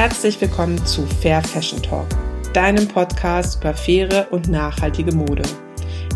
Herzlich 0.00 0.40
willkommen 0.40 0.82
zu 0.86 1.04
Fair 1.06 1.42
Fashion 1.42 1.82
Talk, 1.82 2.06
deinem 2.54 2.88
Podcast 2.88 3.60
über 3.60 3.74
faire 3.74 4.28
und 4.30 4.48
nachhaltige 4.48 5.14
Mode. 5.14 5.42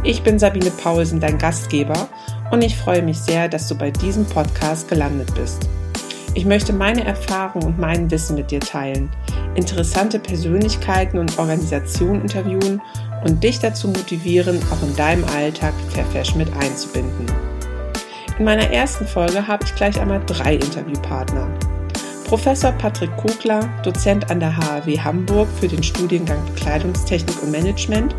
Ich 0.02 0.22
bin 0.22 0.38
Sabine 0.38 0.70
Paulsen, 0.70 1.20
dein 1.20 1.36
Gastgeber, 1.36 2.08
und 2.50 2.64
ich 2.64 2.78
freue 2.78 3.02
mich 3.02 3.18
sehr, 3.18 3.46
dass 3.46 3.68
du 3.68 3.74
bei 3.74 3.90
diesem 3.90 4.24
Podcast 4.24 4.88
gelandet 4.88 5.34
bist. 5.34 5.68
Ich 6.32 6.46
möchte 6.46 6.72
meine 6.72 7.04
Erfahrungen 7.04 7.66
und 7.66 7.78
mein 7.78 8.10
Wissen 8.10 8.36
mit 8.36 8.50
dir 8.50 8.60
teilen, 8.60 9.10
interessante 9.54 10.18
Persönlichkeiten 10.18 11.18
und 11.18 11.38
Organisationen 11.38 12.22
interviewen 12.22 12.80
und 13.26 13.44
dich 13.44 13.58
dazu 13.58 13.88
motivieren, 13.88 14.62
auch 14.72 14.82
in 14.82 14.96
deinem 14.96 15.24
Alltag 15.24 15.74
Fair 15.90 16.06
Fashion 16.06 16.38
mit 16.38 16.48
einzubinden. 16.56 17.26
In 18.38 18.46
meiner 18.46 18.70
ersten 18.70 19.06
Folge 19.06 19.46
habe 19.46 19.62
ich 19.66 19.74
gleich 19.74 20.00
einmal 20.00 20.22
drei 20.24 20.54
Interviewpartner. 20.54 21.48
Professor 22.24 22.72
Patrick 22.72 23.14
Kugler, 23.16 23.68
Dozent 23.82 24.30
an 24.30 24.40
der 24.40 24.56
HAW 24.56 24.98
Hamburg 24.98 25.46
für 25.60 25.68
den 25.68 25.82
Studiengang 25.82 26.44
Bekleidungstechnik 26.46 27.42
und 27.42 27.50
Management, 27.50 28.14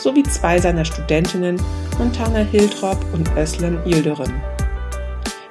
sowie 0.00 0.24
zwei 0.24 0.58
seiner 0.58 0.84
Studentinnen, 0.84 1.60
Montana 1.98 2.40
Hiltrop 2.40 2.98
und 3.12 3.30
Özlem 3.36 3.78
Yildirim. 3.86 4.32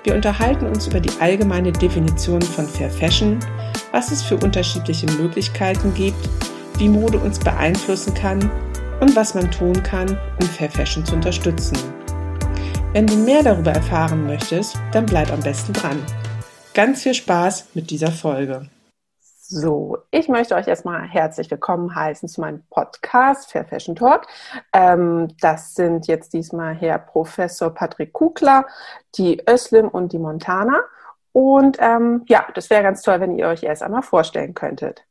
Wir 0.04 0.16
unterhalten 0.16 0.66
uns 0.66 0.88
über 0.88 1.00
die 1.00 1.22
allgemeine 1.22 1.72
Definition 1.72 2.42
von 2.42 2.68
Fair 2.68 2.90
Fashion, 2.90 3.40
was 3.94 4.12
es 4.12 4.22
für 4.22 4.36
unterschiedliche 4.36 5.06
Möglichkeiten 5.14 5.94
gibt, 5.94 6.30
wie 6.78 6.90
Mode 6.90 7.18
uns 7.20 7.40
beeinflussen 7.40 8.14
kann 8.14 8.52
und 9.00 9.16
was 9.16 9.34
man 9.34 9.50
tun 9.50 9.82
kann, 9.82 10.18
um 10.42 10.48
Fair 10.48 10.70
Fashion 10.70 11.06
zu 11.06 11.16
unterstützen. 11.16 11.78
Wenn 12.92 13.08
du 13.08 13.16
mehr 13.16 13.44
darüber 13.44 13.72
erfahren 13.72 14.28
möchtest, 14.28 14.78
dann 14.92 15.06
bleib 15.06 15.32
am 15.32 15.40
besten 15.40 15.72
dran. 15.74 15.98
Ganz 16.74 17.04
viel 17.04 17.14
Spaß 17.14 17.76
mit 17.76 17.92
dieser 17.92 18.12
Folge. 18.12 18.68
So, 19.20 20.00
ich 20.10 20.28
möchte 20.28 20.56
euch 20.56 20.68
erstmal 20.68 21.04
herzlich 21.08 21.52
willkommen 21.52 21.94
heißen 21.94 22.28
zu 22.28 22.42
meinem 22.42 22.64
Podcast 22.72 23.52
Fair 23.52 23.64
Fashion 23.64 23.96
Talk. 23.96 24.26
Ähm, 24.74 25.28
das 25.40 25.76
sind 25.76 26.08
jetzt 26.08 26.34
diesmal 26.34 26.74
Herr 26.74 26.98
Professor 26.98 27.70
Patrick 27.70 28.12
Kugler, 28.12 28.66
die 29.16 29.40
Öslim 29.48 29.88
und 29.88 30.14
die 30.14 30.18
Montana. 30.18 30.82
Und 31.32 31.78
ähm, 31.80 32.24
ja, 32.26 32.48
das 32.56 32.72
wäre 32.72 32.82
ganz 32.82 33.04
toll, 33.04 33.20
wenn 33.20 33.38
ihr 33.38 33.50
euch 33.50 33.62
erst 33.62 33.84
einmal 33.84 34.02
vorstellen 34.02 34.56
könntet. 34.56 35.06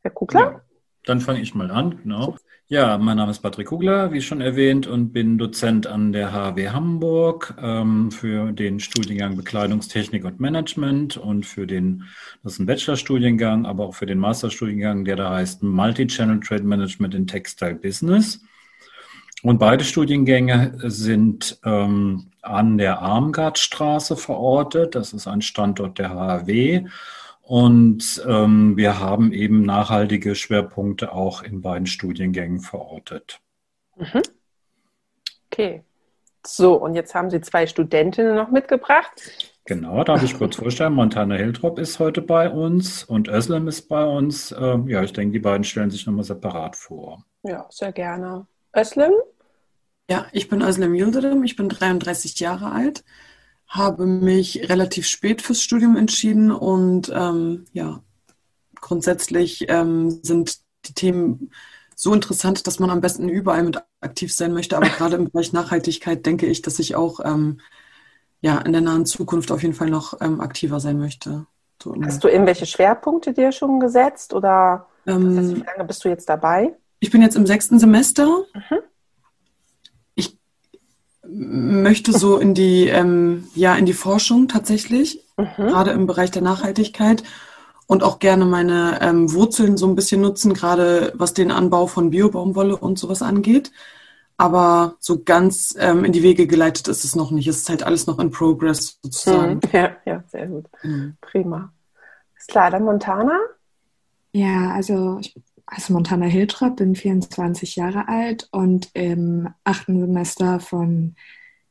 Herr 0.00 0.12
Kugler? 0.12 0.40
Ja, 0.40 0.60
dann 1.04 1.20
fange 1.20 1.40
ich 1.40 1.54
mal 1.54 1.70
an, 1.70 2.00
genau. 2.02 2.36
Ja, 2.72 2.96
mein 2.96 3.18
Name 3.18 3.32
ist 3.32 3.40
Patrick 3.40 3.66
Kugler, 3.66 4.12
wie 4.14 4.22
schon 4.22 4.40
erwähnt, 4.40 4.86
und 4.86 5.12
bin 5.12 5.36
Dozent 5.36 5.86
an 5.86 6.10
der 6.10 6.32
HW 6.32 6.70
Hamburg 6.70 7.54
ähm, 7.60 8.10
für 8.10 8.50
den 8.50 8.80
Studiengang 8.80 9.36
Bekleidungstechnik 9.36 10.24
und 10.24 10.40
Management 10.40 11.18
und 11.18 11.44
für 11.44 11.66
den, 11.66 12.04
das 12.42 12.54
ist 12.54 12.60
ein 12.60 12.64
Bachelorstudiengang, 12.64 13.66
aber 13.66 13.84
auch 13.84 13.94
für 13.94 14.06
den 14.06 14.18
Masterstudiengang, 14.18 15.04
der 15.04 15.16
da 15.16 15.34
heißt 15.34 15.62
Multi-Channel 15.62 16.40
Trade 16.40 16.62
Management 16.62 17.14
in 17.14 17.26
Textile 17.26 17.74
Business. 17.74 18.40
Und 19.42 19.58
beide 19.58 19.84
Studiengänge 19.84 20.72
sind 20.84 21.58
ähm, 21.66 22.28
an 22.40 22.78
der 22.78 23.00
Armgardstraße 23.00 24.16
verortet. 24.16 24.94
Das 24.94 25.12
ist 25.12 25.26
ein 25.26 25.42
Standort 25.42 25.98
der 25.98 26.08
HW. 26.08 26.86
Und 27.52 28.24
ähm, 28.26 28.78
wir 28.78 28.98
haben 28.98 29.30
eben 29.30 29.60
nachhaltige 29.60 30.34
Schwerpunkte 30.34 31.12
auch 31.12 31.42
in 31.42 31.60
beiden 31.60 31.86
Studiengängen 31.86 32.60
verortet. 32.60 33.40
Mhm. 33.94 34.22
Okay. 35.50 35.84
So, 36.46 36.72
und 36.76 36.94
jetzt 36.94 37.14
haben 37.14 37.28
Sie 37.28 37.42
zwei 37.42 37.66
Studentinnen 37.66 38.36
noch 38.36 38.50
mitgebracht. 38.50 39.20
Genau, 39.66 40.02
darf 40.02 40.22
ich 40.22 40.38
kurz 40.38 40.56
vorstellen. 40.56 40.94
Montana 40.94 41.34
Hiltrop 41.34 41.78
ist 41.78 41.98
heute 41.98 42.22
bei 42.22 42.48
uns 42.48 43.04
und 43.04 43.28
Özlem 43.28 43.68
ist 43.68 43.86
bei 43.86 44.02
uns. 44.02 44.54
Ähm, 44.58 44.88
ja, 44.88 45.02
ich 45.02 45.12
denke, 45.12 45.34
die 45.34 45.38
beiden 45.38 45.64
stellen 45.64 45.90
sich 45.90 46.06
nochmal 46.06 46.24
separat 46.24 46.74
vor. 46.74 47.22
Ja, 47.42 47.66
sehr 47.68 47.92
gerne. 47.92 48.46
Özlem? 48.74 49.12
Ja, 50.08 50.24
ich 50.32 50.48
bin 50.48 50.62
Özlem 50.62 50.94
Yildirim, 50.94 51.44
ich 51.44 51.56
bin 51.56 51.68
33 51.68 52.40
Jahre 52.40 52.72
alt 52.72 53.04
habe 53.72 54.04
mich 54.04 54.68
relativ 54.68 55.06
spät 55.06 55.40
fürs 55.40 55.62
Studium 55.62 55.96
entschieden 55.96 56.50
und 56.50 57.10
ähm, 57.14 57.64
ja, 57.72 58.00
grundsätzlich 58.80 59.64
ähm, 59.68 60.10
sind 60.22 60.58
die 60.84 60.92
Themen 60.92 61.50
so 61.96 62.12
interessant, 62.12 62.66
dass 62.66 62.80
man 62.80 62.90
am 62.90 63.00
besten 63.00 63.30
überall 63.30 63.62
mit 63.62 63.82
aktiv 64.02 64.34
sein 64.34 64.52
möchte. 64.52 64.76
Aber 64.76 64.88
gerade 64.98 65.16
im 65.16 65.30
Bereich 65.30 65.54
Nachhaltigkeit 65.54 66.26
denke 66.26 66.46
ich, 66.46 66.60
dass 66.60 66.78
ich 66.78 66.96
auch 66.96 67.20
ähm, 67.24 67.60
ja, 68.42 68.58
in 68.58 68.72
der 68.72 68.82
nahen 68.82 69.06
Zukunft 69.06 69.50
auf 69.50 69.62
jeden 69.62 69.74
Fall 69.74 69.88
noch 69.88 70.20
ähm, 70.20 70.42
aktiver 70.42 70.78
sein 70.78 70.98
möchte. 70.98 71.46
So, 71.82 71.96
Hast 72.02 72.22
du 72.22 72.28
irgendwelche 72.28 72.66
Schwerpunkte 72.66 73.32
dir 73.32 73.52
schon 73.52 73.80
gesetzt 73.80 74.34
oder 74.34 74.86
ähm, 75.06 75.56
wie 75.56 75.62
lange 75.62 75.84
bist 75.84 76.04
du 76.04 76.10
jetzt 76.10 76.28
dabei? 76.28 76.76
Ich 77.00 77.10
bin 77.10 77.22
jetzt 77.22 77.36
im 77.36 77.46
sechsten 77.46 77.78
Semester. 77.78 78.44
Mhm 78.52 78.82
möchte 81.34 82.12
so 82.12 82.38
in 82.38 82.54
die, 82.54 82.88
ähm, 82.88 83.44
ja, 83.54 83.74
in 83.74 83.86
die 83.86 83.92
Forschung 83.92 84.48
tatsächlich, 84.48 85.20
mhm. 85.36 85.46
gerade 85.56 85.90
im 85.90 86.06
Bereich 86.06 86.30
der 86.30 86.42
Nachhaltigkeit 86.42 87.22
und 87.86 88.02
auch 88.02 88.18
gerne 88.18 88.44
meine 88.44 88.98
ähm, 89.00 89.32
Wurzeln 89.32 89.76
so 89.76 89.86
ein 89.86 89.94
bisschen 89.94 90.20
nutzen, 90.20 90.54
gerade 90.54 91.12
was 91.14 91.34
den 91.34 91.50
Anbau 91.50 91.86
von 91.86 92.10
Biobaumwolle 92.10 92.76
und 92.76 92.98
sowas 92.98 93.22
angeht. 93.22 93.72
Aber 94.38 94.96
so 94.98 95.22
ganz 95.22 95.76
ähm, 95.78 96.04
in 96.04 96.12
die 96.12 96.22
Wege 96.22 96.46
geleitet 96.46 96.88
ist 96.88 97.04
es 97.04 97.14
noch 97.14 97.30
nicht. 97.30 97.46
Es 97.46 97.58
ist 97.58 97.68
halt 97.68 97.82
alles 97.82 98.06
noch 98.06 98.18
in 98.18 98.30
Progress 98.30 98.98
sozusagen. 99.02 99.54
Mhm. 99.54 99.60
Ja, 99.72 99.96
ja, 100.04 100.24
sehr 100.28 100.46
gut. 100.46 100.66
Mhm. 100.82 101.16
Prima. 101.20 101.72
Ist 102.36 102.48
klar, 102.48 102.70
dann 102.70 102.84
Montana? 102.84 103.38
Ja, 104.32 104.72
also 104.72 105.18
ich 105.20 105.34
also 105.74 105.94
Montana 105.94 106.26
Hiltrop, 106.26 106.76
bin 106.76 106.94
24 106.94 107.76
Jahre 107.76 108.08
alt 108.08 108.48
und 108.50 108.90
im 108.92 109.48
achten 109.64 110.00
Semester 110.00 110.60
von 110.60 111.14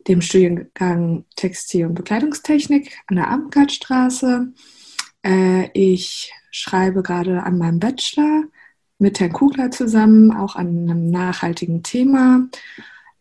dem 0.08 0.22
Studiengang 0.22 1.26
Textil- 1.36 1.86
und 1.86 1.94
Bekleidungstechnik 1.94 2.98
an 3.08 3.18
der 3.18 3.30
Amtgardstraße. 3.30 4.52
Äh, 5.24 5.70
ich 5.74 6.34
schreibe 6.50 7.04
gerade 7.04 7.44
an 7.44 7.60
meinem 7.60 7.80
Bachelor 7.80 8.46
mit 8.98 9.20
Herrn 9.20 9.34
Kugler 9.34 9.70
zusammen, 9.70 10.32
auch 10.32 10.56
an 10.56 10.68
einem 10.68 11.12
nachhaltigen 11.12 11.84
Thema. 11.84 12.48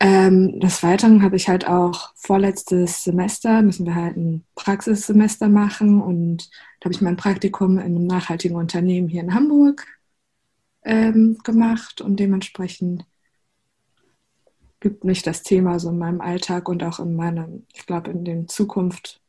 Ähm, 0.02 0.60
des 0.60 0.82
Weiteren 0.82 1.22
habe 1.22 1.36
ich 1.36 1.50
halt 1.50 1.68
auch 1.68 2.12
vorletztes 2.16 3.04
Semester, 3.04 3.60
müssen 3.60 3.84
wir 3.84 3.94
halt 3.94 4.16
ein 4.16 4.44
Praxissemester 4.54 5.50
machen 5.50 6.00
und 6.00 6.48
da 6.80 6.86
habe 6.86 6.94
ich 6.94 7.02
mein 7.02 7.16
Praktikum 7.16 7.72
in 7.76 7.84
einem 7.84 8.06
nachhaltigen 8.06 8.56
Unternehmen 8.56 9.08
hier 9.08 9.20
in 9.20 9.34
Hamburg 9.34 9.86
ähm, 10.84 11.38
gemacht 11.44 12.00
und 12.00 12.16
dementsprechend 12.16 13.04
gibt 14.80 15.04
mich 15.04 15.22
das 15.22 15.42
Thema 15.42 15.78
so 15.78 15.90
in 15.90 15.98
meinem 15.98 16.20
Alltag 16.20 16.68
und 16.68 16.82
auch 16.82 16.98
in 16.98 17.14
meinem, 17.14 17.66
ich 17.74 17.86
glaube, 17.86 18.10
in 18.10 18.24
der 18.24 18.46
Zukunft 18.46 19.20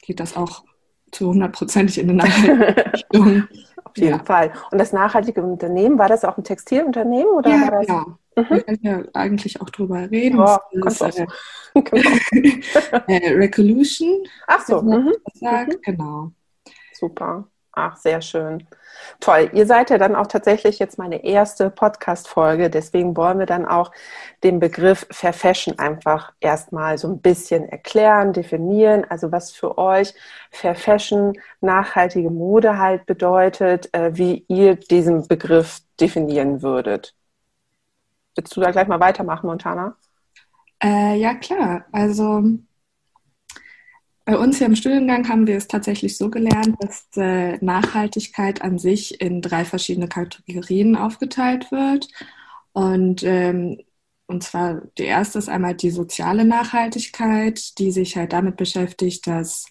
geht 0.00 0.20
das 0.20 0.36
auch 0.36 0.64
zu 1.12 1.28
hundertprozentig 1.28 1.98
in 1.98 2.20
eine 2.20 2.92
Richtung. 2.92 3.48
Auf 3.84 3.96
jeden 3.96 4.18
ja. 4.18 4.24
Fall. 4.24 4.52
Und 4.70 4.78
das 4.78 4.92
nachhaltige 4.92 5.42
Unternehmen, 5.42 5.98
war 5.98 6.08
das 6.08 6.24
auch 6.24 6.36
ein 6.36 6.44
Textilunternehmen 6.44 7.32
oder 7.32 7.50
ja, 7.50 7.60
war 7.62 7.70
das? 7.70 7.86
Ja. 7.86 8.06
Mhm. 8.36 8.50
Wir 8.50 8.62
können 8.62 8.78
ja 8.82 9.02
eigentlich 9.14 9.60
auch 9.60 9.70
drüber 9.70 10.10
reden. 10.10 10.38
Ja, 10.38 10.60
das 10.82 11.00
ist, 11.00 11.18
äh, 11.18 11.26
genau. 11.74 12.10
äh, 13.06 13.32
Recolution. 13.32 14.24
Ach 14.46 14.66
so. 14.66 14.82
Mhm. 14.82 15.12
mhm. 15.40 15.80
Genau. 15.82 16.32
Super. 16.92 17.48
Ach, 17.78 17.94
sehr 17.98 18.22
schön. 18.22 18.66
Toll. 19.20 19.50
Ihr 19.52 19.66
seid 19.66 19.90
ja 19.90 19.98
dann 19.98 20.16
auch 20.16 20.28
tatsächlich 20.28 20.78
jetzt 20.78 20.96
meine 20.96 21.22
erste 21.24 21.68
Podcast-Folge. 21.68 22.70
Deswegen 22.70 23.14
wollen 23.18 23.38
wir 23.38 23.44
dann 23.44 23.66
auch 23.66 23.92
den 24.42 24.60
Begriff 24.60 25.06
Fair 25.10 25.34
Fashion 25.34 25.78
einfach 25.78 26.32
erstmal 26.40 26.96
so 26.96 27.06
ein 27.08 27.20
bisschen 27.20 27.68
erklären, 27.68 28.32
definieren. 28.32 29.04
Also 29.10 29.30
was 29.30 29.52
für 29.52 29.76
euch 29.76 30.14
Fair 30.50 30.74
Fashion, 30.74 31.34
nachhaltige 31.60 32.30
Mode 32.30 32.78
halt 32.78 33.04
bedeutet, 33.04 33.92
äh, 33.92 34.16
wie 34.16 34.46
ihr 34.48 34.76
diesen 34.76 35.28
Begriff 35.28 35.80
definieren 36.00 36.62
würdet. 36.62 37.14
Willst 38.36 38.56
du 38.56 38.62
da 38.62 38.70
gleich 38.70 38.88
mal 38.88 39.00
weitermachen, 39.00 39.48
Montana? 39.48 39.96
Äh, 40.82 41.16
ja, 41.16 41.34
klar. 41.34 41.84
Also 41.92 42.42
bei 44.26 44.36
uns 44.36 44.58
hier 44.58 44.66
im 44.66 44.74
Studiengang 44.74 45.28
haben 45.28 45.46
wir 45.46 45.56
es 45.56 45.68
tatsächlich 45.68 46.18
so 46.18 46.28
gelernt, 46.30 46.76
dass 46.80 47.06
äh, 47.16 47.64
Nachhaltigkeit 47.64 48.60
an 48.60 48.76
sich 48.76 49.20
in 49.20 49.40
drei 49.40 49.64
verschiedene 49.64 50.08
Kategorien 50.08 50.96
aufgeteilt 50.96 51.70
wird. 51.70 52.08
Und, 52.72 53.22
ähm, 53.22 53.80
und 54.26 54.42
zwar 54.42 54.82
die 54.98 55.04
erste 55.04 55.38
ist 55.38 55.48
einmal 55.48 55.76
die 55.76 55.90
soziale 55.90 56.44
Nachhaltigkeit, 56.44 57.78
die 57.78 57.92
sich 57.92 58.16
halt 58.16 58.32
damit 58.32 58.56
beschäftigt, 58.56 59.28
dass 59.28 59.66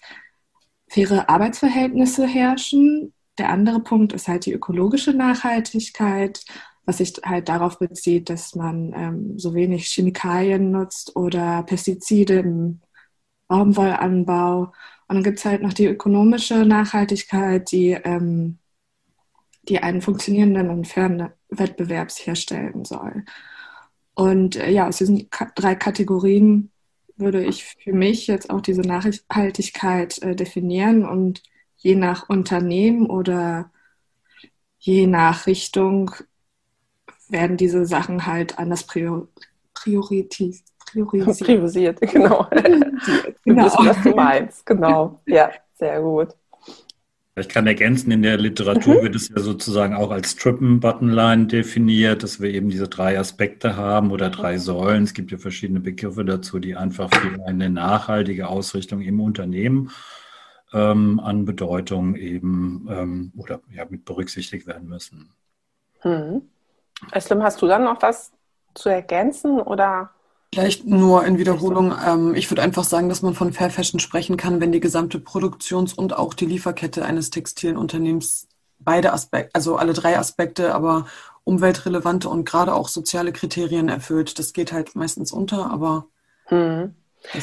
faire 0.88 1.28
Arbeitsverhältnisse 1.28 2.26
herrschen. 2.26 3.12
Der 3.36 3.50
andere 3.50 3.80
Punkt 3.80 4.14
ist 4.14 4.26
halt 4.26 4.46
die 4.46 4.54
ökologische 4.54 5.12
Nachhaltigkeit, 5.12 6.42
was 6.86 6.96
sich 6.98 7.12
halt 7.22 7.50
darauf 7.50 7.78
bezieht, 7.78 8.30
dass 8.30 8.54
man 8.54 8.94
ähm, 8.96 9.38
so 9.38 9.54
wenig 9.54 9.88
Chemikalien 9.88 10.70
nutzt 10.70 11.14
oder 11.14 11.62
Pestizide 11.64 12.38
im 12.38 12.80
Baumwollanbau 13.48 14.72
Und 15.08 15.16
dann 15.16 15.22
gibt 15.22 15.38
es 15.38 15.44
halt 15.44 15.62
noch 15.62 15.72
die 15.72 15.86
ökonomische 15.86 16.64
Nachhaltigkeit, 16.64 17.70
die, 17.70 17.92
ähm, 17.92 18.58
die 19.68 19.80
einen 19.80 20.02
funktionierenden 20.02 20.70
und 20.70 20.86
fairen 20.88 21.30
Wettbewerb 21.48 22.10
herstellen 22.10 22.84
soll. 22.84 23.24
Und 24.14 24.56
äh, 24.56 24.70
ja, 24.70 24.88
aus 24.88 24.98
diesen 24.98 25.30
Ka 25.30 25.50
drei 25.54 25.74
Kategorien 25.74 26.70
würde 27.16 27.44
ich 27.44 27.64
für 27.64 27.92
mich 27.92 28.26
jetzt 28.26 28.50
auch 28.50 28.60
diese 28.60 28.82
Nachhaltigkeit 28.82 30.20
äh, 30.22 30.36
definieren 30.36 31.04
und 31.06 31.42
je 31.76 31.94
nach 31.94 32.28
Unternehmen 32.28 33.06
oder 33.06 33.70
je 34.78 35.06
nach 35.06 35.46
Richtung 35.46 36.10
werden 37.28 37.56
diese 37.56 37.86
Sachen 37.86 38.26
halt 38.26 38.58
anders 38.58 38.84
prior 38.86 39.28
priorisiert. 41.04 41.46
Priorisiert, 41.46 42.00
genau. 42.00 42.46
Wir 42.50 43.34
genau. 43.44 43.66
wissen, 43.66 43.86
was 43.86 44.02
du 44.02 44.10
meinst. 44.10 44.66
Genau. 44.66 45.20
Ja, 45.26 45.50
sehr 45.74 46.00
gut. 46.00 46.28
Ich 47.38 47.50
kann 47.50 47.66
ergänzen, 47.66 48.10
in 48.12 48.22
der 48.22 48.38
Literatur 48.38 48.94
mhm. 48.94 49.02
wird 49.02 49.14
es 49.14 49.28
ja 49.28 49.38
sozusagen 49.40 49.94
auch 49.94 50.10
als 50.10 50.36
Trippen-Buttonline 50.36 51.46
definiert, 51.46 52.22
dass 52.22 52.40
wir 52.40 52.48
eben 52.48 52.70
diese 52.70 52.88
drei 52.88 53.18
Aspekte 53.18 53.76
haben 53.76 54.10
oder 54.10 54.30
drei 54.30 54.56
Säulen. 54.56 55.04
Es 55.04 55.12
gibt 55.12 55.30
ja 55.32 55.36
verschiedene 55.36 55.80
Begriffe 55.80 56.24
dazu, 56.24 56.58
die 56.58 56.76
einfach 56.76 57.12
für 57.12 57.44
eine 57.44 57.68
nachhaltige 57.68 58.48
Ausrichtung 58.48 59.02
im 59.02 59.20
Unternehmen 59.20 59.90
ähm, 60.72 61.20
an 61.20 61.44
Bedeutung 61.44 62.16
eben 62.16 62.88
ähm, 62.90 63.32
oder 63.36 63.60
ja, 63.70 63.84
mit 63.88 64.06
berücksichtigt 64.06 64.66
werden 64.66 64.88
müssen. 64.88 65.30
Mhm. 66.04 66.40
Eslim, 67.12 67.42
hast 67.42 67.60
du 67.60 67.66
dann 67.66 67.84
noch 67.84 68.00
was 68.00 68.32
zu 68.72 68.88
ergänzen 68.88 69.60
oder? 69.60 70.10
Vielleicht 70.56 70.86
nur 70.86 71.22
in 71.26 71.36
Wiederholung. 71.36 71.94
Ähm, 72.02 72.34
ich 72.34 72.50
würde 72.50 72.62
einfach 72.62 72.84
sagen, 72.84 73.10
dass 73.10 73.20
man 73.20 73.34
von 73.34 73.52
Fair 73.52 73.68
Fashion 73.68 74.00
sprechen 74.00 74.38
kann, 74.38 74.58
wenn 74.58 74.72
die 74.72 74.80
gesamte 74.80 75.18
Produktions- 75.18 75.92
und 75.92 76.16
auch 76.16 76.32
die 76.32 76.46
Lieferkette 76.46 77.04
eines 77.04 77.28
textilen 77.28 77.76
Unternehmens 77.76 78.48
beide 78.78 79.12
Aspekte, 79.12 79.50
also 79.54 79.76
alle 79.76 79.92
drei 79.92 80.18
Aspekte, 80.18 80.74
aber 80.74 81.08
umweltrelevante 81.44 82.30
und 82.30 82.46
gerade 82.46 82.72
auch 82.72 82.88
soziale 82.88 83.32
Kriterien 83.32 83.90
erfüllt. 83.90 84.38
Das 84.38 84.54
geht 84.54 84.72
halt 84.72 84.96
meistens 84.96 85.30
unter, 85.30 85.70
aber. 85.70 86.06
Hm. 86.46 86.94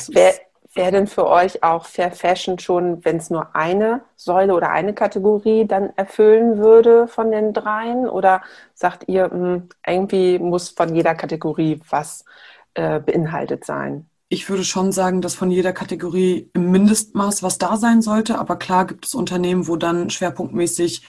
Wer, 0.10 0.34
wäre 0.74 0.92
denn 0.92 1.06
für 1.06 1.28
euch 1.28 1.62
auch 1.62 1.86
Fair 1.86 2.14
Fashion 2.14 2.58
schon, 2.58 3.06
wenn 3.06 3.18
es 3.18 3.30
nur 3.30 3.56
eine 3.56 4.02
Säule 4.16 4.56
oder 4.56 4.72
eine 4.72 4.96
Kategorie 4.96 5.68
dann 5.68 5.92
erfüllen 5.98 6.58
würde 6.58 7.08
von 7.08 7.30
den 7.30 7.54
dreien? 7.54 8.10
Oder 8.10 8.42
sagt 8.74 9.08
ihr, 9.08 9.28
mh, 9.28 9.34
hm, 9.34 9.70
irgendwie 9.86 10.40
muss 10.40 10.70
von 10.70 10.96
jeder 10.96 11.14
Kategorie 11.14 11.80
was 11.92 12.26
äh, 12.74 13.00
beinhaltet 13.00 13.66
sein? 13.66 14.08
Ich 14.30 14.50
würde 14.50 14.64
schon 14.64 14.92
sagen, 14.92 15.22
dass 15.22 15.36
von 15.36 15.52
jeder 15.52 15.74
Kategorie 15.74 16.50
im 16.54 16.72
Mindestmaß 16.72 17.44
was 17.44 17.60
da 17.60 17.78
sein 17.78 18.02
sollte. 18.02 18.40
Aber 18.40 18.56
klar 18.56 18.88
gibt 18.88 19.06
es 19.06 19.14
Unternehmen, 19.14 19.68
wo 19.68 19.76
dann 19.76 20.10
schwerpunktmäßig 20.10 21.08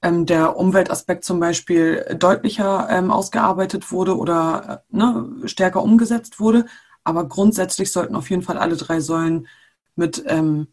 ähm, 0.00 0.26
der 0.26 0.56
Umweltaspekt 0.56 1.24
zum 1.24 1.38
Beispiel 1.38 2.16
deutlicher 2.18 2.88
ähm, 2.90 3.10
ausgearbeitet 3.10 3.92
wurde 3.92 4.16
oder 4.16 4.84
äh, 4.90 4.96
ne, 4.96 5.30
stärker 5.44 5.82
umgesetzt 5.82 6.40
wurde. 6.40 6.66
Aber 7.04 7.28
grundsätzlich 7.28 7.92
sollten 7.92 8.16
auf 8.16 8.30
jeden 8.30 8.42
Fall 8.42 8.58
alle 8.58 8.76
drei 8.76 9.00
Säulen 9.00 9.48
mit, 9.96 10.24
ähm, 10.26 10.68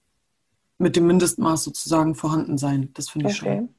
mit 0.78 0.96
dem 0.96 1.08
Mindestmaß 1.08 1.64
sozusagen 1.64 2.16
vorhanden 2.16 2.58
sein. 2.58 2.92
Das 2.94 3.10
finde 3.10 3.30
ich 3.30 3.42
okay. 3.42 3.58
schon. 3.58 3.76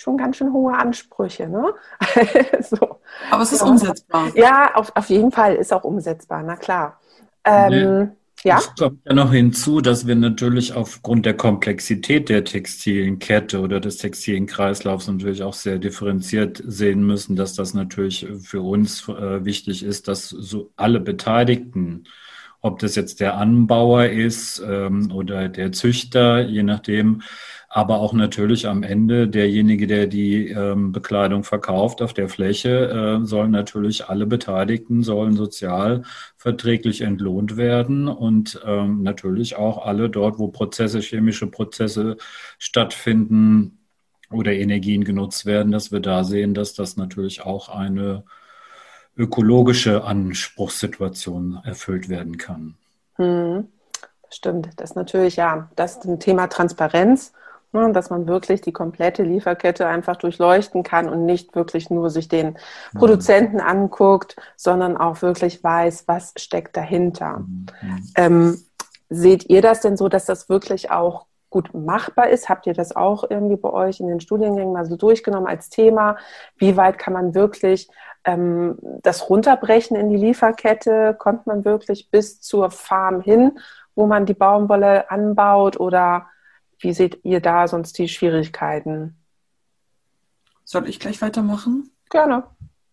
Schon 0.00 0.16
ganz 0.16 0.38
schön 0.38 0.54
hohe 0.54 0.72
Ansprüche, 0.72 1.46
ne? 1.46 1.74
so. 2.62 3.00
Aber 3.30 3.42
es 3.42 3.52
ist 3.52 3.60
ja. 3.60 3.66
umsetzbar. 3.66 4.34
Ja, 4.34 4.74
auf, 4.74 4.96
auf 4.96 5.10
jeden 5.10 5.30
Fall 5.30 5.56
ist 5.56 5.74
auch 5.74 5.84
umsetzbar, 5.84 6.42
na 6.42 6.56
klar. 6.56 6.98
Ähm, 7.44 8.12
ja. 8.42 8.56
Es 8.56 8.74
kommt 8.78 9.00
ja 9.04 9.12
noch 9.12 9.30
hinzu, 9.30 9.82
dass 9.82 10.06
wir 10.06 10.14
natürlich 10.14 10.72
aufgrund 10.72 11.26
der 11.26 11.36
Komplexität 11.36 12.30
der 12.30 12.44
textilen 12.44 13.18
Kette 13.18 13.60
oder 13.60 13.78
des 13.78 13.98
textilen 13.98 14.46
Kreislaufs 14.46 15.06
natürlich 15.06 15.42
auch 15.42 15.52
sehr 15.52 15.76
differenziert 15.76 16.62
sehen 16.66 17.06
müssen, 17.06 17.36
dass 17.36 17.52
das 17.52 17.74
natürlich 17.74 18.26
für 18.40 18.62
uns 18.62 19.06
äh, 19.06 19.44
wichtig 19.44 19.82
ist, 19.82 20.08
dass 20.08 20.30
so 20.30 20.72
alle 20.76 21.00
Beteiligten, 21.00 22.04
ob 22.62 22.78
das 22.78 22.94
jetzt 22.94 23.20
der 23.20 23.36
Anbauer 23.36 24.06
ist 24.06 24.62
ähm, 24.66 25.12
oder 25.12 25.50
der 25.50 25.72
Züchter, 25.72 26.40
je 26.40 26.62
nachdem, 26.62 27.20
aber 27.72 28.00
auch 28.00 28.12
natürlich 28.12 28.66
am 28.66 28.82
Ende 28.82 29.28
derjenige, 29.28 29.86
der 29.86 30.08
die 30.08 30.48
ähm, 30.48 30.90
Bekleidung 30.90 31.44
verkauft 31.44 32.02
auf 32.02 32.12
der 32.12 32.28
Fläche, 32.28 33.20
äh, 33.22 33.24
sollen 33.24 33.52
natürlich 33.52 34.08
alle 34.08 34.26
Beteiligten 34.26 35.04
sollen 35.04 35.36
sozial 35.36 36.02
verträglich 36.36 37.00
entlohnt 37.00 37.56
werden 37.56 38.08
und 38.08 38.60
ähm, 38.66 39.04
natürlich 39.04 39.54
auch 39.54 39.86
alle 39.86 40.10
dort, 40.10 40.40
wo 40.40 40.48
Prozesse, 40.48 40.98
chemische 40.98 41.46
Prozesse 41.46 42.16
stattfinden 42.58 43.78
oder 44.32 44.52
Energien 44.52 45.04
genutzt 45.04 45.46
werden, 45.46 45.70
dass 45.70 45.92
wir 45.92 46.00
da 46.00 46.24
sehen, 46.24 46.54
dass 46.54 46.74
das 46.74 46.96
natürlich 46.96 47.42
auch 47.42 47.68
eine 47.68 48.24
ökologische 49.16 50.02
Anspruchssituation 50.02 51.60
erfüllt 51.62 52.08
werden 52.08 52.36
kann. 52.36 52.74
Hm, 53.14 53.68
stimmt, 54.28 54.70
das 54.76 54.90
ist 54.90 54.96
natürlich 54.96 55.36
ja, 55.36 55.70
das 55.76 55.98
ist 55.98 56.04
ein 56.04 56.18
Thema 56.18 56.48
Transparenz 56.48 57.32
dass 57.72 58.10
man 58.10 58.26
wirklich 58.26 58.60
die 58.60 58.72
komplette 58.72 59.22
Lieferkette 59.22 59.86
einfach 59.86 60.16
durchleuchten 60.16 60.82
kann 60.82 61.08
und 61.08 61.24
nicht 61.24 61.54
wirklich 61.54 61.90
nur 61.90 62.10
sich 62.10 62.28
den 62.28 62.56
mhm. 62.92 62.98
Produzenten 62.98 63.60
anguckt, 63.60 64.36
sondern 64.56 64.96
auch 64.96 65.22
wirklich 65.22 65.62
weiß, 65.62 66.04
was 66.08 66.32
steckt 66.36 66.76
dahinter. 66.76 67.38
Mhm. 67.38 67.66
Ähm, 68.16 68.62
seht 69.08 69.48
ihr 69.48 69.62
das 69.62 69.80
denn 69.80 69.96
so, 69.96 70.08
dass 70.08 70.24
das 70.24 70.48
wirklich 70.48 70.90
auch 70.90 71.26
gut 71.50 71.74
machbar 71.74 72.28
ist? 72.28 72.48
Habt 72.48 72.66
ihr 72.66 72.74
das 72.74 72.94
auch 72.94 73.24
irgendwie 73.28 73.56
bei 73.56 73.70
euch 73.70 74.00
in 74.00 74.06
den 74.06 74.20
Studiengängen 74.20 74.72
mal 74.72 74.86
so 74.86 74.96
durchgenommen 74.96 75.48
als 75.48 75.68
Thema? 75.68 76.16
Wie 76.56 76.76
weit 76.76 76.98
kann 76.98 77.12
man 77.12 77.34
wirklich 77.34 77.88
ähm, 78.24 78.78
das 79.02 79.28
runterbrechen 79.28 79.96
in 79.96 80.08
die 80.08 80.16
Lieferkette? 80.16 81.14
Kommt 81.18 81.46
man 81.46 81.64
wirklich 81.64 82.10
bis 82.10 82.40
zur 82.40 82.70
Farm 82.70 83.20
hin, 83.20 83.58
wo 83.94 84.06
man 84.06 84.26
die 84.26 84.34
Baumwolle 84.34 85.10
anbaut 85.10 85.78
oder 85.78 86.26
wie 86.80 86.92
seht 86.92 87.20
ihr 87.24 87.40
da 87.40 87.68
sonst 87.68 87.98
die 87.98 88.08
Schwierigkeiten? 88.08 89.16
Soll 90.64 90.88
ich 90.88 90.98
gleich 91.00 91.20
weitermachen? 91.22 91.90
Gerne. 92.10 92.44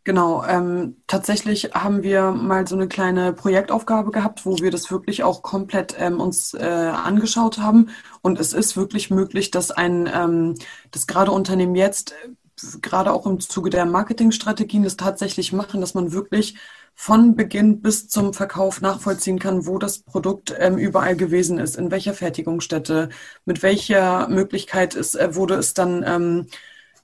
Genau, 0.03 0.45
ähm, 0.45 0.95
tatsächlich 1.05 1.71
haben 1.73 2.01
wir 2.01 2.31
mal 2.31 2.65
so 2.65 2.75
eine 2.77 2.87
kleine 2.87 3.33
Projektaufgabe 3.33 4.11
gehabt, 4.11 4.45
wo 4.45 4.57
wir 4.59 4.71
das 4.71 4.89
wirklich 4.89 5.23
auch 5.23 5.41
komplett 5.41 5.97
ähm, 5.99 6.21
uns 6.21 6.53
äh, 6.53 6.63
angeschaut 6.63 7.57
haben. 7.57 7.89
Und 8.21 8.39
es 8.39 8.53
ist 8.53 8.77
wirklich 8.77 9.11
möglich, 9.11 9.51
dass 9.51 9.69
ein, 9.69 10.09
ähm, 10.13 10.55
das 10.91 11.07
gerade 11.07 11.31
Unternehmen 11.31 11.75
jetzt, 11.75 12.13
äh, 12.13 12.79
gerade 12.81 13.11
auch 13.11 13.25
im 13.25 13.41
Zuge 13.41 13.69
der 13.69 13.85
Marketingstrategien, 13.85 14.83
das 14.83 14.95
tatsächlich 14.95 15.51
machen, 15.51 15.81
dass 15.81 15.93
man 15.93 16.13
wirklich 16.13 16.57
von 16.99 17.35
Beginn 17.35 17.83
bis 17.83 18.09
zum 18.09 18.33
Verkauf 18.33 18.81
nachvollziehen 18.81 19.37
kann, 19.37 19.67
wo 19.67 19.77
das 19.77 19.99
Produkt 19.99 20.53
ähm, 20.57 20.79
überall 20.79 21.15
gewesen 21.15 21.59
ist, 21.59 21.77
in 21.77 21.91
welcher 21.91 22.15
Fertigungsstätte, 22.15 23.09
mit 23.45 23.61
welcher 23.61 24.27
Möglichkeit 24.29 24.95
ist, 24.95 25.13
äh, 25.13 25.35
wurde 25.35 25.53
es 25.53 25.75
dann 25.75 26.03
ähm, 26.05 26.47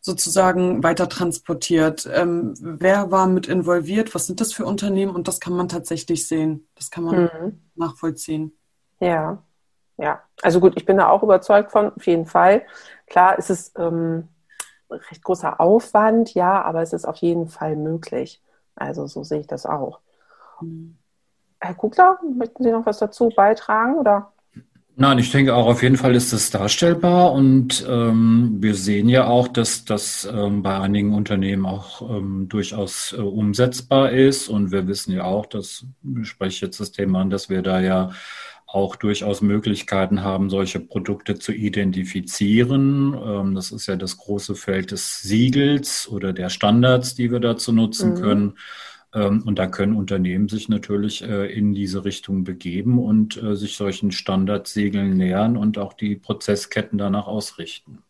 sozusagen 0.02 0.84
weiter 0.84 1.08
transportiert, 1.08 2.10
ähm, 2.12 2.56
wer 2.60 3.12
war 3.12 3.28
mit 3.28 3.48
involviert, 3.48 4.16
was 4.16 4.26
sind 4.26 4.42
das 4.42 4.52
für 4.52 4.66
Unternehmen 4.66 5.16
und 5.16 5.28
das 5.28 5.40
kann 5.40 5.54
man 5.54 5.70
tatsächlich 5.70 6.28
sehen, 6.28 6.68
das 6.74 6.90
kann 6.90 7.04
man 7.04 7.16
mhm. 7.16 7.62
nachvollziehen. 7.76 8.52
Ja, 9.00 9.44
ja, 9.98 10.24
also 10.42 10.60
gut, 10.60 10.74
ich 10.76 10.86
bin 10.86 10.98
da 10.98 11.08
auch 11.08 11.22
überzeugt 11.22 11.72
von, 11.72 11.94
auf 11.96 12.08
jeden 12.08 12.26
Fall. 12.26 12.64
Klar 13.06 13.38
ist 13.38 13.52
es 13.52 13.72
ähm, 13.78 14.28
recht 14.90 15.24
großer 15.24 15.62
Aufwand, 15.62 16.34
ja, 16.34 16.64
aber 16.64 16.82
es 16.82 16.94
ist 16.94 17.06
auf 17.06 17.18
jeden 17.18 17.48
Fall 17.48 17.76
möglich. 17.76 18.42
Also 18.76 19.08
so 19.08 19.24
sehe 19.24 19.42
ich 19.42 19.48
das 19.48 19.66
auch. 19.66 20.00
Mhm. 20.62 20.98
Herr 21.60 21.76
Kugler, 21.76 22.20
möchten 22.36 22.64
Sie 22.64 22.72
noch 22.72 22.86
was 22.86 23.00
dazu 23.00 23.30
beitragen 23.34 23.96
oder? 23.96 24.34
Nein, 24.96 25.18
ich 25.18 25.32
denke 25.32 25.56
auch 25.56 25.66
auf 25.66 25.82
jeden 25.82 25.98
Fall 25.98 26.14
ist 26.14 26.34
das 26.34 26.52
darstellbar 26.52 27.32
und 27.32 27.84
ähm, 27.90 28.58
wir 28.60 28.76
sehen 28.76 29.10
ja 29.10 29.26
auch, 29.26 29.48
dass 29.48 29.86
das 29.86 30.30
ähm, 30.32 30.62
bei 30.62 30.78
einigen 30.80 31.16
Unternehmen 31.16 31.66
auch 31.66 32.08
ähm, 32.08 32.48
durchaus 32.48 33.12
äh, 33.18 33.22
umsetzbar 33.22 34.12
ist 34.12 34.50
und 34.50 34.72
wir 34.72 34.88
wissen 34.88 35.14
ja 35.14 35.24
auch, 35.24 35.48
dass 35.48 35.88
ich 36.22 36.28
spreche 36.28 36.68
jetzt 36.68 36.80
das 36.80 36.92
Thema 36.92 37.22
an, 37.22 37.32
dass 37.32 37.50
wir 37.50 37.64
da 37.64 37.80
ja 37.80 38.12
auch 38.74 38.96
durchaus 38.96 39.42
Möglichkeiten 39.42 40.24
haben, 40.24 40.50
solche 40.50 40.80
Produkte 40.80 41.38
zu 41.38 41.52
identifizieren. 41.52 43.14
Ähm, 43.14 43.54
das 43.54 43.72
ist 43.72 43.86
ja 43.86 43.96
das 43.96 44.18
große 44.18 44.56
Feld 44.56 44.90
des 44.90 45.22
Siegels 45.22 46.10
oder 46.10 46.34
der 46.34 46.50
Standards, 46.50 47.14
die 47.14 47.32
wir 47.32 47.40
dazu 47.40 47.72
nutzen 47.72 48.16
mhm. 48.16 48.16
können. 48.16 48.58
Ähm, 49.14 49.44
und 49.46 49.60
da 49.60 49.68
können 49.68 49.96
Unternehmen 49.96 50.50
sich 50.50 50.70
natürlich 50.70 51.24
äh, 51.24 51.54
in 51.54 51.76
diese 51.76 52.04
Richtung 52.04 52.44
begeben 52.44 52.98
und 52.98 53.42
äh, 53.42 53.56
sich 53.56 53.78
solchen 53.78 54.12
Standardsiegeln 54.12 55.16
nähern 55.16 55.56
und 55.56 55.78
auch 55.78 55.94
die 55.94 56.16
Prozessketten 56.16 56.98
danach 56.98 57.28
ausrichten. 57.28 58.02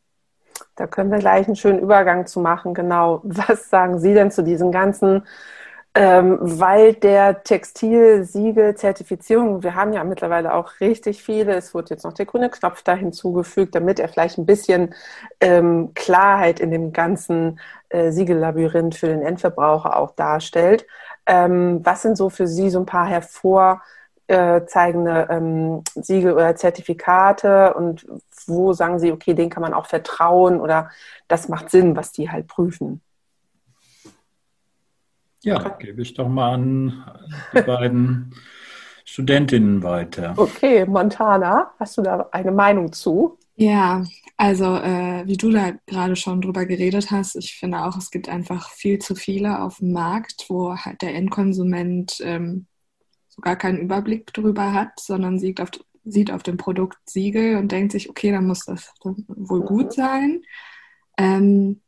Da 0.77 0.87
können 0.87 1.11
wir 1.11 1.19
gleich 1.19 1.45
einen 1.47 1.57
schönen 1.57 1.79
Übergang 1.79 2.25
zu 2.25 2.39
machen. 2.39 2.73
Genau. 2.73 3.19
Was 3.25 3.69
sagen 3.69 3.99
Sie 3.99 4.13
denn 4.13 4.31
zu 4.31 4.43
diesen 4.43 4.71
ganzen 4.71 5.23
Ähm, 5.95 6.39
weil 6.41 6.95
der 6.95 7.43
Textilsiegel-Zertifizierung, 7.43 9.61
wir 9.61 9.75
haben 9.75 9.93
ja 9.93 10.03
mittlerweile 10.03 10.55
auch 10.55 10.79
richtig 10.79 11.21
viele, 11.21 11.53
es 11.53 11.75
wird 11.75 11.91
jetzt 11.91 12.03
noch 12.03 12.13
der 12.13 12.25
grüne 12.25 12.49
Knopf 12.49 12.81
da 12.81 12.95
hinzugefügt, 12.95 13.75
damit 13.75 13.99
er 13.99 14.09
vielleicht 14.09 14.39
ein 14.39 14.47
bisschen 14.47 14.95
ähm, 15.39 15.91
Klarheit 15.93 16.59
in 16.59 16.71
dem 16.71 16.93
ganzen 16.93 17.59
äh, 17.89 18.11
Siegellabyrinth 18.11 18.95
für 18.95 19.05
den 19.07 19.21
Endverbraucher 19.21 19.95
auch 19.97 20.15
darstellt. 20.15 20.87
Ähm, 21.27 21.81
was 21.85 22.01
sind 22.01 22.17
so 22.17 22.29
für 22.31 22.47
Sie 22.47 22.71
so 22.71 22.79
ein 22.79 22.87
paar 22.87 23.05
hervorzeigende 23.05 25.27
ähm, 25.29 25.83
Siegel 25.93 26.33
oder 26.33 26.55
Zertifikate 26.55 27.75
und 27.75 28.07
wo 28.47 28.73
sagen 28.73 28.97
Sie, 28.99 29.11
okay, 29.11 29.35
den 29.35 29.49
kann 29.51 29.61
man 29.61 29.75
auch 29.75 29.85
vertrauen 29.85 30.59
oder 30.59 30.89
das 31.27 31.49
macht 31.49 31.69
Sinn, 31.69 31.95
was 31.95 32.11
die 32.11 32.31
halt 32.31 32.47
prüfen? 32.47 33.01
Ja, 35.43 35.59
gebe 35.77 36.01
ich 36.01 36.13
doch 36.13 36.29
mal 36.29 36.53
an 36.53 37.03
die 37.53 37.61
beiden 37.61 38.33
Studentinnen 39.05 39.83
weiter. 39.83 40.33
Okay, 40.37 40.85
Montana, 40.85 41.71
hast 41.77 41.97
du 41.97 42.01
da 42.01 42.29
eine 42.31 42.51
Meinung 42.51 42.93
zu? 42.93 43.37
Ja, 43.55 44.03
also 44.37 44.77
äh, 44.77 45.23
wie 45.27 45.35
du 45.35 45.51
da 45.51 45.73
gerade 45.85 46.15
schon 46.15 46.41
drüber 46.41 46.65
geredet 46.65 47.11
hast, 47.11 47.35
ich 47.35 47.55
finde 47.55 47.83
auch, 47.83 47.97
es 47.97 48.09
gibt 48.09 48.29
einfach 48.29 48.69
viel 48.69 48.99
zu 48.99 49.15
viele 49.15 49.61
auf 49.61 49.77
dem 49.77 49.91
Markt, 49.91 50.45
wo 50.47 50.75
halt 50.75 51.01
der 51.01 51.13
Endkonsument 51.13 52.19
ähm, 52.23 52.65
so 53.27 53.41
gar 53.41 53.57
keinen 53.57 53.79
Überblick 53.79 54.33
drüber 54.33 54.73
hat, 54.73 54.97
sondern 54.99 55.39
sieht 55.39 55.59
auf, 55.59 55.69
sieht 56.05 56.31
auf 56.31 56.41
dem 56.41 56.57
Produkt 56.57 56.97
Siegel 57.05 57.57
und 57.57 57.71
denkt 57.71 57.91
sich, 57.91 58.09
okay, 58.09 58.31
dann 58.31 58.47
muss 58.47 58.65
das 58.65 58.93
wohl 59.03 59.61
gut 59.61 59.93
sein. 59.93 60.41
Ähm, 61.17 61.82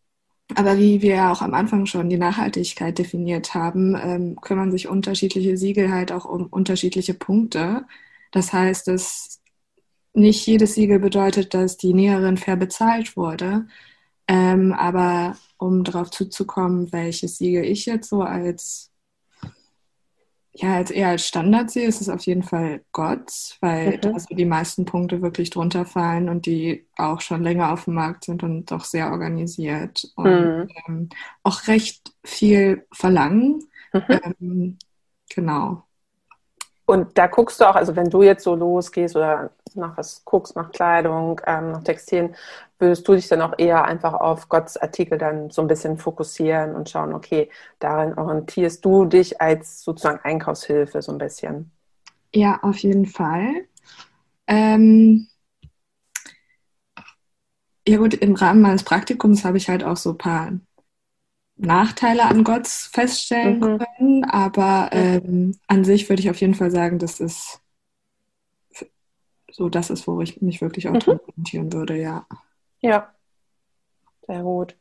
aber 0.54 0.78
wie 0.78 1.02
wir 1.02 1.32
auch 1.32 1.42
am 1.42 1.54
Anfang 1.54 1.86
schon 1.88 2.10
die 2.10 2.18
Nachhaltigkeit 2.18 2.98
definiert 3.00 3.54
haben, 3.56 3.96
ähm, 3.96 4.36
kümmern 4.42 4.72
sich 4.72 4.88
unterschiedliche 4.88 5.58
Siegel 5.58 5.92
halt 5.92 6.12
auch 6.12 6.26
um 6.26 6.46
unterschiedliche 6.48 7.16
Punkte. 7.16 7.86
Das 8.32 8.54
heißt, 8.54 8.88
dass 8.88 9.42
nicht 10.14 10.46
jedes 10.48 10.76
Siegel 10.76 11.00
bedeutet, 11.00 11.54
dass 11.54 11.78
die 11.78 11.94
Näherin 11.94 12.38
fair 12.38 12.58
bezahlt 12.58 13.18
wurde. 13.18 13.68
Ähm, 14.28 14.74
aber 14.74 15.38
um 15.58 15.84
darauf 15.84 16.12
zuzukommen, 16.12 16.92
welches 16.92 17.38
Siegel 17.38 17.66
ich 17.66 17.86
jetzt 17.86 18.10
so 18.10 18.22
als 18.24 18.92
ja, 20.58 20.76
als 20.76 20.90
eher 20.90 21.10
als 21.10 21.28
Standard 21.28 21.70
sehe, 21.70 21.88
ist 21.88 22.00
es 22.00 22.08
auf 22.08 22.22
jeden 22.22 22.44
Fall 22.44 22.82
Gott, 22.94 23.58
weil 23.60 24.00
mhm. 24.04 24.14
also 24.14 24.34
die 24.34 24.46
meisten 24.46 24.86
Punkte 24.86 25.22
wirklich 25.22 25.50
drunter 25.50 25.86
fallen 25.86 26.30
und 26.30 26.46
die 26.46 26.88
auch 26.96 27.20
schon 27.20 27.44
länger 27.44 27.74
auf 27.74 27.86
dem 27.86 27.96
Markt 27.96 28.24
sind 28.24 28.42
und 28.42 28.72
doch 28.72 28.86
sehr 28.86 29.12
organisiert 29.12 30.08
und 30.16 30.26
mhm. 30.26 30.68
ähm, 30.88 31.10
auch 31.44 31.68
recht 31.68 32.14
viel 32.24 32.86
verlangen. 32.94 33.64
Mhm. 33.92 34.04
Ähm, 34.40 34.78
genau. 35.30 35.84
Und 36.86 37.18
da 37.18 37.28
guckst 37.28 37.60
du 37.60 37.66
auch, 37.66 37.76
also 37.76 37.96
wenn 37.96 38.10
du 38.10 38.22
jetzt 38.22 38.44
so 38.44 38.56
losgehst 38.56 39.16
oder 39.16 39.52
nach 39.76 39.98
was 39.98 40.24
guckst, 40.26 40.56
nach 40.56 40.72
Kleidung, 40.72 41.42
ähm, 41.46 41.72
nach 41.72 41.84
Textilien, 41.84 42.36
würdest 42.80 43.08
du 43.08 43.16
dich 43.16 43.28
dann 43.28 43.42
auch 43.42 43.54
eher 43.58 43.86
einfach 43.86 44.14
auf 44.14 44.50
Gottes 44.50 44.78
Artikel 44.78 45.18
dann 45.18 45.50
so 45.50 45.62
ein 45.62 45.68
bisschen 45.68 45.98
fokussieren 45.98 46.76
und 46.76 46.90
schauen, 46.90 47.14
okay, 47.14 47.50
darin 47.80 48.18
orientierst 48.18 48.84
du 48.84 49.06
dich 49.06 49.42
als 49.42 49.82
sozusagen 49.82 50.20
Einkaufshilfe 50.24 51.02
so 51.02 51.12
ein 51.12 51.18
bisschen? 51.18 51.72
Ja, 52.34 52.60
auf 52.64 52.78
jeden 52.78 53.06
Fall. 53.06 53.66
Ähm 54.48 55.28
ja 57.88 57.98
gut, 57.98 58.16
im 58.16 58.36
Rahmen 58.36 58.62
meines 58.62 58.84
Praktikums 58.84 59.46
habe 59.46 59.58
ich 59.58 59.70
halt 59.70 59.84
auch 59.84 59.98
so 59.98 60.12
ein 60.12 60.18
paar 60.18 60.52
Nachteile 61.58 62.24
an 62.24 62.44
Gott 62.44 62.68
feststellen 62.68 63.60
mhm. 63.60 63.80
können, 63.80 64.24
aber 64.26 64.90
ähm, 64.92 65.58
an 65.68 65.86
sich 65.86 66.10
würde 66.10 66.22
ich 66.22 66.30
auf 66.30 66.42
jeden 66.42 66.56
Fall 66.56 66.72
sagen, 66.72 67.00
dass 67.00 67.20
es 67.20 67.62
so 69.56 69.70
das 69.70 69.90
ist, 69.90 70.08
wo 70.08 70.22
ich 70.22 70.42
mich 70.42 70.62
wirklich 70.62 70.88
auch 70.88 70.94
mhm. 70.94 71.20
orientieren 71.28 71.74
würde, 71.74 71.98
ja. 71.98 72.26
Ja, 72.82 73.14
sehr 74.28 74.42
gut 74.44 74.76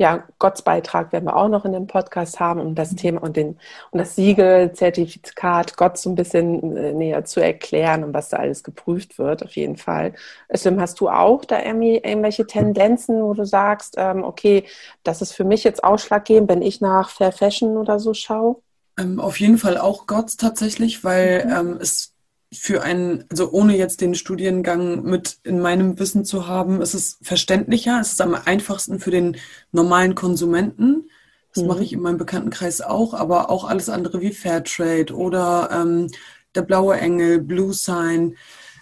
ja, 0.00 0.26
Gottes 0.38 0.62
Beitrag 0.62 1.12
werden 1.12 1.26
wir 1.26 1.36
auch 1.36 1.50
noch 1.50 1.66
in 1.66 1.72
dem 1.72 1.86
Podcast 1.86 2.40
haben, 2.40 2.58
um 2.58 2.74
das 2.74 2.96
Thema 2.96 3.22
und, 3.22 3.36
den, 3.36 3.58
und 3.90 3.98
das 3.98 4.16
Siegel, 4.16 4.72
Zertifikat 4.72 5.76
Gott 5.76 5.98
so 5.98 6.08
ein 6.08 6.14
bisschen 6.14 6.74
äh, 6.74 6.94
näher 6.94 7.26
zu 7.26 7.40
erklären 7.40 8.02
und 8.02 8.14
was 8.14 8.30
da 8.30 8.38
alles 8.38 8.64
geprüft 8.64 9.18
wird, 9.18 9.44
auf 9.44 9.56
jeden 9.56 9.76
Fall. 9.76 10.14
Özlem, 10.50 10.80
hast 10.80 11.00
du 11.00 11.10
auch 11.10 11.44
da 11.44 11.62
irgendwelche 11.62 12.46
Tendenzen, 12.46 13.22
wo 13.22 13.34
du 13.34 13.44
sagst, 13.44 13.96
ähm, 13.98 14.24
okay, 14.24 14.64
das 15.02 15.20
ist 15.20 15.32
für 15.32 15.44
mich 15.44 15.64
jetzt 15.64 15.84
ausschlaggebend, 15.84 16.48
wenn 16.48 16.62
ich 16.62 16.80
nach 16.80 17.10
Fair 17.10 17.30
Fashion 17.32 17.76
oder 17.76 17.98
so 17.98 18.14
schaue? 18.14 18.56
Ähm, 18.98 19.20
auf 19.20 19.38
jeden 19.38 19.58
Fall 19.58 19.76
auch 19.76 20.06
Gott 20.06 20.38
tatsächlich, 20.38 21.04
weil 21.04 21.44
mhm. 21.44 21.52
ähm, 21.52 21.78
es 21.78 22.09
für 22.52 22.82
einen, 22.82 23.24
also 23.30 23.50
ohne 23.52 23.76
jetzt 23.76 24.00
den 24.00 24.14
Studiengang 24.14 25.04
mit 25.04 25.38
in 25.44 25.60
meinem 25.60 25.98
Wissen 25.98 26.24
zu 26.24 26.48
haben, 26.48 26.82
ist 26.82 26.94
es 26.94 27.18
verständlicher, 27.22 28.00
es 28.00 28.12
ist 28.12 28.20
am 28.20 28.34
einfachsten 28.34 28.98
für 28.98 29.12
den 29.12 29.36
normalen 29.70 30.14
Konsumenten. 30.14 31.08
Das 31.54 31.62
mhm. 31.62 31.68
mache 31.68 31.84
ich 31.84 31.92
in 31.92 32.00
meinem 32.00 32.18
Bekanntenkreis 32.18 32.80
auch, 32.80 33.14
aber 33.14 33.50
auch 33.50 33.64
alles 33.64 33.88
andere 33.88 34.20
wie 34.20 34.32
Fairtrade 34.32 35.14
oder 35.14 35.70
ähm, 35.72 36.08
der 36.54 36.62
blaue 36.62 36.98
Engel, 36.98 37.40
Blue 37.40 37.72
Sign, 37.72 38.36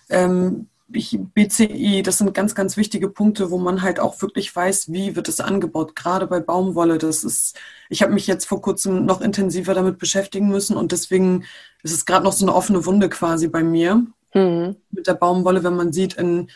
ähm, 0.09 0.69
BCI, 0.89 2.03
das 2.03 2.19
sind 2.19 2.33
ganz, 2.33 2.55
ganz 2.55 2.77
wichtige 2.79 3.11
Punkte, 3.11 3.51
wo 3.51 3.59
man 3.59 3.83
halt 3.83 4.01
auch 4.01 4.23
wirklich 4.23 4.55
weiß, 4.55 4.91
wie 4.91 5.17
wird 5.17 5.29
es 5.29 5.41
angebaut. 5.41 5.95
Gerade 5.95 6.27
bei 6.27 6.41
Baumwolle, 6.41 6.97
das 6.97 7.25
ist, 7.25 7.59
ich 7.91 8.03
habe 8.03 8.15
mich 8.15 8.27
jetzt 8.27 8.47
vor 8.47 8.63
kurzem 8.63 9.05
noch 9.05 9.21
intensiver 9.21 9.75
damit 9.75 9.99
beschäftigen 9.99 10.49
müssen 10.49 10.77
und 10.77 10.93
deswegen 10.93 11.45
ist 11.83 11.93
es 11.93 12.07
gerade 12.07 12.25
noch 12.25 12.33
so 12.33 12.47
eine 12.47 12.55
offene 12.55 12.87
Wunde 12.87 13.11
quasi 13.11 13.49
bei 13.49 13.63
mir 13.63 14.07
mhm. 14.35 14.77
mit 14.91 15.07
der 15.07 15.15
Baumwolle, 15.15 15.63
wenn 15.63 15.77
man 15.77 15.93
sieht, 15.93 16.15
in 16.15 16.51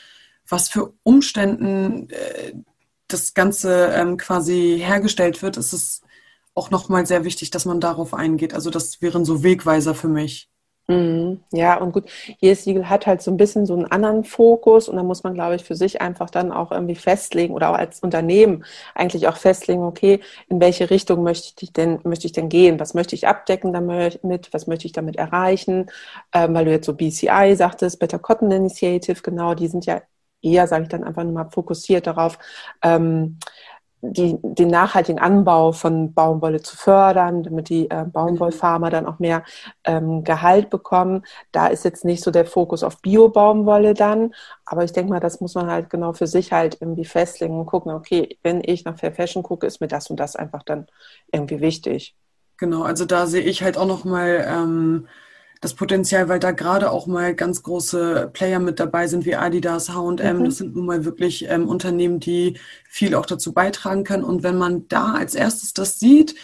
was 0.48 0.70
für 0.70 0.94
Umständen 1.02 2.08
äh, 2.10 2.54
das 3.08 3.34
Ganze 3.34 3.88
ähm, 3.94 4.16
quasi 4.16 4.80
hergestellt 4.82 5.42
wird, 5.42 5.58
ist 5.58 5.72
es 5.72 6.00
auch 6.54 6.70
nochmal 6.70 7.06
sehr 7.06 7.24
wichtig, 7.24 7.50
dass 7.50 7.64
man 7.64 7.80
darauf 7.80 8.14
eingeht. 8.14 8.54
Also 8.54 8.70
das 8.70 9.02
wären 9.02 9.24
so 9.24 9.42
Wegweiser 9.42 9.94
für 9.94 10.08
mich. 10.08 10.48
Mhm. 10.88 11.44
Ja, 11.52 11.78
und 11.78 11.92
gut, 11.92 12.10
jedes 12.40 12.64
Siegel 12.64 12.88
hat 12.90 13.06
halt 13.06 13.22
so 13.22 13.30
ein 13.30 13.36
bisschen 13.36 13.66
so 13.66 13.74
einen 13.74 13.86
anderen 13.86 14.24
Fokus 14.24 14.88
und 14.88 14.96
da 14.96 15.04
muss 15.04 15.22
man, 15.22 15.32
glaube 15.32 15.54
ich, 15.54 15.62
für 15.64 15.76
sich 15.76 16.00
einfach 16.02 16.28
dann 16.28 16.50
auch 16.50 16.72
irgendwie 16.72 16.96
festlegen 16.96 17.54
oder 17.54 17.70
auch 17.70 17.76
als 17.78 18.00
Unternehmen 18.00 18.64
eigentlich 18.94 19.28
auch 19.28 19.36
festlegen, 19.36 19.82
okay, 19.84 20.20
in 20.48 20.60
welche 20.60 20.90
Richtung 20.90 21.22
möchte 21.22 21.64
ich 21.64 21.72
denn, 21.72 22.00
möchte 22.02 22.26
ich 22.26 22.32
denn 22.32 22.48
gehen? 22.48 22.80
Was 22.80 22.94
möchte 22.94 23.14
ich 23.14 23.28
abdecken 23.28 23.72
damit? 23.72 24.18
Was 24.52 24.66
möchte 24.66 24.86
ich 24.86 24.92
damit 24.92 25.16
erreichen? 25.16 25.86
Ähm, 26.34 26.52
weil 26.54 26.64
du 26.64 26.72
jetzt 26.72 26.86
so 26.86 26.94
BCI 26.94 27.54
sagtest, 27.56 27.98
Better 28.00 28.18
Cotton 28.18 28.50
Initiative, 28.50 29.22
genau, 29.22 29.54
die 29.54 29.68
sind 29.68 29.86
ja 29.86 30.02
eher, 30.42 30.66
sage 30.66 30.82
ich 30.84 30.88
dann 30.88 31.04
einfach 31.04 31.22
nur 31.22 31.32
mal, 31.32 31.48
fokussiert 31.50 32.06
darauf, 32.08 32.38
ähm, 32.82 33.38
die, 34.04 34.36
den 34.42 34.68
nachhaltigen 34.68 35.20
Anbau 35.20 35.70
von 35.70 36.12
Baumwolle 36.12 36.60
zu 36.60 36.76
fördern, 36.76 37.44
damit 37.44 37.68
die 37.68 37.88
äh, 37.88 38.04
Baumwollfarmer 38.04 38.90
dann 38.90 39.06
auch 39.06 39.20
mehr 39.20 39.44
ähm, 39.84 40.24
Gehalt 40.24 40.70
bekommen. 40.70 41.22
Da 41.52 41.68
ist 41.68 41.84
jetzt 41.84 42.04
nicht 42.04 42.22
so 42.24 42.32
der 42.32 42.44
Fokus 42.44 42.82
auf 42.82 43.00
Bio-Baumwolle 43.00 43.94
dann, 43.94 44.34
aber 44.66 44.82
ich 44.82 44.92
denke 44.92 45.12
mal, 45.12 45.20
das 45.20 45.40
muss 45.40 45.54
man 45.54 45.70
halt 45.70 45.88
genau 45.88 46.12
für 46.12 46.26
sich 46.26 46.52
halt 46.52 46.78
irgendwie 46.80 47.04
festlegen 47.04 47.58
und 47.58 47.66
gucken, 47.66 47.92
okay, 47.92 48.38
wenn 48.42 48.60
ich 48.64 48.84
nach 48.84 48.98
Fair 48.98 49.12
Fashion 49.12 49.44
gucke, 49.44 49.68
ist 49.68 49.80
mir 49.80 49.88
das 49.88 50.10
und 50.10 50.18
das 50.18 50.34
einfach 50.34 50.64
dann 50.64 50.88
irgendwie 51.30 51.60
wichtig. 51.60 52.16
Genau, 52.56 52.82
also 52.82 53.04
da 53.04 53.26
sehe 53.26 53.42
ich 53.42 53.62
halt 53.62 53.78
auch 53.78 53.86
nochmal 53.86 54.44
ähm, 54.48 55.06
das 55.62 55.74
Potenzial, 55.74 56.28
weil 56.28 56.40
da 56.40 56.50
gerade 56.50 56.90
auch 56.90 57.06
mal 57.06 57.36
ganz 57.36 57.62
große 57.62 58.30
Player 58.32 58.58
mit 58.58 58.80
dabei 58.80 59.06
sind 59.06 59.24
wie 59.24 59.36
Adidas, 59.36 59.90
H&M. 59.90 60.38
Mhm. 60.38 60.44
Das 60.44 60.56
sind 60.56 60.74
nun 60.74 60.86
mal 60.86 61.04
wirklich 61.04 61.48
ähm, 61.48 61.68
Unternehmen, 61.68 62.18
die 62.18 62.58
viel 62.88 63.14
auch 63.14 63.26
dazu 63.26 63.52
beitragen 63.52 64.02
können. 64.02 64.24
Und 64.24 64.42
wenn 64.42 64.58
man 64.58 64.88
da 64.88 65.12
als 65.12 65.36
erstes 65.36 65.72
das 65.72 66.00
sieht, 66.00 66.34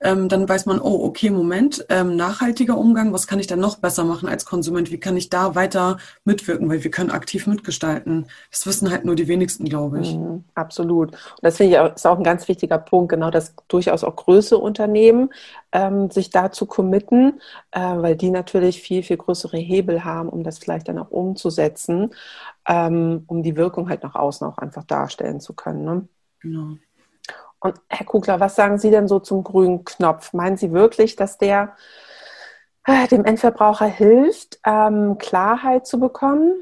ähm, 0.00 0.28
dann 0.28 0.46
weiß 0.46 0.66
man, 0.66 0.78
oh, 0.78 1.04
okay, 1.04 1.30
Moment, 1.30 1.86
ähm, 1.88 2.16
nachhaltiger 2.16 2.76
Umgang, 2.76 3.12
was 3.14 3.26
kann 3.26 3.38
ich 3.38 3.46
denn 3.46 3.60
noch 3.60 3.78
besser 3.78 4.04
machen 4.04 4.28
als 4.28 4.44
Konsument? 4.44 4.90
Wie 4.90 5.00
kann 5.00 5.16
ich 5.16 5.30
da 5.30 5.54
weiter 5.54 5.96
mitwirken? 6.24 6.68
Weil 6.68 6.84
wir 6.84 6.90
können 6.90 7.10
aktiv 7.10 7.46
mitgestalten. 7.46 8.26
Das 8.50 8.66
wissen 8.66 8.90
halt 8.90 9.06
nur 9.06 9.14
die 9.14 9.26
wenigsten, 9.26 9.64
glaube 9.64 10.00
ich. 10.00 10.14
Mhm, 10.14 10.44
absolut. 10.54 11.12
Und 11.12 11.42
das 11.42 11.56
finde 11.56 11.72
ich 11.72 11.78
auch, 11.78 11.94
ist 11.94 12.06
auch 12.06 12.18
ein 12.18 12.24
ganz 12.24 12.46
wichtiger 12.46 12.78
Punkt, 12.78 13.10
genau, 13.10 13.30
dass 13.30 13.54
durchaus 13.68 14.04
auch 14.04 14.16
größere 14.16 14.60
Unternehmen 14.60 15.30
ähm, 15.72 16.10
sich 16.10 16.28
dazu 16.28 16.66
committen, 16.66 17.40
äh, 17.70 17.80
weil 17.80 18.16
die 18.16 18.30
natürlich 18.30 18.82
viel, 18.82 19.02
viel 19.02 19.16
größere 19.16 19.56
Hebel 19.56 20.04
haben, 20.04 20.28
um 20.28 20.42
das 20.44 20.58
vielleicht 20.58 20.88
dann 20.88 20.98
auch 20.98 21.10
umzusetzen, 21.10 22.10
ähm, 22.68 23.24
um 23.28 23.42
die 23.42 23.56
Wirkung 23.56 23.88
halt 23.88 24.02
nach 24.02 24.14
außen 24.14 24.46
auch 24.46 24.58
einfach 24.58 24.84
darstellen 24.84 25.40
zu 25.40 25.54
können. 25.54 25.84
Ne? 25.84 26.08
Genau. 26.40 26.76
Und 27.66 27.80
Herr 27.88 28.06
Kugler, 28.06 28.38
was 28.38 28.54
sagen 28.54 28.78
Sie 28.78 28.90
denn 28.90 29.08
so 29.08 29.18
zum 29.18 29.42
grünen 29.42 29.84
Knopf? 29.84 30.32
Meinen 30.32 30.56
Sie 30.56 30.72
wirklich, 30.72 31.16
dass 31.16 31.36
der 31.36 31.74
äh, 32.86 33.08
dem 33.08 33.24
Endverbraucher 33.24 33.86
hilft, 33.86 34.60
ähm, 34.64 35.18
Klarheit 35.18 35.86
zu 35.86 35.98
bekommen? 35.98 36.54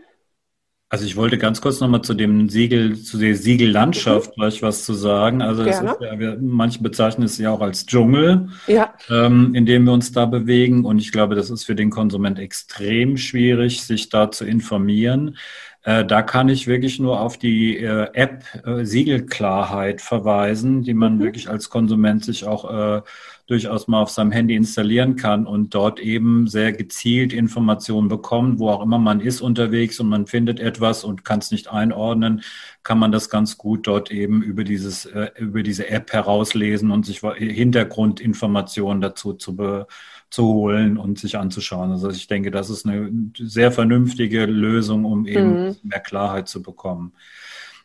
Also 0.88 1.04
ich 1.04 1.16
wollte 1.16 1.36
ganz 1.36 1.60
kurz 1.60 1.80
nochmal 1.80 2.02
zu 2.02 2.14
dem 2.14 2.48
Siegel, 2.48 2.96
zu 2.96 3.18
der 3.18 3.34
Siegellandschaft 3.34 4.30
mhm. 4.30 4.40
gleich 4.40 4.62
was 4.62 4.84
zu 4.84 4.94
sagen. 4.94 5.42
Also 5.42 5.62
es 5.64 5.80
ist 5.80 6.00
ja, 6.00 6.18
wir, 6.18 6.38
manche 6.40 6.82
bezeichnen 6.82 7.24
es 7.26 7.36
ja 7.36 7.50
auch 7.50 7.60
als 7.60 7.84
Dschungel, 7.84 8.48
ja. 8.66 8.94
ähm, 9.10 9.54
in 9.54 9.66
dem 9.66 9.84
wir 9.84 9.92
uns 9.92 10.12
da 10.12 10.24
bewegen. 10.24 10.86
Und 10.86 11.00
ich 11.00 11.12
glaube, 11.12 11.34
das 11.34 11.50
ist 11.50 11.64
für 11.64 11.74
den 11.74 11.90
Konsument 11.90 12.38
extrem 12.38 13.18
schwierig, 13.18 13.82
sich 13.82 14.08
da 14.08 14.30
zu 14.30 14.46
informieren. 14.46 15.36
Äh, 15.84 16.06
da 16.06 16.22
kann 16.22 16.48
ich 16.48 16.66
wirklich 16.66 16.98
nur 16.98 17.20
auf 17.20 17.36
die 17.36 17.76
äh, 17.76 18.08
App 18.14 18.44
äh, 18.64 18.84
Siegelklarheit 18.84 20.00
verweisen, 20.00 20.82
die 20.82 20.94
man 20.94 21.16
mhm. 21.16 21.20
wirklich 21.20 21.50
als 21.50 21.68
Konsument 21.68 22.24
sich 22.24 22.46
auch 22.46 22.70
äh, 22.98 23.02
durchaus 23.46 23.86
mal 23.86 24.00
auf 24.00 24.08
seinem 24.08 24.32
Handy 24.32 24.56
installieren 24.56 25.16
kann 25.16 25.46
und 25.46 25.74
dort 25.74 26.00
eben 26.00 26.46
sehr 26.46 26.72
gezielt 26.72 27.34
Informationen 27.34 28.08
bekommt, 28.08 28.58
wo 28.58 28.70
auch 28.70 28.82
immer 28.82 28.98
man 28.98 29.20
ist 29.20 29.42
unterwegs 29.42 30.00
und 30.00 30.08
man 30.08 30.26
findet 30.26 30.58
etwas 30.58 31.04
und 31.04 31.26
kann 31.26 31.40
es 31.40 31.50
nicht 31.50 31.70
einordnen, 31.70 32.42
kann 32.82 32.98
man 32.98 33.12
das 33.12 33.28
ganz 33.28 33.58
gut 33.58 33.86
dort 33.86 34.10
eben 34.10 34.42
über 34.42 34.64
dieses 34.64 35.04
äh, 35.04 35.30
über 35.38 35.62
diese 35.62 35.90
App 35.90 36.14
herauslesen 36.14 36.90
und 36.90 37.04
sich 37.04 37.20
Hintergrundinformationen 37.20 39.02
dazu 39.02 39.34
zu 39.34 39.54
be 39.54 39.86
zu 40.34 40.46
holen 40.46 40.98
und 40.98 41.16
sich 41.20 41.38
anzuschauen. 41.38 41.92
Also 41.92 42.10
ich 42.10 42.26
denke, 42.26 42.50
das 42.50 42.68
ist 42.68 42.84
eine 42.86 43.08
sehr 43.38 43.70
vernünftige 43.70 44.46
Lösung, 44.46 45.04
um 45.04 45.26
eben 45.26 45.66
mhm. 45.66 45.76
mehr 45.84 46.00
Klarheit 46.00 46.48
zu 46.48 46.60
bekommen. 46.60 47.12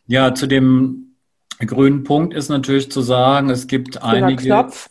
Ja, 0.08 0.34
zu 0.34 0.48
dem 0.48 1.14
grünen 1.60 2.02
Punkt 2.02 2.34
ist 2.34 2.48
natürlich 2.48 2.90
zu 2.90 3.02
sagen, 3.02 3.50
es 3.50 3.68
gibt 3.68 4.00
Grüner 4.00 4.26
einige. 4.26 4.42
Knopf. 4.42 4.88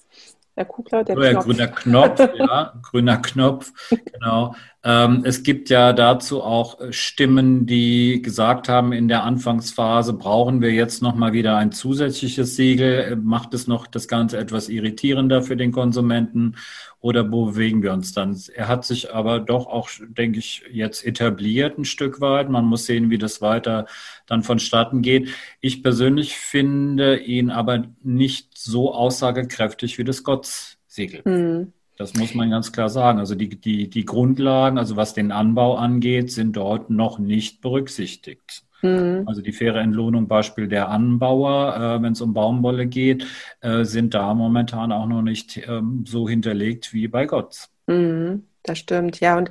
Herr 0.55 0.63
Kugler, 0.63 1.03
der 1.03 1.17
oh, 1.17 1.21
ja, 1.21 1.31
Knopf. 1.33 1.45
Grüner 1.45 1.67
Knopf, 1.67 2.19
ja, 2.37 2.73
grüner 2.81 3.17
Knopf, 3.17 3.73
genau. 3.89 4.55
Ähm, 4.81 5.23
es 5.25 5.43
gibt 5.43 5.69
ja 5.69 5.91
dazu 5.91 6.41
auch 6.41 6.79
äh, 6.79 6.93
Stimmen, 6.93 7.65
die 7.65 8.21
gesagt 8.21 8.69
haben, 8.69 8.93
in 8.93 9.09
der 9.09 9.23
Anfangsphase 9.23 10.13
brauchen 10.13 10.61
wir 10.61 10.71
jetzt 10.71 11.01
nochmal 11.01 11.33
wieder 11.33 11.57
ein 11.57 11.73
zusätzliches 11.73 12.55
Siegel. 12.55 12.99
Äh, 12.99 13.15
macht 13.17 13.53
es 13.53 13.67
noch 13.67 13.87
das 13.87 14.07
Ganze 14.07 14.37
etwas 14.37 14.69
irritierender 14.69 15.41
für 15.41 15.57
den 15.57 15.73
Konsumenten 15.73 16.55
oder 17.01 17.29
wo 17.29 17.47
bewegen 17.47 17.83
wir 17.83 17.91
uns 17.91 18.13
dann? 18.13 18.39
Er 18.53 18.69
hat 18.69 18.85
sich 18.85 19.13
aber 19.13 19.41
doch 19.41 19.67
auch, 19.67 19.89
denke 20.07 20.39
ich, 20.39 20.63
jetzt 20.71 21.05
etabliert 21.05 21.77
ein 21.77 21.85
Stück 21.85 22.21
weit. 22.21 22.49
Man 22.49 22.65
muss 22.65 22.85
sehen, 22.85 23.09
wie 23.09 23.17
das 23.17 23.41
weiter 23.41 23.85
dann 24.27 24.43
vonstatten 24.43 25.01
geht. 25.01 25.29
Ich 25.59 25.83
persönlich 25.83 26.35
finde 26.35 27.17
ihn 27.19 27.49
aber 27.51 27.83
nicht 28.01 28.57
so 28.57 28.93
aussagekräftig 28.93 29.97
wie 29.97 30.05
das 30.05 30.23
Gotts-Siegel. 30.23 31.21
Mhm. 31.25 31.73
Das 31.99 32.13
muss 32.13 32.33
man 32.33 32.49
ganz 32.49 32.71
klar 32.71 32.87
sagen. 32.87 33.19
Also 33.19 33.35
die, 33.35 33.49
die, 33.49 33.89
die 33.89 34.05
Grundlagen, 34.05 34.77
also 34.77 34.95
was 34.95 35.13
den 35.13 35.33
Anbau 35.33 35.75
angeht, 35.75 36.31
sind 36.31 36.55
dort 36.55 36.89
noch 36.89 37.19
nicht 37.19 37.59
berücksichtigt. 37.59 38.63
Mhm. 38.81 39.23
Also 39.25 39.41
die 39.41 39.51
faire 39.51 39.81
Entlohnung, 39.81 40.29
Beispiel 40.29 40.69
der 40.69 40.87
Anbauer, 40.87 41.75
äh, 41.75 42.01
wenn 42.01 42.13
es 42.13 42.21
um 42.21 42.33
Baumwolle 42.33 42.87
geht, 42.87 43.27
äh, 43.59 43.83
sind 43.83 44.13
da 44.13 44.33
momentan 44.33 44.93
auch 44.93 45.07
noch 45.07 45.21
nicht 45.21 45.57
ähm, 45.67 46.05
so 46.07 46.29
hinterlegt 46.29 46.93
wie 46.93 47.09
bei 47.09 47.25
Gott. 47.25 47.67
Mhm, 47.87 48.45
das 48.63 48.77
stimmt, 48.77 49.19
ja. 49.19 49.37
Und 49.37 49.49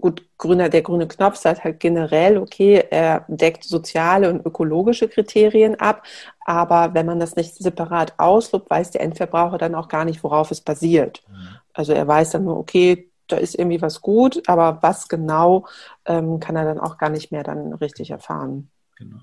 gut, 0.00 0.22
grüner, 0.38 0.68
der 0.68 0.82
grüne 0.82 1.08
Knopf 1.08 1.34
sagt 1.34 1.64
halt 1.64 1.80
generell, 1.80 2.38
okay, 2.38 2.84
er 2.90 3.24
deckt 3.26 3.64
soziale 3.64 4.30
und 4.30 4.46
ökologische 4.46 5.08
Kriterien 5.08 5.74
ab, 5.80 6.04
aber 6.44 6.94
wenn 6.94 7.06
man 7.06 7.18
das 7.18 7.34
nicht 7.34 7.56
separat 7.56 8.14
auslobt, 8.18 8.70
weiß 8.70 8.92
der 8.92 9.00
Endverbraucher 9.00 9.58
dann 9.58 9.74
auch 9.74 9.88
gar 9.88 10.04
nicht, 10.04 10.22
worauf 10.22 10.52
es 10.52 10.60
basiert. 10.60 11.24
Also 11.72 11.92
er 11.92 12.06
weiß 12.06 12.30
dann 12.30 12.44
nur, 12.44 12.58
okay, 12.58 13.10
da 13.28 13.36
ist 13.36 13.58
irgendwie 13.58 13.80
was 13.80 14.00
gut, 14.00 14.42
aber 14.48 14.78
was 14.82 15.08
genau 15.08 15.66
ähm, 16.04 16.40
kann 16.40 16.56
er 16.56 16.64
dann 16.64 16.80
auch 16.80 16.98
gar 16.98 17.08
nicht 17.10 17.32
mehr 17.32 17.42
dann 17.42 17.72
richtig 17.72 18.10
erfahren. 18.10 18.68
Genau. 18.96 19.20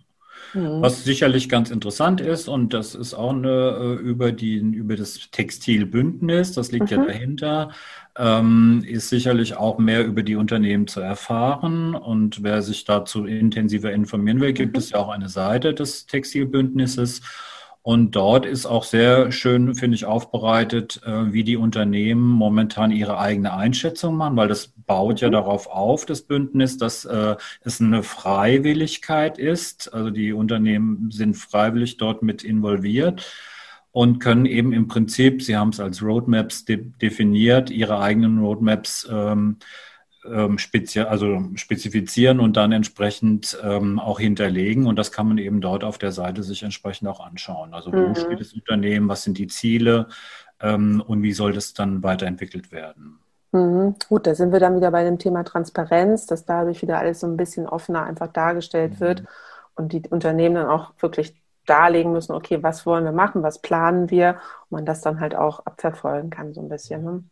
Mhm. 0.53 0.81
Was 0.81 1.03
sicherlich 1.03 1.49
ganz 1.49 1.69
interessant 1.69 2.21
ist, 2.21 2.47
und 2.47 2.73
das 2.73 2.95
ist 2.95 3.13
auch 3.13 3.33
eine, 3.33 3.49
äh, 3.49 3.93
über, 3.95 4.31
die, 4.31 4.57
über 4.57 4.95
das 4.95 5.29
Textilbündnis, 5.31 6.53
das 6.53 6.71
liegt 6.71 6.91
mhm. 6.91 6.97
ja 6.97 7.05
dahinter, 7.05 7.71
ähm, 8.17 8.83
ist 8.85 9.09
sicherlich 9.09 9.57
auch 9.57 9.77
mehr 9.77 10.05
über 10.05 10.23
die 10.23 10.35
Unternehmen 10.35 10.87
zu 10.87 11.01
erfahren. 11.01 11.93
Und 11.93 12.43
wer 12.43 12.61
sich 12.61 12.85
dazu 12.85 13.25
intensiver 13.25 13.91
informieren 13.91 14.41
will, 14.41 14.53
gibt 14.53 14.73
mhm. 14.73 14.79
es 14.79 14.89
ja 14.91 14.99
auch 14.99 15.09
eine 15.09 15.29
Seite 15.29 15.73
des 15.73 16.05
Textilbündnisses. 16.05 17.21
Und 17.89 18.15
dort 18.15 18.45
ist 18.45 18.67
auch 18.67 18.83
sehr 18.83 19.31
schön, 19.31 19.73
finde 19.73 19.95
ich, 19.95 20.05
aufbereitet, 20.05 21.01
äh, 21.07 21.33
wie 21.33 21.43
die 21.43 21.57
Unternehmen 21.57 22.21
momentan 22.21 22.91
ihre 22.91 23.17
eigene 23.17 23.55
Einschätzung 23.55 24.15
machen, 24.15 24.37
weil 24.37 24.47
das 24.47 24.67
baut 24.85 25.21
ja 25.21 25.29
mhm. 25.29 25.31
darauf 25.31 25.65
auf, 25.65 26.05
das 26.05 26.21
Bündnis, 26.21 26.77
dass 26.77 27.05
äh, 27.05 27.35
es 27.63 27.81
eine 27.81 28.03
Freiwilligkeit 28.03 29.39
ist. 29.39 29.91
Also 29.91 30.11
die 30.11 30.33
Unternehmen 30.33 31.09
sind 31.09 31.35
freiwillig 31.35 31.97
dort 31.97 32.21
mit 32.21 32.43
involviert 32.43 33.25
und 33.91 34.19
können 34.19 34.45
eben 34.45 34.71
im 34.71 34.87
Prinzip, 34.87 35.41
Sie 35.41 35.57
haben 35.57 35.69
es 35.69 35.79
als 35.79 36.03
Roadmaps 36.03 36.65
de 36.65 36.91
definiert, 37.01 37.71
ihre 37.71 37.99
eigenen 37.99 38.37
Roadmaps 38.37 39.07
ähm, 39.11 39.17
ähm, 39.17 39.57
spezi 40.57 40.99
also 41.01 41.41
spezifizieren 41.55 42.39
und 42.39 42.57
dann 42.57 42.71
entsprechend 42.71 43.57
ähm, 43.63 43.99
auch 43.99 44.19
hinterlegen. 44.19 44.85
Und 44.85 44.97
das 44.97 45.11
kann 45.11 45.27
man 45.27 45.37
eben 45.37 45.61
dort 45.61 45.83
auf 45.83 45.97
der 45.97 46.11
Seite 46.11 46.43
sich 46.43 46.63
entsprechend 46.63 47.07
auch 47.07 47.19
anschauen. 47.19 47.73
Also 47.73 47.91
wo 47.93 47.97
mhm. 47.97 48.15
steht 48.15 48.39
das 48.39 48.53
Unternehmen, 48.53 49.07
was 49.07 49.23
sind 49.23 49.37
die 49.37 49.47
Ziele 49.47 50.07
ähm, 50.59 51.01
und 51.05 51.23
wie 51.23 51.33
soll 51.33 51.53
das 51.53 51.73
dann 51.73 52.03
weiterentwickelt 52.03 52.71
werden. 52.71 53.19
Mhm. 53.51 53.95
Gut, 54.07 54.27
da 54.27 54.35
sind 54.35 54.51
wir 54.51 54.59
dann 54.59 54.75
wieder 54.75 54.91
bei 54.91 55.03
dem 55.03 55.17
Thema 55.17 55.43
Transparenz, 55.43 56.25
dass 56.25 56.45
dadurch 56.45 56.81
wieder 56.81 56.99
alles 56.99 57.21
so 57.21 57.27
ein 57.27 57.37
bisschen 57.37 57.67
offener 57.67 58.03
einfach 58.03 58.27
dargestellt 58.27 58.93
mhm. 58.95 58.99
wird 58.99 59.23
und 59.75 59.93
die 59.93 60.03
Unternehmen 60.09 60.55
dann 60.55 60.67
auch 60.67 60.91
wirklich 60.99 61.35
darlegen 61.65 62.11
müssen, 62.11 62.33
okay, 62.33 62.61
was 62.63 62.85
wollen 62.85 63.05
wir 63.05 63.11
machen, 63.11 63.43
was 63.43 63.61
planen 63.61 64.09
wir 64.09 64.39
und 64.69 64.77
man 64.77 64.85
das 64.85 65.01
dann 65.01 65.19
halt 65.19 65.35
auch 65.35 65.65
abverfolgen 65.65 66.29
kann 66.29 66.53
so 66.53 66.61
ein 66.61 66.69
bisschen. 66.69 67.03
Ne? 67.03 67.23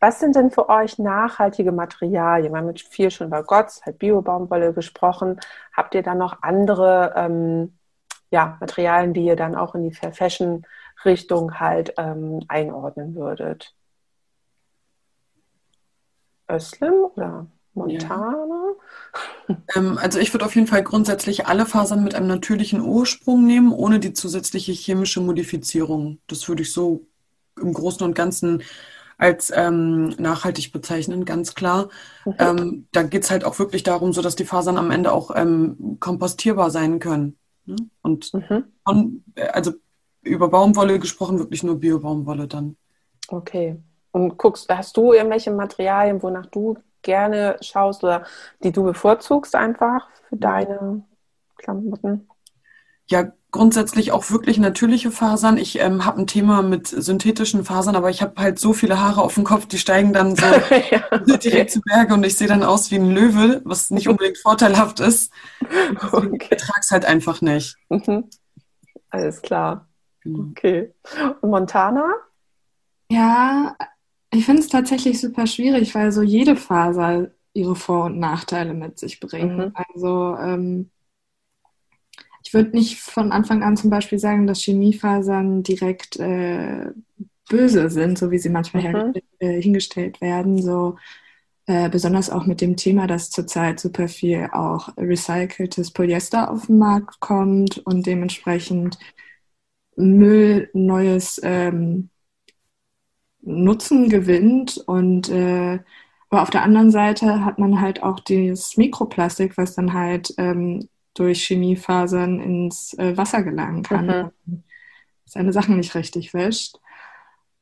Was 0.00 0.18
sind 0.18 0.34
denn 0.34 0.50
für 0.50 0.68
euch 0.68 0.98
nachhaltige 0.98 1.72
Materialien? 1.72 2.52
Wir 2.52 2.58
haben 2.58 2.68
jetzt 2.68 2.92
viel 2.92 3.10
schon 3.10 3.28
über 3.28 3.44
Gotts, 3.44 3.84
halt 3.86 3.98
Bio-Baumwolle 3.98 4.72
gesprochen. 4.72 5.38
Habt 5.72 5.94
ihr 5.94 6.02
da 6.02 6.14
noch 6.14 6.42
andere 6.42 7.12
ähm, 7.16 7.78
ja, 8.30 8.56
Materialien, 8.60 9.14
die 9.14 9.24
ihr 9.24 9.36
dann 9.36 9.54
auch 9.54 9.74
in 9.74 9.88
die 9.88 9.94
Fair 9.94 10.12
Fashion-Richtung 10.12 11.60
halt 11.60 11.94
ähm, 11.96 12.40
einordnen 12.48 13.14
würdet? 13.14 13.74
Öslim 16.48 16.92
oder 17.14 17.46
Montana? 17.74 18.72
Ja. 19.48 19.56
ähm, 19.76 19.98
also 19.98 20.18
ich 20.18 20.34
würde 20.34 20.44
auf 20.44 20.54
jeden 20.56 20.66
Fall 20.66 20.82
grundsätzlich 20.82 21.46
alle 21.46 21.66
Fasern 21.66 22.02
mit 22.02 22.14
einem 22.14 22.26
natürlichen 22.26 22.80
Ursprung 22.80 23.46
nehmen, 23.46 23.72
ohne 23.72 24.00
die 24.00 24.12
zusätzliche 24.12 24.72
chemische 24.72 25.20
Modifizierung. 25.20 26.18
Das 26.26 26.48
würde 26.48 26.62
ich 26.62 26.72
so 26.72 27.06
im 27.60 27.72
Großen 27.72 28.04
und 28.04 28.14
Ganzen 28.14 28.62
als 29.22 29.52
ähm, 29.54 30.08
nachhaltig 30.18 30.72
bezeichnen, 30.72 31.24
ganz 31.24 31.54
klar. 31.54 31.90
Mhm. 32.24 32.34
Ähm, 32.40 32.88
da 32.90 33.04
geht 33.04 33.22
es 33.22 33.30
halt 33.30 33.44
auch 33.44 33.56
wirklich 33.60 33.84
darum, 33.84 34.12
so 34.12 34.20
dass 34.20 34.34
die 34.34 34.44
Fasern 34.44 34.78
am 34.78 34.90
Ende 34.90 35.12
auch 35.12 35.30
ähm, 35.36 35.98
kompostierbar 36.00 36.72
sein 36.72 36.98
können. 36.98 37.38
Ne? 37.64 37.76
Und 38.02 38.34
mhm. 38.34 38.64
von, 38.84 39.24
also 39.52 39.74
über 40.22 40.48
Baumwolle 40.48 40.98
gesprochen, 40.98 41.38
wirklich 41.38 41.62
nur 41.62 41.78
Bio-Baumwolle 41.78 42.48
dann. 42.48 42.76
Okay. 43.28 43.80
Und 44.10 44.38
guckst, 44.38 44.68
hast 44.68 44.96
du 44.96 45.12
irgendwelche 45.12 45.52
Materialien, 45.52 46.20
wonach 46.20 46.46
du 46.46 46.78
gerne 47.02 47.58
schaust 47.60 48.02
oder 48.02 48.24
die 48.64 48.72
du 48.72 48.82
bevorzugst 48.82 49.54
einfach 49.54 50.08
für 50.28 50.36
deine 50.36 51.04
Klamotten? 51.58 52.28
Ja, 53.08 53.32
grundsätzlich 53.52 54.12
auch 54.12 54.30
wirklich 54.30 54.58
natürliche 54.58 55.10
Fasern. 55.10 55.58
Ich 55.58 55.78
ähm, 55.78 56.04
habe 56.06 56.20
ein 56.20 56.26
Thema 56.26 56.62
mit 56.62 56.88
synthetischen 56.88 57.64
Fasern, 57.64 57.94
aber 57.94 58.08
ich 58.08 58.22
habe 58.22 58.40
halt 58.40 58.58
so 58.58 58.72
viele 58.72 58.98
Haare 58.98 59.22
auf 59.22 59.34
dem 59.34 59.44
Kopf, 59.44 59.66
die 59.66 59.78
steigen 59.78 60.14
dann 60.14 60.34
so 60.34 60.44
ja, 60.90 61.04
okay. 61.12 61.38
direkt 61.38 61.70
zu 61.70 61.82
Berge 61.82 62.14
und 62.14 62.24
ich 62.24 62.36
sehe 62.36 62.48
dann 62.48 62.62
aus 62.62 62.90
wie 62.90 62.96
ein 62.96 63.10
Löwe, 63.10 63.60
was 63.64 63.90
nicht 63.90 64.08
unbedingt 64.08 64.38
vorteilhaft 64.38 65.00
ist. 65.00 65.32
Okay. 66.12 66.48
Ich 66.50 66.58
trage 66.58 66.80
es 66.80 66.90
halt 66.90 67.04
einfach 67.04 67.40
nicht. 67.40 67.76
Mhm. 67.88 68.24
Alles 69.10 69.42
klar. 69.42 69.88
Mhm. 70.24 70.50
Okay. 70.50 70.92
Und 71.40 71.50
Montana? 71.50 72.08
Ja, 73.10 73.76
ich 74.30 74.46
finde 74.46 74.62
es 74.62 74.68
tatsächlich 74.68 75.20
super 75.20 75.46
schwierig, 75.46 75.94
weil 75.94 76.12
so 76.12 76.22
jede 76.22 76.56
Faser 76.56 77.30
ihre 77.52 77.76
Vor- 77.76 78.06
und 78.06 78.18
Nachteile 78.18 78.74
mit 78.74 78.98
sich 78.98 79.20
bringt. 79.20 79.58
Mhm. 79.58 79.72
Also 79.74 80.36
ähm, 80.38 80.90
ich 82.52 82.54
würde 82.54 82.76
nicht 82.76 83.00
von 83.00 83.32
Anfang 83.32 83.62
an 83.62 83.78
zum 83.78 83.88
Beispiel 83.88 84.18
sagen, 84.18 84.46
dass 84.46 84.60
Chemiefasern 84.60 85.62
direkt 85.62 86.16
äh, 86.20 86.84
böse 87.48 87.88
sind, 87.88 88.18
so 88.18 88.30
wie 88.30 88.36
sie 88.36 88.50
manchmal 88.50 89.06
mhm. 89.06 89.14
äh, 89.38 89.62
hingestellt 89.62 90.20
werden. 90.20 90.60
So 90.60 90.98
äh, 91.64 91.88
besonders 91.88 92.28
auch 92.28 92.44
mit 92.44 92.60
dem 92.60 92.76
Thema, 92.76 93.06
dass 93.06 93.30
zurzeit 93.30 93.80
super 93.80 94.06
viel 94.06 94.50
auch 94.52 94.94
recyceltes 94.98 95.92
Polyester 95.92 96.50
auf 96.50 96.66
den 96.66 96.76
Markt 96.76 97.20
kommt 97.20 97.78
und 97.86 98.04
dementsprechend 98.04 98.98
Müll 99.96 100.68
neues 100.74 101.40
ähm, 101.42 102.10
Nutzen 103.40 104.10
gewinnt 104.10 104.76
und 104.76 105.30
äh, 105.30 105.78
aber 106.28 106.42
auf 106.42 106.50
der 106.50 106.64
anderen 106.64 106.90
Seite 106.90 107.46
hat 107.46 107.58
man 107.58 107.80
halt 107.80 108.02
auch 108.02 108.20
dieses 108.20 108.76
Mikroplastik, 108.76 109.56
was 109.56 109.74
dann 109.74 109.94
halt 109.94 110.34
ähm, 110.36 110.90
durch 111.14 111.44
Chemiefasern 111.44 112.40
ins 112.40 112.94
äh, 112.94 113.16
Wasser 113.16 113.42
gelangen 113.42 113.82
kann, 113.82 114.32
mhm. 114.46 114.62
seine 115.24 115.52
Sachen 115.52 115.76
nicht 115.76 115.94
richtig 115.94 116.34
wäscht. 116.34 116.78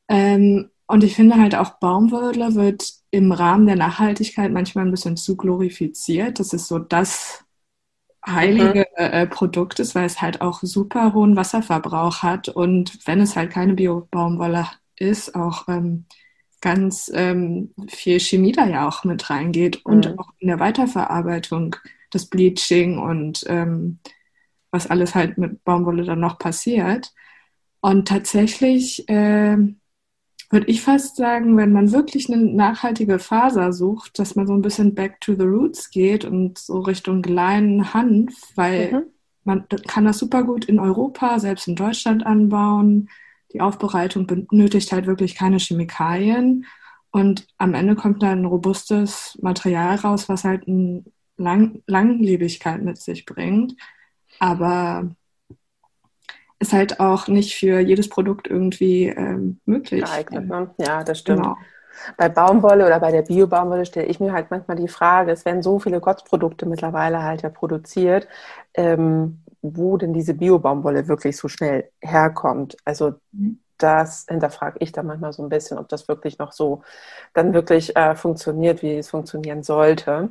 Ähm, 0.07 0.69
und 0.87 1.03
ich 1.03 1.15
finde 1.15 1.37
halt 1.37 1.55
auch 1.55 1.79
Baumwolle 1.79 2.55
wird 2.55 2.83
im 3.11 3.31
Rahmen 3.31 3.65
der 3.65 3.77
Nachhaltigkeit 3.77 4.51
manchmal 4.51 4.85
ein 4.85 4.91
bisschen 4.91 5.15
zu 5.15 5.37
glorifiziert. 5.37 6.39
Das 6.39 6.53
ist 6.53 6.67
so 6.67 6.79
das 6.79 7.45
heilige 8.25 8.85
mhm. 8.97 9.03
äh, 9.03 9.27
Produkt 9.27 9.79
ist, 9.79 9.95
weil 9.95 10.05
es 10.05 10.21
halt 10.21 10.41
auch 10.41 10.59
super 10.61 11.13
hohen 11.13 11.35
Wasserverbrauch 11.35 12.23
hat 12.23 12.49
und 12.49 13.07
wenn 13.07 13.21
es 13.21 13.35
halt 13.35 13.51
keine 13.51 13.73
Bio-Baumwolle 13.73 14.67
ist, 14.97 15.33
auch 15.33 15.67
ähm, 15.67 16.05
ganz 16.61 17.11
ähm, 17.13 17.73
viel 17.87 18.19
Chemie 18.19 18.51
da 18.51 18.67
ja 18.67 18.87
auch 18.87 19.03
mit 19.03 19.29
reingeht 19.29 19.83
und 19.85 20.11
mhm. 20.11 20.19
auch 20.19 20.29
in 20.37 20.47
der 20.47 20.59
Weiterverarbeitung, 20.59 21.75
das 22.11 22.27
Bleaching 22.27 22.97
und 22.97 23.43
ähm, 23.47 23.99
was 24.71 24.87
alles 24.87 25.15
halt 25.15 25.37
mit 25.37 25.63
Baumwolle 25.63 26.03
dann 26.03 26.19
noch 26.19 26.37
passiert. 26.39 27.13
Und 27.81 28.07
tatsächlich 28.07 29.07
äh, 29.09 29.57
würde 30.51 30.67
ich 30.67 30.81
fast 30.81 31.15
sagen, 31.15 31.57
wenn 31.57 31.71
man 31.71 31.91
wirklich 31.91 32.31
eine 32.31 32.43
nachhaltige 32.43 33.19
Faser 33.19 33.73
sucht, 33.73 34.19
dass 34.19 34.35
man 34.35 34.47
so 34.47 34.53
ein 34.53 34.61
bisschen 34.61 34.93
back 34.93 35.19
to 35.21 35.33
the 35.33 35.43
roots 35.43 35.89
geht 35.89 36.25
und 36.25 36.57
so 36.57 36.79
Richtung 36.79 37.21
kleinen 37.21 37.93
Hanf, 37.93 38.33
weil 38.55 38.91
mhm. 38.91 39.03
man 39.43 39.65
kann 39.87 40.05
das 40.05 40.19
super 40.19 40.43
gut 40.43 40.65
in 40.65 40.79
Europa, 40.79 41.39
selbst 41.39 41.67
in 41.67 41.75
Deutschland 41.75 42.25
anbauen. 42.25 43.09
Die 43.53 43.61
Aufbereitung 43.61 44.27
benötigt 44.27 44.91
halt 44.91 45.07
wirklich 45.07 45.35
keine 45.35 45.57
Chemikalien. 45.57 46.65
Und 47.11 47.47
am 47.57 47.73
Ende 47.73 47.95
kommt 47.95 48.23
dann 48.23 48.41
ein 48.41 48.45
robustes 48.45 49.37
Material 49.41 49.95
raus, 49.95 50.29
was 50.29 50.43
halt 50.43 50.67
eine 50.67 51.03
Lang 51.41 51.81
Langlebigkeit 51.87 52.81
mit 52.81 52.97
sich 52.97 53.25
bringt. 53.25 53.75
Aber 54.39 55.11
ist 56.61 56.73
halt 56.73 56.99
auch 56.99 57.27
nicht 57.27 57.55
für 57.55 57.79
jedes 57.79 58.07
Produkt 58.07 58.47
irgendwie 58.47 59.07
ähm, 59.07 59.59
möglich. 59.65 60.05
Geeignet, 60.05 60.47
ne? 60.47 60.69
Ja, 60.77 61.03
das 61.03 61.19
stimmt. 61.19 61.43
Genau. 61.43 61.57
Bei 62.17 62.29
Baumwolle 62.29 62.85
oder 62.85 62.99
bei 62.99 63.11
der 63.11 63.23
Bio-Baumwolle 63.23 63.85
stelle 63.85 64.07
ich 64.07 64.19
mir 64.19 64.31
halt 64.31 64.49
manchmal 64.51 64.77
die 64.77 64.87
Frage, 64.87 65.31
es 65.31 65.45
werden 65.45 65.61
so 65.61 65.79
viele 65.79 65.99
Gottprodukte 65.99 66.65
mittlerweile 66.65 67.23
halt 67.23 67.41
ja 67.41 67.49
produziert, 67.49 68.27
ähm, 68.73 69.43
wo 69.61 69.97
denn 69.97 70.13
diese 70.13 70.33
Bio-Baumwolle 70.33 71.07
wirklich 71.07 71.37
so 71.37 71.47
schnell 71.47 71.89
herkommt. 71.99 72.77
Also 72.85 73.15
mhm. 73.31 73.59
das 73.77 74.25
hinterfrage 74.29 74.77
ich 74.79 74.91
da 74.91 75.03
manchmal 75.03 75.33
so 75.33 75.43
ein 75.43 75.49
bisschen, 75.49 75.77
ob 75.77 75.89
das 75.89 76.07
wirklich 76.07 76.37
noch 76.37 76.51
so 76.51 76.83
dann 77.33 77.53
wirklich 77.53 77.95
äh, 77.95 78.15
funktioniert, 78.15 78.81
wie 78.81 78.97
es 78.97 79.09
funktionieren 79.09 79.63
sollte. 79.63 80.29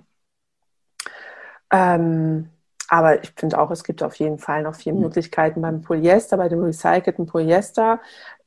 Ähm, 1.70 2.50
aber 2.88 3.22
ich 3.22 3.32
finde 3.36 3.58
auch, 3.58 3.70
es 3.70 3.84
gibt 3.84 4.02
auf 4.02 4.16
jeden 4.16 4.38
Fall 4.38 4.62
noch 4.62 4.74
viele 4.74 4.96
mhm. 4.96 5.02
Möglichkeiten 5.02 5.62
beim 5.62 5.80
Polyester, 5.80 6.36
bei 6.36 6.48
dem 6.48 6.62
recycelten 6.62 7.26
Polyester. 7.26 8.00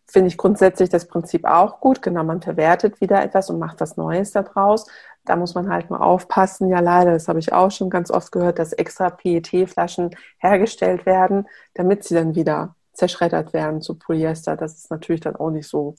Finde 0.06 0.28
ich 0.28 0.38
grundsätzlich 0.38 0.90
das 0.90 1.08
Prinzip 1.08 1.46
auch 1.46 1.80
gut. 1.80 2.02
Genau, 2.02 2.24
man 2.24 2.42
verwertet 2.42 3.00
wieder 3.00 3.24
etwas 3.24 3.50
und 3.50 3.58
macht 3.58 3.80
was 3.80 3.96
Neues 3.96 4.32
daraus. 4.32 4.86
Da 5.26 5.38
muss 5.38 5.56
man 5.56 5.70
halt 5.70 5.90
mal 5.90 6.02
aufpassen. 6.02 6.68
Ja, 6.70 6.82
leider, 6.82 7.14
das 7.14 7.30
habe 7.30 7.40
ich 7.40 7.54
auch 7.54 7.72
schon 7.72 7.90
ganz 7.90 8.12
oft 8.12 8.32
gehört, 8.34 8.60
dass 8.60 8.74
extra 8.74 9.10
PET-Flaschen 9.10 10.12
hergestellt 10.40 11.06
werden, 11.06 11.48
damit 11.74 12.04
sie 12.04 12.16
dann 12.16 12.36
wieder 12.36 12.76
zerschreddert 12.92 13.54
werden 13.54 13.82
zu 13.82 13.98
Polyester. 13.98 14.58
Das 14.58 14.76
ist 14.76 14.92
natürlich 14.92 15.22
dann 15.22 15.38
auch 15.38 15.52
nicht 15.52 15.70
so 15.70 15.96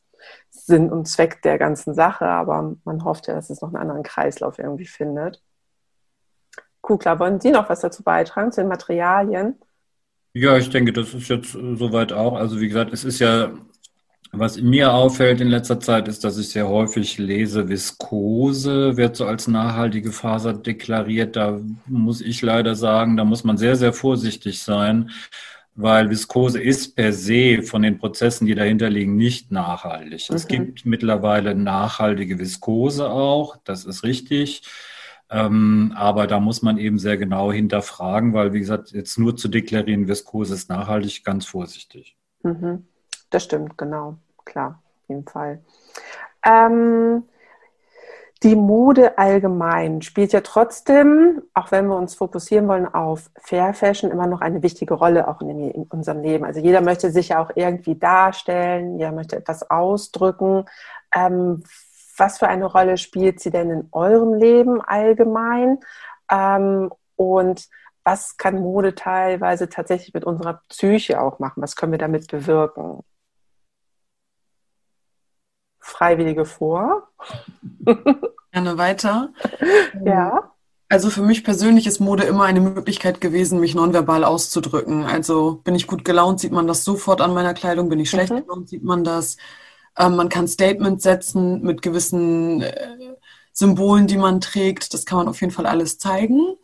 Sinn 0.51 0.93
und 0.93 1.07
Zweck 1.07 1.43
der 1.43 1.59
ganzen 1.59 1.95
Sache, 1.95 2.27
aber 2.27 2.77
man 2.85 3.05
hofft 3.05 3.27
ja, 3.29 3.35
dass 3.35 3.51
es 3.51 3.63
noch 3.63 3.69
einen 3.69 3.79
anderen 3.79 4.03
Kreislauf 4.03 4.59
irgendwie 4.59 4.87
findet. 4.87 5.43
Kugler, 6.85 7.19
wollen 7.19 7.41
Sie 7.41 7.51
noch 7.51 7.69
was 7.71 7.81
dazu 7.81 8.03
beitragen, 8.03 8.53
zu 8.53 8.61
den 8.61 8.69
Materialien? 8.69 9.57
Ja, 10.35 10.57
ich 10.57 10.69
denke, 10.69 10.93
das 10.93 11.15
ist 11.15 11.29
jetzt 11.29 11.53
soweit 11.53 12.13
auch. 12.13 12.35
Also 12.35 12.61
wie 12.61 12.69
gesagt, 12.69 12.93
es 12.93 13.05
ist 13.05 13.21
ja, 13.21 13.53
was 14.33 14.61
mir 14.61 14.93
auffällt 14.93 15.41
in 15.41 15.49
letzter 15.49 15.81
Zeit, 15.81 16.09
ist, 16.09 16.25
dass 16.25 16.37
ich 16.37 16.51
sehr 16.51 16.69
häufig 16.69 17.19
lese, 17.19 17.69
Viskose 17.69 18.97
wird 18.97 19.17
so 19.17 19.27
als 19.27 19.49
nachhaltige 19.49 20.13
Faser 20.13 20.53
deklariert. 20.53 21.37
Da 21.37 21.59
muss 21.87 22.21
ich 22.21 22.43
leider 22.43 22.75
sagen, 22.75 23.17
da 23.17 23.25
muss 23.25 23.45
man 23.45 23.57
sehr, 23.57 23.77
sehr 23.77 23.93
vorsichtig 23.93 24.61
sein, 24.61 25.11
weil 25.77 26.11
Viskose 26.11 26.61
ist 26.61 26.97
per 26.97 27.13
se 27.13 27.63
von 27.63 27.81
den 27.81 27.99
Prozessen, 27.99 28.47
die 28.47 28.55
dahinter 28.55 28.91
liegen, 28.91 29.17
nicht 29.17 29.51
nachhaltig. 29.51 30.29
Mhm. 30.29 30.37
Es 30.37 30.47
gibt 30.49 30.85
mittlerweile 30.85 31.55
nachhaltige 31.55 32.39
Viskose 32.39 33.09
auch, 33.09 33.57
das 33.65 33.87
ist 33.87 34.03
richtig. 34.03 34.63
Ähm, 35.35 35.93
aber 35.97 36.29
da 36.29 36.39
muss 36.39 36.63
man 36.63 36.79
eben 36.79 37.01
sehr 37.01 37.17
genau 37.17 37.51
hinterfragen, 37.51 38.35
weil, 38.35 38.53
wie 38.53 38.61
gesagt, 38.61 38.93
jetzt 38.93 39.19
nur 39.19 39.37
zu 39.37 39.49
deklarieren, 39.49 40.07
Viskose 40.07 40.55
ist 40.55 40.71
nachhaltig, 40.71 41.25
ganz 41.25 41.45
vorsichtig. 41.45 42.17
Mhm. 42.45 42.87
Das 43.31 43.43
stimmt, 43.43 43.77
genau, 43.77 44.19
klar, 44.45 44.81
auf 45.03 45.09
jeden 45.09 45.27
Fall. 45.27 45.61
Ähm, 46.47 47.25
die 48.45 48.55
Mode 48.55 49.19
allgemein 49.19 50.03
spielt 50.03 50.33
ja 50.33 50.41
trotzdem, 50.41 51.43
auch 51.53 51.73
wenn 51.73 51.89
wir 51.89 51.97
uns 51.97 52.15
fokussieren 52.15 52.69
wollen 52.69 52.87
auf 52.87 53.29
Fair 53.37 53.75
Fashion, 53.75 54.13
immer 54.13 54.29
noch 54.29 54.41
eine 54.41 54.63
wichtige 54.63 54.95
Rolle 54.95 55.27
auch 55.27 55.41
in, 55.41 55.49
in, 55.49 55.83
unserem 55.85 56.23
Leben. 56.23 56.45
Also 56.45 56.61
jeder 56.61 56.81
möchte 56.81 57.11
sich 57.11 57.31
ja 57.31 57.43
auch 57.43 57.51
irgendwie 57.57 57.99
darstellen, 57.99 59.01
jeder 59.01 59.11
möchte 59.11 59.35
etwas 59.35 59.69
ausdrücken. 59.69 60.67
Ähm, 61.13 61.65
was 62.17 62.39
für 62.39 62.49
eine 62.49 62.67
Rolle 62.67 62.97
spielt 62.97 63.41
sie 63.41 63.51
denn 63.51 63.71
in 63.71 63.89
eurem 63.93 64.35
Leben 64.35 64.81
allgemein? 64.81 65.79
Ähm, 66.31 66.91
und 67.17 67.69
was 68.05 68.37
kann 68.37 68.61
Mode 68.61 68.95
teilweise 68.95 69.69
tatsächlich 69.69 70.13
mit 70.13 70.25
unserer 70.25 70.61
Psyche 70.69 71.21
auch 71.21 71.39
machen? 71.39 71.63
Was 71.63 71.77
können 71.77 71.93
wir 71.93 71.99
damit 71.99 72.29
bewirken? 72.29 73.01
Freiwillige 75.81 76.45
vor. 76.45 77.09
Gerne 78.53 78.79
weiter. 78.79 79.33
Ja. 80.05 80.51
Also 80.91 81.09
für 81.09 81.23
mich 81.23 81.45
persönlich 81.45 81.87
ist 81.87 81.99
Mode 81.99 82.25
immer 82.25 82.45
eine 82.45 82.61
Möglichkeit 82.61 83.21
gewesen, 83.21 83.59
mich 83.59 83.75
nonverbal 83.75 84.23
auszudrücken. 84.23 85.05
Also 85.05 85.61
bin 85.65 85.75
ich 85.75 85.87
gut 85.87 86.05
gelaunt, 86.05 86.41
sieht 86.41 86.53
man 86.53 86.67
das 86.67 86.85
sofort 86.85 87.21
an 87.21 87.33
meiner 87.33 87.55
Kleidung. 87.55 87.89
Bin 87.89 87.99
ich 87.99 88.11
schlecht 88.11 88.33
mhm. 88.33 88.43
gelaunt, 88.43 88.69
sieht 88.69 88.85
man 88.85 89.03
das. 89.03 89.37
Ähm, 89.99 90.17
man 90.17 90.29
kann 90.29 90.49
Statements 90.49 91.03
setzen 91.03 91.63
mit 91.63 91.83
gewissen 91.83 92.63
äh, 92.63 92.89
Symbolen, 93.53 94.07
die 94.07 94.17
man 94.17 94.41
trägt. 94.41 94.95
Das 94.95 95.07
kann 95.07 95.19
man 95.19 95.29
auf 95.29 95.41
jeden 95.41 95.53
Fall 95.53 95.67
alles 95.67 95.99
zeigen. 95.99 96.57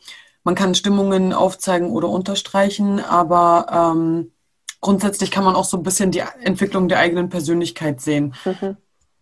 Man 0.42 0.54
kann 0.54 0.74
Stimmungen 0.74 1.32
aufzeigen 1.32 1.90
oder 1.90 2.08
unterstreichen, 2.08 2.98
aber 2.98 3.92
ähm, 3.94 4.32
grundsätzlich 4.80 5.30
kann 5.30 5.44
man 5.44 5.54
auch 5.54 5.66
so 5.66 5.76
ein 5.76 5.82
bisschen 5.82 6.10
die 6.10 6.22
Entwicklung 6.42 6.88
der 6.88 6.98
eigenen 6.98 7.28
Persönlichkeit 7.28 8.00
sehen. 8.00 8.34
Mhm. 8.44 8.76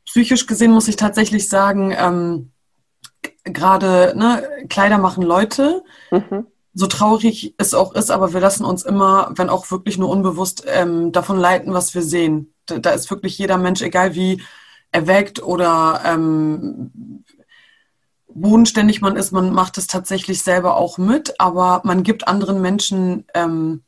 Psychisch 0.06 0.46
gesehen 0.46 0.70
muss 0.70 0.88
ich 0.88 0.96
tatsächlich 0.96 1.48
sagen, 1.48 1.94
ähm, 1.98 2.52
gerade 3.44 4.14
ne, 4.16 4.48
Kleider 4.68 4.98
machen 4.98 5.22
Leute. 5.22 5.82
Mhm 6.10 6.46
so 6.78 6.86
traurig 6.86 7.54
es 7.58 7.74
auch 7.74 7.92
ist, 7.94 8.10
aber 8.10 8.32
wir 8.32 8.40
lassen 8.40 8.64
uns 8.64 8.84
immer, 8.84 9.32
wenn 9.34 9.48
auch 9.48 9.68
wirklich 9.72 9.98
nur 9.98 10.10
unbewusst, 10.10 10.64
ähm, 10.66 11.10
davon 11.10 11.36
leiten, 11.36 11.72
was 11.72 11.92
wir 11.94 12.02
sehen. 12.02 12.54
Da, 12.68 12.90
ist 12.90 13.10
wirklich 13.10 13.38
jeder 13.38 13.58
Mensch, 13.58 13.82
egal 13.82 14.14
wie 14.14 14.42
erweckt 14.92 15.42
oder 15.42 16.02
ähm, 16.04 17.24
bodenständig 18.28 19.00
man 19.00 19.16
ist, 19.16 19.32
man 19.32 19.52
macht 19.52 19.78
es 19.78 19.86
tatsächlich 19.86 20.42
selber 20.42 20.76
auch 20.76 20.98
mit, 20.98 21.40
aber 21.40 21.82
man 21.84 22.02
gibt 22.02 22.28
anderen 22.28 22.60
Menschen 22.60 23.24
ähm, 23.34 23.82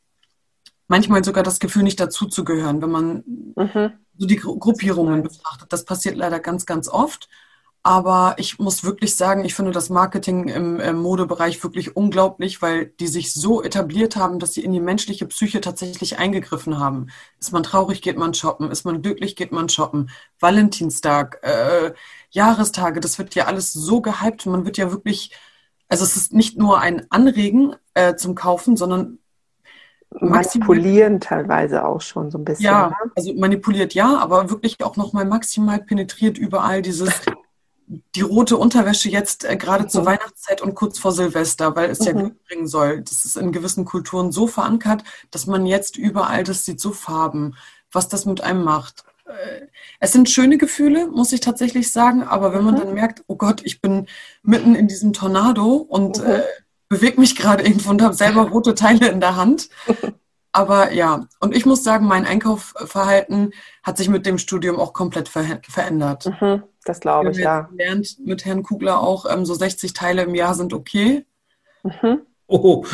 manchmal 0.88 1.24
sogar 1.24 1.44
das 1.44 1.60
Gefühl, 1.60 1.84
nicht 1.84 2.00
dazuzugehören, 2.00 2.82
wenn 2.82 2.90
man 2.90 3.24
mhm. 3.56 3.92
so 4.18 4.26
die 4.26 4.36
Gruppierungen 4.36 5.22
betrachtet. 5.22 5.72
Das 5.72 5.84
passiert 5.84 6.16
leider 6.16 6.40
ganz, 6.40 6.66
ganz 6.66 6.88
oft. 6.88 7.28
Aber 7.82 8.34
ich 8.36 8.58
muss 8.58 8.84
wirklich 8.84 9.16
sagen, 9.16 9.42
ich 9.42 9.54
finde 9.54 9.70
das 9.70 9.88
Marketing 9.88 10.48
im, 10.48 10.80
im, 10.80 10.98
Modebereich 10.98 11.62
wirklich 11.62 11.96
unglaublich, 11.96 12.60
weil 12.60 12.86
die 12.86 13.06
sich 13.06 13.32
so 13.32 13.62
etabliert 13.62 14.16
haben, 14.16 14.38
dass 14.38 14.52
sie 14.52 14.62
in 14.62 14.72
die 14.72 14.80
menschliche 14.80 15.24
Psyche 15.26 15.62
tatsächlich 15.62 16.18
eingegriffen 16.18 16.78
haben. 16.78 17.06
Ist 17.38 17.52
man 17.52 17.62
traurig, 17.62 18.02
geht 18.02 18.18
man 18.18 18.34
shoppen. 18.34 18.70
Ist 18.70 18.84
man 18.84 19.00
glücklich, 19.00 19.34
geht 19.34 19.50
man 19.50 19.70
shoppen. 19.70 20.10
Valentinstag, 20.38 21.38
äh, 21.42 21.94
Jahrestage, 22.30 23.00
das 23.00 23.18
wird 23.18 23.34
ja 23.34 23.46
alles 23.46 23.72
so 23.72 24.02
gehypt. 24.02 24.44
Man 24.44 24.66
wird 24.66 24.76
ja 24.76 24.90
wirklich, 24.90 25.34
also 25.88 26.04
es 26.04 26.16
ist 26.16 26.34
nicht 26.34 26.58
nur 26.58 26.80
ein 26.80 27.06
Anregen 27.10 27.76
äh, 27.94 28.14
zum 28.14 28.34
Kaufen, 28.34 28.76
sondern 28.76 29.20
manipulieren 30.20 31.20
teilweise 31.20 31.84
auch 31.84 32.02
schon 32.02 32.30
so 32.30 32.36
ein 32.36 32.44
bisschen. 32.44 32.66
Ja, 32.66 32.88
ne? 32.88 33.12
also 33.16 33.32
manipuliert 33.34 33.94
ja, 33.94 34.18
aber 34.18 34.50
wirklich 34.50 34.82
auch 34.82 34.96
nochmal 34.96 35.24
maximal 35.24 35.80
penetriert 35.80 36.36
überall 36.36 36.82
dieses 36.82 37.22
die 38.14 38.20
rote 38.20 38.56
Unterwäsche 38.56 39.08
jetzt 39.08 39.44
äh, 39.44 39.56
gerade 39.56 39.84
mhm. 39.84 39.88
zur 39.88 40.06
Weihnachtszeit 40.06 40.60
und 40.60 40.74
kurz 40.74 40.98
vor 40.98 41.12
Silvester, 41.12 41.74
weil 41.76 41.90
es 41.90 42.00
mhm. 42.00 42.06
ja 42.06 42.12
Glück 42.12 42.44
bringen 42.46 42.66
soll. 42.66 43.02
Das 43.02 43.24
ist 43.24 43.36
in 43.36 43.52
gewissen 43.52 43.84
Kulturen 43.84 44.32
so 44.32 44.46
verankert, 44.46 45.02
dass 45.30 45.46
man 45.46 45.66
jetzt 45.66 45.96
überall 45.96 46.44
das 46.44 46.64
sieht, 46.64 46.80
so 46.80 46.92
Farben, 46.92 47.56
was 47.92 48.08
das 48.08 48.26
mit 48.26 48.42
einem 48.42 48.62
macht. 48.62 49.04
äh, 49.26 49.66
es 49.98 50.12
sind 50.12 50.30
schöne 50.30 50.58
Gefühle, 50.58 51.08
muss 51.08 51.32
ich 51.32 51.40
tatsächlich 51.40 51.90
sagen, 51.90 52.22
aber 52.22 52.54
wenn 52.54 52.64
man 52.64 52.74
mhm. 52.74 52.78
dann 52.78 52.94
merkt, 52.94 53.24
oh 53.26 53.36
Gott, 53.36 53.62
ich 53.64 53.80
bin 53.80 54.06
mitten 54.42 54.74
in 54.74 54.86
diesem 54.86 55.12
Tornado 55.12 55.74
und 55.74 56.18
mhm. 56.18 56.30
äh, 56.30 56.42
bewege 56.88 57.20
mich 57.20 57.36
gerade 57.36 57.64
irgendwo 57.64 57.90
und 57.90 58.02
habe 58.02 58.14
selber 58.14 58.48
rote 58.48 58.74
Teile 58.74 59.08
in 59.08 59.20
der 59.20 59.36
Hand. 59.36 59.68
Aber 60.52 60.92
ja, 60.92 61.26
und 61.38 61.54
ich 61.54 61.64
muss 61.64 61.84
sagen, 61.84 62.06
mein 62.06 62.26
Einkaufverhalten 62.26 63.52
hat 63.82 63.96
sich 63.96 64.08
mit 64.08 64.26
dem 64.26 64.36
Studium 64.36 64.80
auch 64.80 64.92
komplett 64.92 65.28
ver 65.28 65.60
verändert. 65.62 66.26
Mhm, 66.40 66.64
das 66.84 67.00
glaube 67.00 67.30
ich, 67.30 67.38
ja. 67.38 67.62
gelernt 67.62 68.16
mit 68.20 68.44
Herrn 68.44 68.62
Kugler 68.62 69.00
auch, 69.00 69.26
ähm, 69.30 69.44
so 69.44 69.54
60 69.54 69.92
Teile 69.92 70.22
im 70.22 70.34
Jahr 70.34 70.54
sind 70.54 70.72
okay. 70.72 71.24
Mhm. 71.82 72.22
Oh. 72.46 72.84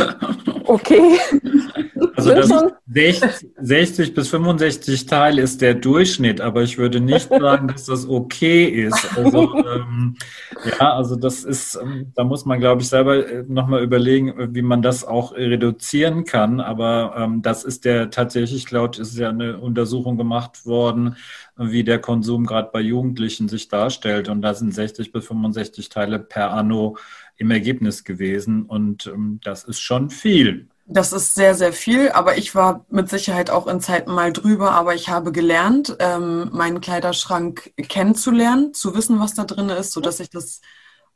Okay. 0.64 1.18
Also 2.16 2.35
das 2.35 2.50
60, 2.88 3.50
60 3.59 4.14
bis 4.14 4.28
65 4.28 5.06
Teil 5.06 5.38
ist 5.38 5.61
der 5.62 5.74
Durchschnitt, 5.74 6.40
aber 6.40 6.62
ich 6.62 6.78
würde 6.78 7.00
nicht 7.00 7.28
sagen, 7.40 7.68
dass 7.68 7.87
das 7.87 8.09
okay 8.09 8.64
ist. 8.64 9.16
Also 9.16 9.54
ähm, 9.54 10.16
ja, 10.64 10.94
also 10.94 11.16
das 11.16 11.44
ist, 11.44 11.78
ähm, 11.80 12.12
da 12.14 12.24
muss 12.24 12.44
man, 12.44 12.61
glaube 12.61 12.82
ich, 12.82 12.88
selber 12.88 13.26
äh, 13.26 13.44
nochmal 13.48 13.82
überlegen, 13.82 14.54
wie 14.54 14.62
man 14.62 14.82
das 14.82 15.04
auch 15.04 15.32
reduzieren 15.32 16.24
kann. 16.24 16.61
Aber 16.61 17.14
ähm, 17.16 17.42
das 17.42 17.64
ist 17.64 17.85
der 17.85 18.11
tatsächlich, 18.11 18.66
glaube 18.66 18.94
ich, 18.94 19.00
ist 19.00 19.16
ja 19.16 19.28
eine 19.28 19.59
Untersuchung 19.59 20.16
gemacht 20.16 20.66
worden, 20.66 21.16
wie 21.56 21.85
der 21.85 21.98
Konsum 21.98 22.46
gerade 22.46 22.70
bei 22.72 22.80
Jugendlichen 22.80 23.48
sich 23.48 23.68
darstellt. 23.68 24.28
Und 24.28 24.42
da 24.42 24.54
sind 24.54 24.74
60 24.74 25.12
bis 25.12 25.26
65 25.26 25.88
Teile 25.88 26.18
per 26.18 26.52
Anno 26.52 26.96
im 27.37 27.50
Ergebnis 27.50 28.04
gewesen. 28.04 28.64
Und 28.64 29.06
ähm, 29.06 29.40
das 29.42 29.64
ist 29.64 29.80
schon 29.80 30.11
viel. 30.11 30.68
Das 30.88 31.12
ist 31.12 31.35
sehr, 31.35 31.55
sehr 31.57 31.72
viel, 31.72 32.11
aber 32.11 32.38
ich 32.38 32.55
war 32.55 32.85
mit 32.88 33.09
Sicherheit 33.09 33.51
auch 33.51 33.66
in 33.66 33.81
Zeiten 33.81 34.12
mal 34.12 34.33
drüber, 34.33 34.70
aber 34.70 34.94
ich 34.94 35.09
habe 35.09 35.33
gelernt, 35.33 35.96
ähm, 35.99 36.49
meinen 36.53 36.81
Kleiderschrank 36.81 37.72
kennenzulernen, 37.88 38.72
zu 38.72 38.94
wissen, 38.94 39.18
was 39.18 39.35
da 39.35 39.44
drin 39.44 39.68
ist, 39.68 39.90
sodass 39.90 40.20
ich 40.20 40.31
das 40.31 40.61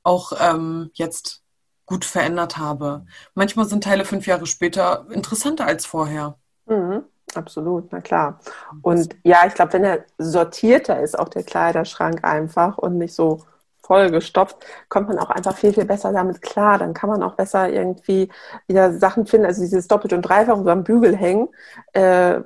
auch 0.02 0.32
ähm, 0.40 0.90
jetzt 0.94 1.44
gut 1.86 2.04
verändert 2.04 2.56
habe. 2.56 3.06
Manchmal 3.34 3.66
sind 3.66 3.84
Teile 3.84 4.04
fünf 4.04 4.26
Jahre 4.26 4.46
später 4.46 5.06
interessanter 5.10 5.66
als 5.66 5.86
vorher. 5.86 6.36
Mhm, 6.66 7.04
absolut, 7.34 7.92
na 7.92 8.00
klar. 8.00 8.40
Und 8.82 9.14
ja, 9.22 9.46
ich 9.46 9.54
glaube, 9.54 9.74
wenn 9.74 9.84
er 9.84 10.04
sortierter 10.18 11.00
ist, 11.00 11.16
auch 11.16 11.28
der 11.28 11.44
Kleiderschrank 11.44 12.24
einfach 12.24 12.76
und 12.76 12.98
nicht 12.98 13.14
so 13.14 13.44
vollgestopft, 13.82 14.56
kommt 14.88 15.08
man 15.08 15.18
auch 15.18 15.30
einfach 15.30 15.56
viel, 15.56 15.72
viel 15.72 15.84
besser 15.84 16.12
damit 16.12 16.42
klar. 16.42 16.78
Dann 16.78 16.94
kann 16.94 17.10
man 17.10 17.22
auch 17.22 17.34
besser 17.34 17.68
irgendwie 17.68 18.28
wieder 18.66 18.92
Sachen 18.92 19.26
finden, 19.26 19.46
also 19.46 19.62
dieses 19.62 19.88
Doppelt- 19.88 20.12
und 20.12 20.22
Dreifach 20.22 20.58
so 20.58 20.68
am 20.68 20.84
Bügel 20.84 21.16
hängen. 21.16 21.48
Äh, 21.92 22.40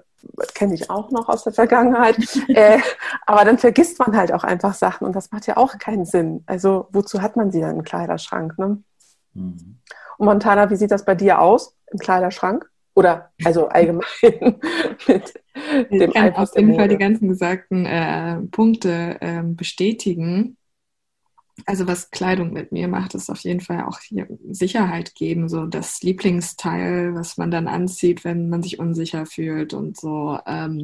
kenne 0.55 0.75
ich 0.75 0.91
auch 0.91 1.11
noch 1.11 1.29
aus 1.29 1.45
der 1.45 1.53
Vergangenheit. 1.53 2.17
äh, 2.49 2.79
aber 3.27 3.45
dann 3.45 3.59
vergisst 3.59 3.99
man 3.99 4.17
halt 4.17 4.33
auch 4.33 4.45
einfach 4.45 4.75
Sachen 4.75 5.07
und 5.07 5.15
das 5.15 5.31
macht 5.33 5.47
ja 5.47 5.57
auch 5.57 5.79
keinen 5.79 6.05
Sinn. 6.05 6.43
Also 6.47 6.89
wozu 6.93 7.23
hat 7.23 7.37
man 7.37 7.51
sie 7.51 7.61
dann 7.61 7.77
im 7.77 7.85
Kleiderschrank? 7.85 8.59
Ne? 8.59 8.83
Mhm. 9.35 9.79
Und 10.17 10.27
Montana, 10.27 10.71
wie 10.71 10.77
sieht 10.77 10.91
das 10.91 11.05
bei 11.05 11.15
dir 11.15 11.41
aus 11.41 11.77
im 11.91 11.99
Kleiderschrank? 11.99 12.71
Oder 12.97 13.33
also 13.45 13.69
allgemein 13.69 14.05
mit 15.09 15.35
dem 15.91 16.11
Ich 16.11 16.15
kann 16.15 16.35
auf 16.37 16.57
jeden 16.57 16.77
Fall 16.77 16.89
die 16.89 16.99
ganzen 16.99 17.29
gesagten 17.29 17.87
äh, 17.87 18.37
Punkte 18.53 19.17
äh, 19.21 19.43
bestätigen 19.43 20.57
also 21.67 21.87
was 21.87 22.11
Kleidung 22.11 22.53
mit 22.53 22.73
mir 22.73 22.89
macht, 22.89 23.15
ist 23.15 23.31
auf 23.31 23.41
jeden 23.41 23.61
Fall 23.61 23.85
auch 23.85 24.01
hier 24.01 24.27
Sicherheit 24.51 25.15
geben, 25.15 25.49
so 25.49 25.67
das 25.67 26.03
Lieblingsteil, 26.03 27.15
was 27.15 27.37
man 27.37 27.51
dann 27.51 27.69
anzieht, 27.69 28.25
wenn 28.25 28.49
man 28.49 28.63
sich 28.63 28.79
unsicher 28.79 29.25
fühlt 29.25 29.73
und 29.73 29.99
so. 29.99 30.39
Ähm, 30.47 30.83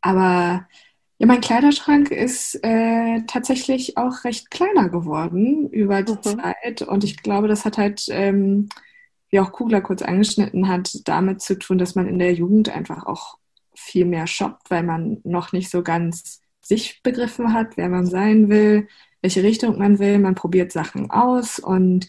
aber 0.00 0.66
ja, 1.18 1.26
mein 1.26 1.40
Kleiderschrank 1.40 2.10
ist 2.10 2.56
äh, 2.62 3.22
tatsächlich 3.26 3.96
auch 3.96 4.24
recht 4.24 4.50
kleiner 4.50 4.88
geworden 4.88 5.70
über 5.70 6.02
die 6.02 6.12
mhm. 6.12 6.22
Zeit 6.22 6.82
und 6.82 7.04
ich 7.04 7.22
glaube, 7.22 7.48
das 7.48 7.64
hat 7.64 7.78
halt, 7.78 8.06
ähm, 8.10 8.68
wie 9.30 9.40
auch 9.40 9.52
Kugler 9.52 9.80
kurz 9.80 10.02
angeschnitten 10.02 10.68
hat, 10.68 11.00
damit 11.04 11.42
zu 11.42 11.58
tun, 11.58 11.78
dass 11.78 11.94
man 11.94 12.06
in 12.06 12.18
der 12.18 12.34
Jugend 12.34 12.68
einfach 12.68 13.06
auch 13.06 13.38
viel 13.74 14.04
mehr 14.04 14.26
shoppt, 14.26 14.70
weil 14.70 14.82
man 14.82 15.20
noch 15.24 15.52
nicht 15.52 15.70
so 15.70 15.82
ganz 15.82 16.40
sich 16.60 17.02
begriffen 17.02 17.52
hat, 17.52 17.76
wer 17.76 17.88
man 17.88 18.06
sein 18.06 18.48
will 18.48 18.88
welche 19.26 19.42
Richtung 19.42 19.76
man 19.76 19.98
will. 19.98 20.20
Man 20.20 20.36
probiert 20.36 20.70
Sachen 20.70 21.10
aus 21.10 21.58
und 21.58 22.08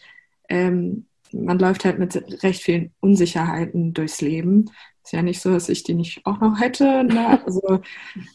ähm, 0.49 1.08
man 1.32 1.58
läuft 1.58 1.84
halt 1.84 1.97
mit 1.97 2.43
recht 2.43 2.62
vielen 2.62 2.91
Unsicherheiten 2.99 3.95
durchs 3.95 4.21
Leben. 4.21 4.69
Ist 5.03 5.13
ja 5.13 5.23
nicht 5.23 5.41
so, 5.41 5.49
dass 5.49 5.67
ich 5.67 5.82
die 5.82 5.95
nicht 5.95 6.23
auch 6.27 6.39
noch 6.39 6.60
hätte. 6.60 7.03
Ne? 7.03 7.41
Also 7.43 7.82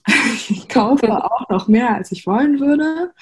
ich 0.49 0.69
kaufe 0.69 1.25
auch 1.25 1.49
noch 1.49 1.69
mehr, 1.69 1.95
als 1.95 2.11
ich 2.11 2.27
wollen 2.27 2.59
würde. 2.59 3.13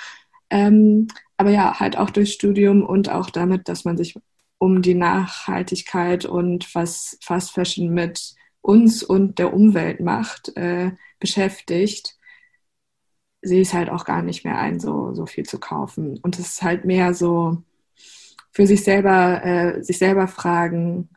Ähm, 0.48 1.08
aber 1.36 1.50
ja, 1.50 1.78
halt 1.78 1.98
auch 1.98 2.08
durchs 2.08 2.32
Studium 2.32 2.82
und 2.82 3.10
auch 3.10 3.28
damit, 3.28 3.68
dass 3.68 3.84
man 3.84 3.98
sich 3.98 4.14
um 4.56 4.80
die 4.80 4.94
Nachhaltigkeit 4.94 6.24
und 6.24 6.74
was 6.74 7.18
Fast 7.20 7.50
Fashion 7.50 7.90
mit 7.90 8.32
uns 8.62 9.02
und 9.02 9.38
der 9.38 9.52
Umwelt 9.52 10.00
macht, 10.00 10.56
äh, 10.56 10.92
beschäftigt 11.18 12.16
sehe 13.42 13.62
ich 13.62 13.68
es 13.68 13.74
halt 13.74 13.90
auch 13.90 14.04
gar 14.04 14.22
nicht 14.22 14.44
mehr 14.44 14.58
ein, 14.58 14.80
so, 14.80 15.14
so 15.14 15.26
viel 15.26 15.44
zu 15.44 15.58
kaufen. 15.58 16.18
Und 16.22 16.38
es 16.38 16.48
ist 16.48 16.62
halt 16.62 16.84
mehr 16.84 17.14
so 17.14 17.62
für 18.52 18.66
sich 18.66 18.84
selber, 18.84 19.44
äh, 19.44 19.82
sich 19.82 19.98
selber 19.98 20.28
fragen, 20.28 21.08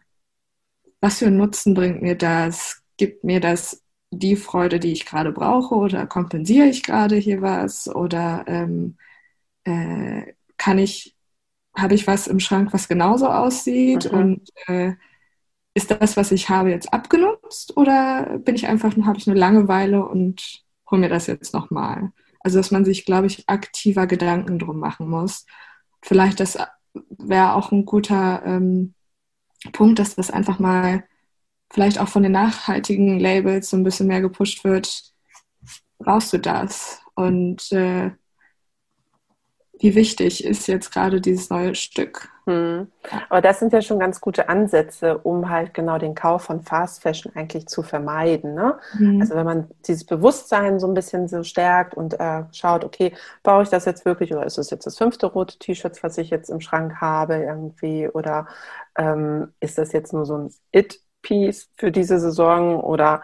was 1.02 1.20
für 1.20 1.28
einen 1.28 1.38
Nutzen 1.38 1.74
bringt 1.74 2.02
mir 2.02 2.16
das? 2.16 2.82
Gibt 2.98 3.24
mir 3.24 3.40
das 3.40 3.84
die 4.12 4.36
Freude, 4.36 4.80
die 4.80 4.92
ich 4.92 5.06
gerade 5.06 5.32
brauche 5.32 5.76
oder 5.76 6.08
kompensiere 6.08 6.68
ich 6.68 6.84
gerade 6.84 7.16
hier 7.18 7.42
was? 7.42 7.94
Oder 7.94 8.46
ähm, 8.48 8.98
äh, 9.66 10.34
kann 10.58 10.78
ich, 10.78 11.16
habe 11.76 11.96
ich 11.96 12.08
was 12.08 12.28
im 12.28 12.40
Schrank, 12.40 12.74
was 12.74 12.88
genauso 12.88 13.28
aussieht? 13.28 14.12
Mhm. 14.12 14.18
Und 14.18 14.50
äh, 14.68 14.94
ist 15.74 15.92
das, 15.92 16.16
was 16.18 16.32
ich 16.32 16.50
habe, 16.50 16.70
jetzt 16.70 16.94
abgenutzt? 16.94 17.76
Oder 17.76 18.40
bin 18.40 18.56
ich 18.56 18.68
einfach, 18.68 18.96
habe 19.06 19.18
ich 19.18 19.28
eine 19.28 19.38
Langeweile 19.40 20.06
und 20.06 20.64
hol 20.90 21.00
mir 21.00 21.10
das 21.10 21.28
jetzt 21.28 21.54
nochmal. 21.54 22.12
Also, 22.40 22.58
dass 22.60 22.72
man 22.72 22.86
sich, 22.86 23.06
glaube 23.06 23.28
ich, 23.28 23.48
aktiver 23.48 24.08
Gedanken 24.08 24.60
drum 24.60 24.80
machen 24.80 25.10
muss. 25.10 25.46
Vielleicht 26.02 26.40
das 26.40 26.58
wäre 26.94 27.54
auch 27.54 27.72
ein 27.72 27.86
guter 27.86 28.44
ähm, 28.46 28.94
Punkt, 29.72 30.00
dass 30.00 30.16
das 30.16 30.30
einfach 30.30 30.60
mal 30.60 31.06
vielleicht 31.72 32.00
auch 32.00 32.10
von 32.10 32.24
den 32.24 32.34
nachhaltigen 32.34 33.20
Labels 33.20 33.70
so 33.70 33.78
ein 33.78 33.84
bisschen 33.84 34.08
mehr 34.08 34.22
gepusht 34.22 34.64
wird. 34.64 35.14
Brauchst 35.98 36.34
du 36.34 36.38
das? 36.38 37.02
Und 37.16 37.72
äh, 37.72 38.12
wie 39.80 39.96
wichtig 39.96 40.44
ist 40.44 40.68
jetzt 40.68 40.92
gerade 40.92 41.22
dieses 41.22 41.50
neue 41.50 41.76
Stück? 41.76 42.33
Hm. 42.46 42.92
Aber 43.30 43.42
das 43.42 43.60
sind 43.60 43.72
ja 43.72 43.82
schon 43.82 44.00
ganz 44.00 44.20
gute 44.20 44.50
Ansätze, 44.50 45.18
um 45.18 45.50
halt 45.50 45.74
genau 45.74 45.98
den 45.98 46.14
Kauf 46.14 46.44
von 46.44 46.62
Fast 46.62 47.02
Fashion 47.02 47.32
eigentlich 47.36 47.68
zu 47.68 47.84
vermeiden. 47.84 48.54
Ne? 48.54 48.78
Hm. 48.98 49.22
Also 49.22 49.36
wenn 49.36 49.46
man 49.46 49.70
dieses 49.88 50.06
Bewusstsein 50.06 50.80
so 50.80 50.88
ein 50.88 50.94
bisschen 50.94 51.28
so 51.28 51.44
stärkt 51.44 51.96
und 51.96 52.20
äh, 52.20 52.44
schaut, 52.52 52.84
okay, 52.84 53.14
brauche 53.44 53.64
ich 53.64 53.70
das 53.70 53.86
jetzt 53.86 54.04
wirklich 54.06 54.34
oder 54.34 54.46
ist 54.46 54.58
es 54.58 54.70
jetzt 54.70 54.86
das 54.86 54.98
fünfte 54.98 55.28
rote 55.28 55.58
T-Shirt, 55.58 56.04
was 56.04 56.18
ich 56.18 56.30
jetzt 56.30 56.50
im 56.50 56.60
Schrank 56.60 57.00
habe 57.00 57.36
irgendwie 57.36 58.10
oder 58.10 58.48
ähm, 58.98 59.54
ist 59.62 59.78
das 59.78 59.94
jetzt 59.94 60.12
nur 60.12 60.26
so 60.26 60.38
ein 60.38 60.54
It-Piece 60.74 61.70
für 61.78 61.92
diese 61.92 62.20
Saison 62.20 62.80
oder 62.82 63.22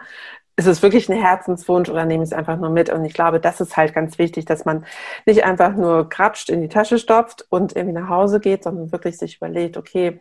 ist 0.60 0.66
es 0.66 0.82
wirklich 0.82 1.08
ein 1.08 1.18
Herzenswunsch 1.18 1.88
oder 1.88 2.04
nehme 2.04 2.22
ich 2.22 2.30
es 2.30 2.36
einfach 2.36 2.58
nur 2.58 2.68
mit? 2.68 2.90
Und 2.90 3.02
ich 3.06 3.14
glaube, 3.14 3.40
das 3.40 3.62
ist 3.62 3.78
halt 3.78 3.94
ganz 3.94 4.18
wichtig, 4.18 4.44
dass 4.44 4.66
man 4.66 4.84
nicht 5.24 5.42
einfach 5.44 5.74
nur 5.74 6.08
krapscht, 6.08 6.50
in 6.50 6.60
die 6.60 6.68
Tasche 6.68 6.98
stopft 6.98 7.46
und 7.48 7.74
irgendwie 7.74 7.98
nach 7.98 8.10
Hause 8.10 8.40
geht, 8.40 8.64
sondern 8.64 8.92
wirklich 8.92 9.16
sich 9.16 9.38
überlegt, 9.38 9.78
okay, 9.78 10.20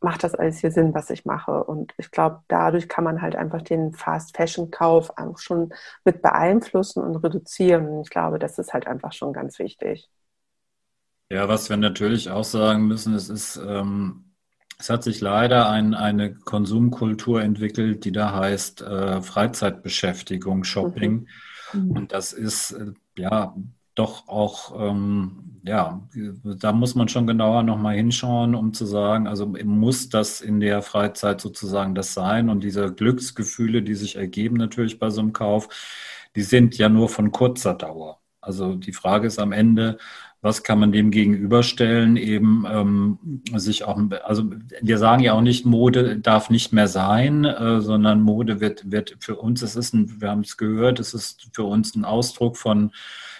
macht 0.00 0.22
das 0.22 0.34
alles 0.34 0.58
hier 0.58 0.70
Sinn, 0.70 0.92
was 0.92 1.08
ich 1.08 1.24
mache? 1.24 1.64
Und 1.64 1.94
ich 1.96 2.10
glaube, 2.10 2.42
dadurch 2.48 2.90
kann 2.90 3.04
man 3.04 3.22
halt 3.22 3.36
einfach 3.36 3.62
den 3.62 3.94
Fast-Fashion-Kauf 3.94 5.12
auch 5.16 5.38
schon 5.38 5.72
mit 6.04 6.20
beeinflussen 6.20 7.02
und 7.02 7.16
reduzieren. 7.16 7.88
Und 7.88 8.02
ich 8.02 8.10
glaube, 8.10 8.38
das 8.38 8.58
ist 8.58 8.74
halt 8.74 8.86
einfach 8.86 9.14
schon 9.14 9.32
ganz 9.32 9.58
wichtig. 9.58 10.10
Ja, 11.30 11.48
was 11.48 11.70
wir 11.70 11.78
natürlich 11.78 12.28
auch 12.28 12.44
sagen 12.44 12.86
müssen, 12.86 13.14
es 13.14 13.30
ist, 13.30 13.56
ähm, 13.56 14.29
es 14.80 14.88
hat 14.88 15.04
sich 15.04 15.20
leider 15.20 15.68
ein, 15.68 15.94
eine 15.94 16.34
Konsumkultur 16.34 17.42
entwickelt, 17.42 18.04
die 18.04 18.12
da 18.12 18.34
heißt 18.34 18.80
äh, 18.80 19.20
Freizeitbeschäftigung, 19.20 20.64
Shopping. 20.64 21.28
Mhm. 21.74 21.90
Und 21.90 22.12
das 22.12 22.32
ist 22.32 22.72
äh, 22.72 22.92
ja 23.18 23.54
doch 23.94 24.26
auch, 24.28 24.90
ähm, 24.90 25.60
ja, 25.62 26.08
da 26.42 26.72
muss 26.72 26.94
man 26.94 27.08
schon 27.08 27.26
genauer 27.26 27.62
nochmal 27.62 27.96
hinschauen, 27.96 28.54
um 28.54 28.72
zu 28.72 28.86
sagen, 28.86 29.26
also 29.26 29.46
muss 29.46 30.08
das 30.08 30.40
in 30.40 30.60
der 30.60 30.80
Freizeit 30.80 31.42
sozusagen 31.42 31.94
das 31.94 32.14
sein 32.14 32.48
und 32.48 32.64
diese 32.64 32.94
Glücksgefühle, 32.94 33.82
die 33.82 33.94
sich 33.94 34.16
ergeben 34.16 34.56
natürlich 34.56 34.98
bei 34.98 35.10
so 35.10 35.20
einem 35.20 35.34
Kauf, 35.34 35.68
die 36.34 36.42
sind 36.42 36.78
ja 36.78 36.88
nur 36.88 37.10
von 37.10 37.30
kurzer 37.30 37.74
Dauer. 37.74 38.20
Also 38.40 38.74
die 38.74 38.94
Frage 38.94 39.26
ist 39.26 39.38
am 39.38 39.52
Ende, 39.52 39.98
was 40.42 40.62
kann 40.62 40.78
man 40.78 40.92
dem 40.92 41.10
gegenüberstellen, 41.10 42.16
eben 42.16 42.64
ähm, 42.70 43.18
sich 43.54 43.84
auch, 43.84 44.00
also 44.24 44.44
wir 44.80 44.98
sagen 44.98 45.22
ja 45.22 45.34
auch 45.34 45.42
nicht, 45.42 45.66
Mode 45.66 46.18
darf 46.18 46.48
nicht 46.48 46.72
mehr 46.72 46.88
sein, 46.88 47.44
äh, 47.44 47.80
sondern 47.80 48.22
Mode 48.22 48.60
wird, 48.60 48.90
wird 48.90 49.16
für 49.20 49.36
uns, 49.36 49.60
es 49.60 49.76
ist 49.76 49.92
ein, 49.92 50.20
wir 50.20 50.30
haben 50.30 50.40
es 50.40 50.56
gehört, 50.56 50.98
es 50.98 51.12
ist 51.12 51.48
für 51.52 51.64
uns 51.64 51.94
ein 51.94 52.04
Ausdruck 52.04 52.56
von 52.56 52.90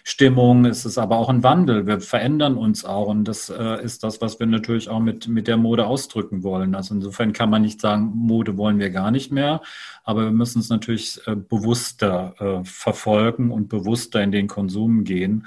Stimmung, 0.04 0.64
es 0.64 0.84
ist 0.84 0.98
aber 0.98 1.18
auch 1.18 1.28
ein 1.28 1.42
Wandel. 1.42 1.86
Wir 1.86 2.00
verändern 2.00 2.56
uns 2.56 2.84
auch 2.84 3.08
und 3.08 3.24
das 3.24 3.50
äh, 3.50 3.82
ist 3.82 4.02
das, 4.02 4.20
was 4.20 4.40
wir 4.40 4.46
natürlich 4.46 4.88
auch 4.88 5.00
mit, 5.00 5.28
mit 5.28 5.46
der 5.46 5.56
Mode 5.56 5.86
ausdrücken 5.86 6.42
wollen. 6.42 6.74
Also 6.74 6.94
insofern 6.94 7.32
kann 7.32 7.50
man 7.50 7.62
nicht 7.62 7.80
sagen, 7.80 8.12
Mode 8.14 8.56
wollen 8.56 8.78
wir 8.78 8.90
gar 8.90 9.10
nicht 9.10 9.30
mehr, 9.30 9.60
aber 10.04 10.24
wir 10.24 10.32
müssen 10.32 10.60
es 10.60 10.68
natürlich 10.68 11.20
äh, 11.26 11.36
bewusster 11.36 12.34
äh, 12.38 12.64
verfolgen 12.64 13.50
und 13.50 13.68
bewusster 13.68 14.22
in 14.22 14.32
den 14.32 14.48
Konsum 14.48 15.04
gehen. 15.04 15.46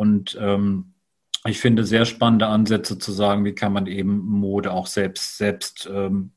Und 0.00 0.38
ähm, 0.40 0.94
ich 1.44 1.60
finde 1.60 1.84
sehr 1.84 2.06
spannende 2.06 2.46
Ansätze 2.46 2.96
zu 2.96 3.12
sagen, 3.12 3.44
wie 3.44 3.54
kann 3.54 3.74
man 3.74 3.86
eben 3.86 4.16
Mode 4.20 4.72
auch 4.72 4.86
selbst 4.86 5.36
selbst 5.36 5.90
ähm, 5.92 6.30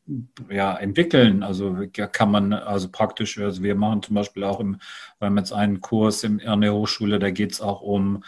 ja 0.49 0.75
entwickeln. 0.75 1.43
Also 1.43 1.77
kann 2.11 2.29
man 2.29 2.51
also 2.51 2.89
praktisch, 2.91 3.39
also 3.39 3.63
wir 3.63 3.75
machen 3.75 4.03
zum 4.03 4.15
Beispiel 4.15 4.43
auch 4.43 4.59
im, 4.59 4.81
wir 5.19 5.27
haben 5.27 5.37
jetzt 5.37 5.53
einen 5.53 5.79
Kurs 5.79 6.25
im, 6.25 6.41
an 6.45 6.59
der 6.59 6.73
Hochschule, 6.73 7.19
da 7.19 7.31
geht 7.31 7.53
es 7.53 7.61
auch 7.61 7.79
um 7.79 8.25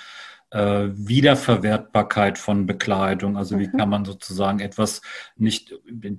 äh, 0.52 0.88
Wiederverwertbarkeit 0.94 2.38
von 2.38 2.66
Bekleidung. 2.66 3.38
Also 3.38 3.60
wie 3.60 3.68
mhm. 3.68 3.78
kann 3.78 3.90
man 3.90 4.06
sozusagen 4.06 4.60
etwas 4.60 5.02
nicht 5.36 5.74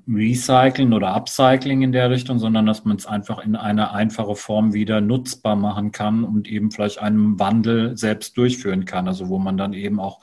recyceln 0.08 0.92
oder 0.92 1.14
upcycling 1.14 1.82
in 1.82 1.92
der 1.92 2.10
Richtung, 2.10 2.38
sondern 2.38 2.66
dass 2.66 2.84
man 2.84 2.96
es 2.96 3.06
einfach 3.06 3.44
in 3.44 3.56
eine 3.56 3.92
einfache 3.92 4.36
Form 4.36 4.74
wieder 4.74 5.00
nutzbar 5.00 5.56
machen 5.56 5.92
kann 5.92 6.24
und 6.24 6.48
eben 6.48 6.70
vielleicht 6.70 6.98
einen 6.98 7.38
Wandel 7.38 7.96
selbst 7.96 8.36
durchführen 8.36 8.84
kann. 8.84 9.08
Also 9.08 9.28
wo 9.28 9.38
man 9.38 9.56
dann 9.56 9.72
eben 9.72 10.00
auch 10.00 10.20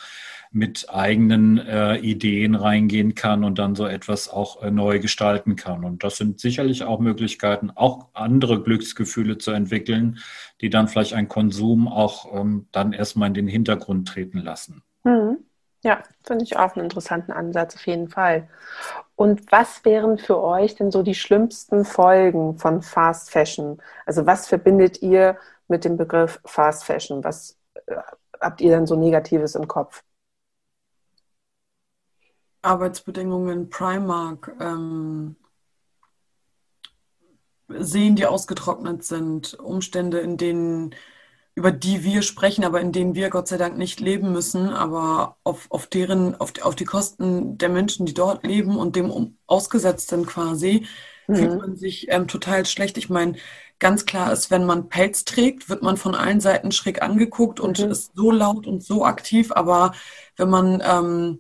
mit 0.54 0.86
eigenen 0.90 1.58
äh, 1.58 1.98
Ideen 1.98 2.54
reingehen 2.54 3.16
kann 3.16 3.44
und 3.44 3.58
dann 3.58 3.74
so 3.76 3.88
etwas 3.88 4.30
auch 4.30 4.62
äh, 4.62 4.70
neu 4.70 5.00
gestalten 5.00 5.56
kann. 5.56 5.84
Und 5.84 6.04
das 6.04 6.18
sind 6.18 6.40
sicherlich 6.40 6.84
auch 6.84 7.00
Möglichkeiten, 7.00 7.72
auch 7.72 8.10
andere 8.14 8.62
Glücksgefühle 8.62 9.40
zu 9.40 9.50
entwickeln, 9.52 10.20
die 10.62 10.70
dann 10.70 10.88
vielleicht 10.88 11.14
ein 11.14 11.28
Konsum 11.28 11.88
auch 11.88 12.40
ähm, 12.40 12.68
dann 12.72 12.94
erstmal 12.94 13.30
in 13.30 13.34
den 13.34 13.48
Hintergrund 13.48 14.08
treten 14.08 14.38
lassen. 14.38 14.84
Mhm. 15.04 15.40
Ja, 15.84 16.04
finde 16.24 16.46
ich 16.46 16.56
auch 16.56 16.76
einen 16.76 16.86
interessanten 16.86 17.34
Ansatz 17.34 17.76
auf 17.76 17.86
jeden 17.88 18.08
Fall. 18.08 18.48
Und 19.16 19.52
was 19.52 19.84
wären 19.84 20.18
für 20.18 20.40
euch 20.42 20.76
denn 20.76 20.92
so 20.92 21.02
die 21.02 21.16
schlimmsten 21.16 21.84
Folgen 21.84 22.58
von 22.58 22.84
Fast 22.84 23.32
Fashion? 23.32 23.82
Also 24.06 24.26
was 24.26 24.48
verbindet 24.48 25.02
ihr 25.02 25.36
mit 25.68 25.84
dem 25.84 25.98
Begriff 25.98 26.40
Fast 26.46 26.86
Fashion? 26.86 27.24
Was 27.24 27.58
äh, 27.88 27.96
habt 28.40 28.62
ihr 28.62 28.70
denn 28.70 28.86
so 28.86 28.96
Negatives 28.96 29.56
im 29.56 29.68
Kopf? 29.68 30.04
Arbeitsbedingungen 32.64 33.70
Primark 33.70 34.56
ähm, 34.60 35.36
sehen, 37.68 38.16
die 38.16 38.26
ausgetrocknet 38.26 39.04
sind, 39.04 39.54
Umstände, 39.60 40.20
in 40.20 40.38
denen 40.38 40.96
über 41.56 41.72
die 41.72 42.04
wir 42.04 42.24
sprechen, 42.24 42.64
aber 42.64 42.82
in 42.82 42.92
denen 42.92 43.14
wir 43.14 43.30
Gott 43.30 43.48
sei 43.48 43.58
Dank 43.58 43.78
nicht 43.78 44.00
leben 44.00 44.32
müssen, 44.32 44.70
aber 44.70 45.38
auf, 45.44 45.68
auf 45.70 45.86
deren, 45.86 46.34
auf, 46.36 46.54
auf 46.64 46.76
die 46.76 46.86
Kosten 46.86 47.58
der 47.60 47.70
Menschen, 47.70 48.08
die 48.08 48.16
dort 48.16 48.44
leben 48.44 48.76
und 48.76 48.96
dem 48.96 49.38
ausgesetzt 49.46 50.10
sind 50.10 50.26
quasi, 50.26 50.88
mhm. 51.28 51.36
fühlt 51.36 51.58
man 51.60 51.76
sich 51.76 52.08
ähm, 52.10 52.28
total 52.28 52.66
schlecht. 52.66 52.98
Ich 52.98 53.10
meine, 53.10 53.36
ganz 53.78 54.06
klar 54.06 54.34
ist, 54.34 54.50
wenn 54.50 54.66
man 54.66 54.90
Pelz 54.90 55.26
trägt, 55.26 55.70
wird 55.70 55.84
man 55.84 55.98
von 55.98 56.16
allen 56.16 56.40
Seiten 56.40 56.72
schräg 56.72 57.04
angeguckt 57.04 57.60
und 57.60 57.78
mhm. 57.80 57.92
ist 57.92 58.14
so 58.16 58.32
laut 58.32 58.66
und 58.66 58.84
so 58.84 59.06
aktiv, 59.06 59.52
aber 59.52 59.94
wenn 60.36 60.50
man 60.50 60.82
ähm, 60.84 61.40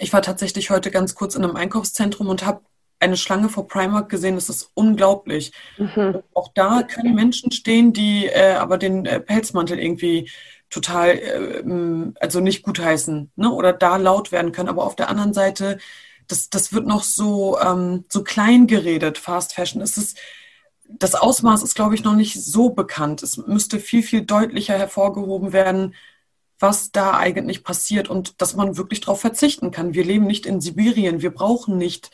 ich 0.00 0.12
war 0.12 0.22
tatsächlich 0.22 0.70
heute 0.70 0.90
ganz 0.90 1.14
kurz 1.14 1.34
in 1.34 1.44
einem 1.44 1.56
Einkaufszentrum 1.56 2.28
und 2.28 2.44
habe 2.44 2.62
eine 3.00 3.16
Schlange 3.16 3.48
vor 3.48 3.68
Primark 3.68 4.08
gesehen. 4.08 4.34
Das 4.34 4.48
ist 4.48 4.70
unglaublich. 4.74 5.52
Mhm. 5.78 6.22
Auch 6.32 6.48
da 6.54 6.82
können 6.82 7.14
Menschen 7.14 7.52
stehen, 7.52 7.92
die 7.92 8.26
äh, 8.26 8.54
aber 8.54 8.78
den 8.78 9.06
äh, 9.06 9.20
Pelzmantel 9.20 9.78
irgendwie 9.78 10.30
total, 10.70 11.10
äh, 11.10 12.12
also 12.20 12.40
nicht 12.40 12.62
gutheißen 12.62 13.30
ne? 13.36 13.50
oder 13.50 13.72
da 13.72 13.96
laut 13.96 14.32
werden 14.32 14.52
können. 14.52 14.68
Aber 14.68 14.84
auf 14.84 14.96
der 14.96 15.08
anderen 15.08 15.34
Seite, 15.34 15.78
das, 16.26 16.50
das 16.50 16.72
wird 16.72 16.86
noch 16.86 17.02
so, 17.04 17.58
ähm, 17.60 18.04
so 18.08 18.24
klein 18.24 18.66
geredet, 18.66 19.18
Fast 19.18 19.54
Fashion. 19.54 19.82
Es 19.82 19.96
ist, 19.96 20.18
das 20.88 21.14
Ausmaß 21.14 21.62
ist, 21.62 21.74
glaube 21.74 21.94
ich, 21.94 22.04
noch 22.04 22.14
nicht 22.14 22.42
so 22.42 22.70
bekannt. 22.70 23.22
Es 23.22 23.36
müsste 23.36 23.78
viel, 23.78 24.02
viel 24.02 24.22
deutlicher 24.22 24.78
hervorgehoben 24.78 25.52
werden, 25.52 25.94
was 26.58 26.92
da 26.92 27.16
eigentlich 27.16 27.64
passiert 27.64 28.08
und 28.08 28.40
dass 28.40 28.56
man 28.56 28.76
wirklich 28.76 29.00
darauf 29.00 29.20
verzichten 29.20 29.70
kann. 29.70 29.94
Wir 29.94 30.04
leben 30.04 30.26
nicht 30.26 30.46
in 30.46 30.60
Sibirien, 30.60 31.22
wir 31.22 31.34
brauchen 31.34 31.76
nicht 31.78 32.10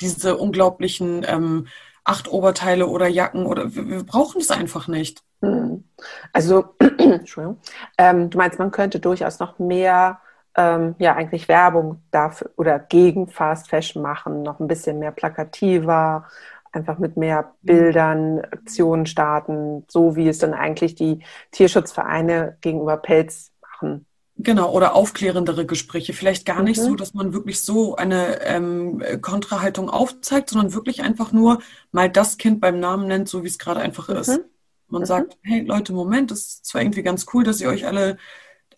diese 0.00 0.36
unglaublichen 0.36 1.24
ähm, 1.28 1.68
acht 2.04 2.30
Oberteile 2.30 2.86
oder 2.86 3.06
Jacken 3.06 3.46
oder 3.46 3.74
wir, 3.74 3.88
wir 3.88 4.04
brauchen 4.04 4.40
es 4.40 4.50
einfach 4.50 4.88
nicht. 4.88 5.22
Hm. 5.40 5.84
Also, 6.32 6.74
Entschuldigung, 6.98 7.58
ähm, 7.98 8.30
du 8.30 8.38
meinst, 8.38 8.58
man 8.58 8.70
könnte 8.70 8.98
durchaus 8.98 9.38
noch 9.38 9.58
mehr 9.58 10.20
ähm, 10.56 10.94
ja 10.98 11.14
eigentlich 11.14 11.48
Werbung 11.48 12.02
dafür 12.10 12.50
oder 12.56 12.78
gegen 12.78 13.28
Fast 13.28 13.68
Fashion 13.70 14.02
machen, 14.02 14.42
noch 14.42 14.60
ein 14.60 14.68
bisschen 14.68 14.98
mehr 14.98 15.12
plakativer, 15.12 16.28
einfach 16.72 16.98
mit 16.98 17.16
mehr 17.16 17.54
Bildern, 17.62 18.40
Aktionen 18.40 19.06
starten, 19.06 19.84
so 19.88 20.16
wie 20.16 20.28
es 20.28 20.38
dann 20.38 20.54
eigentlich 20.54 20.94
die 20.94 21.24
Tierschutzvereine 21.52 22.56
gegenüber 22.60 22.96
Pelz 22.96 23.51
machen. 23.82 24.06
Genau, 24.38 24.72
oder 24.72 24.94
aufklärendere 24.94 25.66
Gespräche. 25.66 26.14
Vielleicht 26.14 26.46
gar 26.46 26.62
nicht 26.62 26.80
mhm. 26.80 26.84
so, 26.84 26.94
dass 26.94 27.12
man 27.14 27.34
wirklich 27.34 27.60
so 27.60 27.96
eine 27.96 28.40
ähm, 28.42 29.02
Kontrahaltung 29.20 29.90
aufzeigt, 29.90 30.50
sondern 30.50 30.72
wirklich 30.72 31.02
einfach 31.02 31.32
nur 31.32 31.60
mal 31.92 32.10
das 32.10 32.38
Kind 32.38 32.60
beim 32.60 32.80
Namen 32.80 33.06
nennt, 33.06 33.28
so 33.28 33.44
wie 33.44 33.48
es 33.48 33.58
gerade 33.58 33.80
einfach 33.80 34.08
mhm. 34.08 34.16
ist. 34.16 34.40
Man 34.88 35.02
mhm. 35.02 35.06
sagt, 35.06 35.38
hey 35.42 35.60
Leute, 35.60 35.92
Moment, 35.92 36.30
das 36.30 36.40
ist 36.40 36.66
zwar 36.66 36.80
irgendwie 36.80 37.02
ganz 37.02 37.26
cool, 37.32 37.44
dass 37.44 37.60
ihr 37.60 37.68
euch 37.68 37.86
alle 37.86 38.16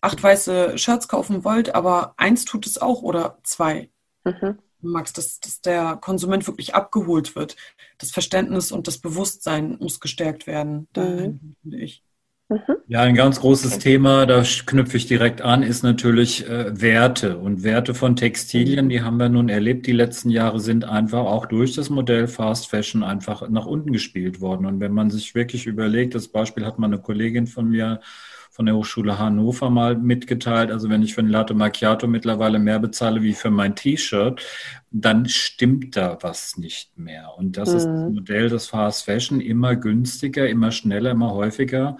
acht 0.01 0.21
weiße 0.21 0.77
Shirts 0.77 1.07
kaufen 1.07 1.45
wollt, 1.45 1.73
aber 1.73 2.13
eins 2.17 2.45
tut 2.45 2.67
es 2.67 2.79
auch 2.79 3.01
oder 3.01 3.39
zwei. 3.43 3.89
Mhm. 4.23 4.59
Max, 4.81 5.13
dass, 5.13 5.39
dass 5.39 5.61
der 5.61 5.95
Konsument 5.95 6.45
wirklich 6.45 6.75
abgeholt 6.75 7.35
wird. 7.35 7.55
Das 7.97 8.11
Verständnis 8.11 8.71
und 8.71 8.87
das 8.87 8.99
Bewusstsein 8.99 9.77
muss 9.79 9.99
gestärkt 9.99 10.45
werden, 10.47 10.87
dahin, 10.93 11.31
mhm. 11.31 11.55
finde 11.61 11.77
ich. 11.77 12.04
Mhm. 12.47 12.59
Ja, 12.87 13.01
ein 13.01 13.15
ganz 13.15 13.39
großes 13.39 13.79
Thema, 13.79 14.27
da 14.27 14.43
knüpfe 14.43 14.97
ich 14.97 15.07
direkt 15.07 15.41
an, 15.41 15.63
ist 15.63 15.83
natürlich 15.83 16.47
äh, 16.47 16.79
Werte. 16.79 17.37
Und 17.37 17.63
Werte 17.63 17.95
von 17.95 18.15
Textilien, 18.15 18.87
die 18.89 19.01
haben 19.01 19.17
wir 19.17 19.29
nun 19.29 19.49
erlebt, 19.49 19.87
die 19.87 19.91
letzten 19.91 20.29
Jahre 20.29 20.59
sind 20.59 20.85
einfach 20.85 21.25
auch 21.25 21.47
durch 21.47 21.73
das 21.73 21.89
Modell 21.89 22.27
Fast 22.27 22.69
Fashion 22.69 23.03
einfach 23.03 23.49
nach 23.49 23.65
unten 23.65 23.91
gespielt 23.91 24.41
worden. 24.41 24.67
Und 24.67 24.79
wenn 24.79 24.91
man 24.91 25.09
sich 25.09 25.33
wirklich 25.33 25.65
überlegt, 25.65 26.13
das 26.13 26.27
Beispiel 26.27 26.65
hat 26.65 26.77
mal 26.77 26.87
eine 26.87 26.99
Kollegin 26.99 27.47
von 27.47 27.67
mir 27.67 27.99
von 28.51 28.67
der 28.67 28.75
Hochschule 28.75 29.19
Hannover 29.19 29.69
mal 29.69 29.97
mitgeteilt, 29.97 30.71
also 30.71 30.89
wenn 30.89 31.01
ich 31.01 31.13
für 31.13 31.19
ein 31.19 31.27
Latte 31.27 31.53
Macchiato 31.53 32.07
mittlerweile 32.07 32.57
mehr 32.57 32.79
bezahle 32.79 33.21
wie 33.21 33.33
für 33.33 33.49
mein 33.49 33.75
T-Shirt, 33.75 34.41
dann 34.91 35.27
stimmt 35.27 35.97
da 35.97 36.17
was 36.21 36.55
nicht 36.55 36.97
mehr. 36.97 37.31
Und 37.37 37.57
das 37.57 37.71
mhm. 37.71 37.75
ist 37.75 37.85
das 37.85 38.13
Modell 38.13 38.49
des 38.49 38.67
Fast 38.67 39.03
Fashion, 39.03 39.41
immer 39.41 39.75
günstiger, 39.75 40.47
immer 40.47 40.71
schneller, 40.71 41.11
immer 41.11 41.33
häufiger. 41.33 41.97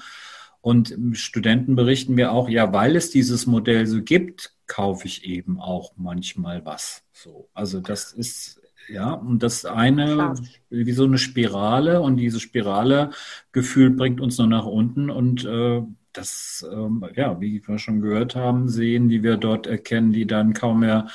Und 0.66 0.98
Studenten 1.12 1.76
berichten 1.76 2.16
mir 2.16 2.32
auch, 2.32 2.50
ja, 2.50 2.74
weil 2.74 2.96
es 2.96 3.12
dieses 3.12 3.46
Modell 3.46 3.86
so 3.86 4.02
gibt, 4.02 4.56
kaufe 4.66 5.06
ich 5.06 5.24
eben 5.24 5.60
auch 5.60 5.94
manchmal 5.96 6.66
was. 6.66 7.04
So, 7.14 7.50
also 7.54 7.82
das 7.82 8.12
ist 8.12 8.60
ja, 8.90 9.14
und 9.14 9.44
das 9.44 9.66
eine 9.66 10.34
wie 10.72 10.92
so 10.92 11.04
eine 11.04 11.20
Spirale 11.20 12.02
und 12.02 12.18
diese 12.18 12.40
Spirale 12.40 13.12
Gefühl 13.52 13.92
bringt 13.92 14.20
uns 14.20 14.40
nur 14.40 14.48
nach 14.48 14.66
unten 14.66 15.12
und 15.12 15.46
äh, 15.46 15.84
das, 16.14 16.68
ähm, 16.72 17.06
ja, 17.16 17.40
wie 17.40 17.62
wir 17.68 17.78
schon 17.78 18.02
gehört 18.02 18.36
haben, 18.36 18.68
sehen, 18.68 19.08
die 19.08 19.22
wir 19.22 19.38
dort 19.38 19.68
erkennen, 19.68 20.14
die 20.14 20.26
dann 20.26 20.54
kaum 20.54 20.80
mehr 20.80 21.10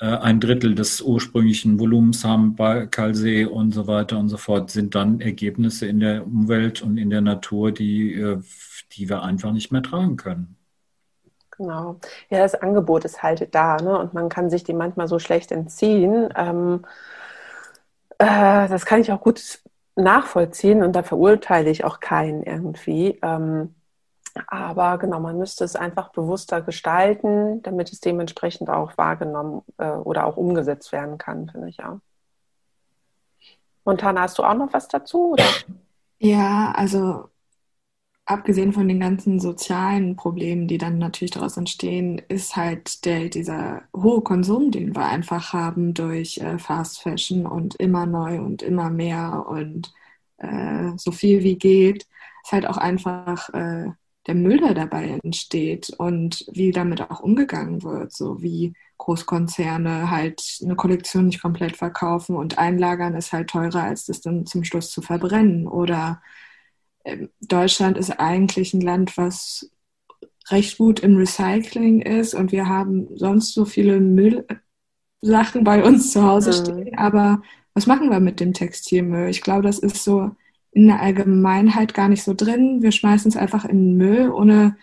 äh, 0.00 0.06
ein 0.06 0.40
Drittel 0.40 0.74
des 0.74 1.00
ursprünglichen 1.00 1.78
Volumens 1.78 2.24
haben 2.24 2.56
bei 2.56 2.88
Kalsee 2.88 3.44
und 3.44 3.72
so 3.72 3.86
weiter 3.86 4.18
und 4.18 4.30
so 4.30 4.36
fort, 4.36 4.72
sind 4.72 4.96
dann 4.96 5.20
Ergebnisse 5.20 5.86
in 5.86 6.00
der 6.00 6.26
Umwelt 6.26 6.82
und 6.82 6.96
in 6.98 7.10
der 7.10 7.20
Natur, 7.20 7.70
die 7.70 8.14
äh, 8.14 8.38
die 8.92 9.08
wir 9.08 9.22
einfach 9.22 9.52
nicht 9.52 9.72
mehr 9.72 9.82
tragen 9.82 10.16
können. 10.16 10.56
Genau. 11.50 11.96
Ja, 12.30 12.38
das 12.38 12.54
Angebot 12.54 13.04
ist 13.04 13.22
halt 13.22 13.54
da, 13.54 13.76
ne? 13.76 13.98
Und 13.98 14.14
man 14.14 14.28
kann 14.28 14.48
sich 14.48 14.64
dem 14.64 14.78
manchmal 14.78 15.08
so 15.08 15.18
schlecht 15.18 15.52
entziehen. 15.52 16.32
Ähm, 16.34 16.86
äh, 18.18 18.68
das 18.68 18.86
kann 18.86 19.00
ich 19.00 19.12
auch 19.12 19.20
gut 19.20 19.60
nachvollziehen 19.94 20.82
und 20.82 20.94
da 20.94 21.02
verurteile 21.02 21.70
ich 21.70 21.84
auch 21.84 22.00
keinen 22.00 22.42
irgendwie. 22.42 23.18
Ähm, 23.22 23.74
aber 24.46 24.98
genau, 24.98 25.20
man 25.20 25.38
müsste 25.38 25.64
es 25.64 25.76
einfach 25.76 26.10
bewusster 26.10 26.62
gestalten, 26.62 27.62
damit 27.62 27.92
es 27.92 28.00
dementsprechend 28.00 28.70
auch 28.70 28.96
wahrgenommen 28.96 29.62
äh, 29.78 29.90
oder 29.90 30.26
auch 30.26 30.36
umgesetzt 30.36 30.92
werden 30.92 31.18
kann, 31.18 31.48
finde 31.50 31.68
ich 31.68 31.78
ja. 31.78 32.00
Montana, 33.84 34.22
hast 34.22 34.38
du 34.38 34.44
auch 34.44 34.54
noch 34.54 34.72
was 34.72 34.88
dazu? 34.88 35.32
Oder? 35.32 35.44
Ja, 36.18 36.72
also 36.76 37.28
abgesehen 38.30 38.72
von 38.72 38.86
den 38.88 39.00
ganzen 39.00 39.40
sozialen 39.40 40.16
Problemen, 40.16 40.68
die 40.68 40.78
dann 40.78 40.98
natürlich 40.98 41.32
daraus 41.32 41.56
entstehen, 41.56 42.20
ist 42.28 42.56
halt 42.56 43.04
der, 43.04 43.28
dieser 43.28 43.82
hohe 43.96 44.22
Konsum, 44.22 44.70
den 44.70 44.94
wir 44.94 45.06
einfach 45.06 45.52
haben 45.52 45.94
durch 45.94 46.38
äh, 46.38 46.58
Fast 46.58 47.02
Fashion 47.02 47.46
und 47.46 47.74
immer 47.76 48.06
neu 48.06 48.40
und 48.40 48.62
immer 48.62 48.90
mehr 48.90 49.46
und 49.48 49.92
äh, 50.38 50.92
so 50.96 51.12
viel 51.12 51.42
wie 51.42 51.58
geht, 51.58 52.06
ist 52.44 52.52
halt 52.52 52.66
auch 52.66 52.76
einfach 52.76 53.48
äh, 53.50 53.90
der 54.26 54.34
Müll, 54.34 54.58
der 54.58 54.74
dabei 54.74 55.18
entsteht 55.22 55.90
und 55.98 56.46
wie 56.52 56.70
damit 56.70 57.00
auch 57.10 57.20
umgegangen 57.20 57.82
wird, 57.82 58.12
so 58.12 58.42
wie 58.42 58.74
Großkonzerne 58.98 60.10
halt 60.10 60.60
eine 60.62 60.76
Kollektion 60.76 61.26
nicht 61.26 61.40
komplett 61.42 61.76
verkaufen 61.76 62.36
und 62.36 62.58
einlagern 62.58 63.14
ist 63.14 63.32
halt 63.32 63.50
teurer, 63.50 63.82
als 63.82 64.04
das 64.06 64.20
dann 64.20 64.46
zum 64.46 64.62
Schluss 64.64 64.90
zu 64.90 65.02
verbrennen 65.02 65.66
oder 65.66 66.22
Deutschland 67.40 67.96
ist 67.96 68.10
eigentlich 68.10 68.74
ein 68.74 68.80
Land, 68.80 69.16
was 69.16 69.70
recht 70.48 70.78
gut 70.78 71.00
im 71.00 71.16
Recycling 71.16 72.02
ist 72.02 72.34
und 72.34 72.52
wir 72.52 72.68
haben 72.68 73.08
sonst 73.16 73.54
so 73.54 73.64
viele 73.64 74.00
Müllsachen 74.00 75.64
bei 75.64 75.82
uns 75.84 76.12
zu 76.12 76.22
Hause 76.22 76.50
mhm. 76.50 76.64
stehen. 76.64 76.98
Aber 76.98 77.42
was 77.74 77.86
machen 77.86 78.10
wir 78.10 78.20
mit 78.20 78.40
dem 78.40 78.52
Textilmüll? 78.52 79.28
Ich 79.28 79.42
glaube, 79.42 79.62
das 79.62 79.78
ist 79.78 80.02
so 80.02 80.32
in 80.72 80.88
der 80.88 81.00
Allgemeinheit 81.00 81.94
gar 81.94 82.08
nicht 82.08 82.22
so 82.22 82.34
drin. 82.34 82.82
Wir 82.82 82.92
schmeißen 82.92 83.30
es 83.30 83.36
einfach 83.36 83.64
in 83.64 83.78
den 83.78 83.96
Müll, 83.96 84.30
ohne 84.30 84.76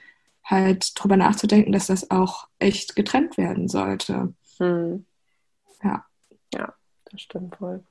halt 0.43 0.93
drüber 0.95 1.17
nachzudenken, 1.17 1.73
dass 1.73 1.87
das 1.87 2.09
auch 2.09 2.47
echt 2.59 2.95
getrennt 2.95 3.37
werden 3.37 3.67
sollte. 3.67 4.33
Mhm. 4.59 5.05
Ja. 5.83 6.05
Ja, 6.53 6.73
das 7.11 7.21
stimmt 7.21 7.59
wohl. 7.59 7.83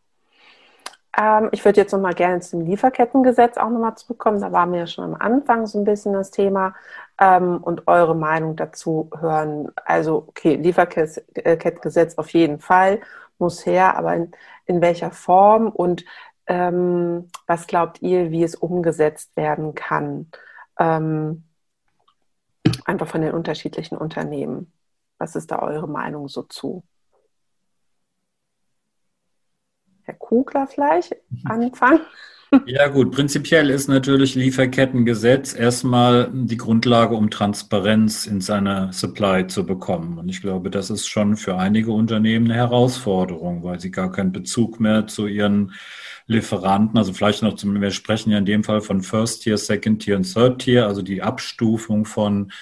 Ähm, 1.17 1.49
ich 1.53 1.65
würde 1.65 1.81
jetzt 1.81 1.93
noch 1.93 2.01
mal 2.01 2.15
gerne 2.15 2.41
zum 2.41 2.61
Lieferkettengesetz 2.61 3.57
auch 3.57 3.71
noch 3.71 3.81
mal 3.81 3.97
zurückkommen. 3.97 4.41
Da 4.41 4.53
waren 4.53 4.73
wir 4.73 4.81
ja 4.81 4.87
schon 4.87 5.05
am 5.05 5.15
Anfang 5.15 5.67
so 5.67 5.79
ein 5.79 5.85
bisschen 5.85 6.13
das 6.13 6.31
Thema 6.31 6.75
ähm, 7.19 7.59
und 7.63 7.87
eure 7.89 8.15
Meinung 8.15 8.57
dazu 8.57 9.11
hören. 9.19 9.71
Also, 9.85 10.25
okay, 10.29 10.57
Lieferkettengesetz 10.57 12.19
auf 12.19 12.31
jeden 12.31 12.61
Fall 12.61 13.01
muss 13.39 13.65
her, 13.67 13.97
aber 13.97 14.15
in, 14.15 14.33
in 14.67 14.81
welcher 14.81 15.11
Form 15.11 15.69
und 15.69 16.05
ähm, 16.47 17.29
was 17.47 17.67
glaubt 17.67 18.03
ihr, 18.03 18.31
wie 18.31 18.45
es 18.45 18.55
umgesetzt 18.55 19.37
werden 19.37 19.75
kann? 19.75 20.31
Ähm, 20.79 21.45
einfach 22.85 23.09
von 23.09 23.23
den 23.23 23.33
unterschiedlichen 23.33 23.97
Unternehmen. 23.99 24.73
Was 25.19 25.37
ist 25.37 25.51
da 25.51 25.61
eure 25.61 25.89
Meinung 25.89 26.29
so 26.29 26.43
zu? 26.43 26.85
Herr 30.07 30.15
Kugler 30.15 30.67
vielleicht 30.67 31.15
anfangen? 31.45 32.01
Ja 32.65 32.87
gut, 32.87 33.11
prinzipiell 33.11 33.71
ist 33.71 33.89
natürlich 33.89 34.37
Lieferkettengesetz 34.37 35.53
erstmal 35.53 36.31
die 36.33 36.57
Grundlage, 36.57 37.17
um 37.17 37.29
Transparenz 37.29 38.25
in 38.25 38.41
seiner 38.41 38.93
Supply 38.93 39.49
zu 39.49 39.67
bekommen. 39.67 40.17
Und 40.17 40.29
ich 40.29 40.41
glaube, 40.41 40.71
das 40.71 40.89
ist 40.89 41.09
schon 41.09 41.37
für 41.37 41.59
einige 41.59 41.91
Unternehmen 41.91 42.47
eine 42.47 42.55
Herausforderung, 42.55 43.65
weil 43.65 43.81
sie 43.81 43.91
gar 43.91 44.13
keinen 44.13 44.31
Bezug 44.31 44.79
mehr 44.79 45.09
zu 45.09 45.27
ihren 45.27 45.73
Lieferanten, 46.29 46.97
also 46.97 47.13
vielleicht 47.13 47.43
noch 47.43 47.55
zum, 47.55 47.81
wir 47.81 47.91
sprechen 47.91 48.31
ja 48.31 48.39
in 48.39 48.47
dem 48.47 48.65
Fall 48.65 48.81
von 48.81 49.03
First 49.03 49.43
Tier, 49.43 49.59
Second 49.59 50.03
Tier 50.03 50.17
und 50.17 50.33
Third 50.33 50.61
Tier, 50.61 50.87
also 50.87 51.03
die 51.03 51.23
Abstufung 51.23 52.05
von 52.05 52.53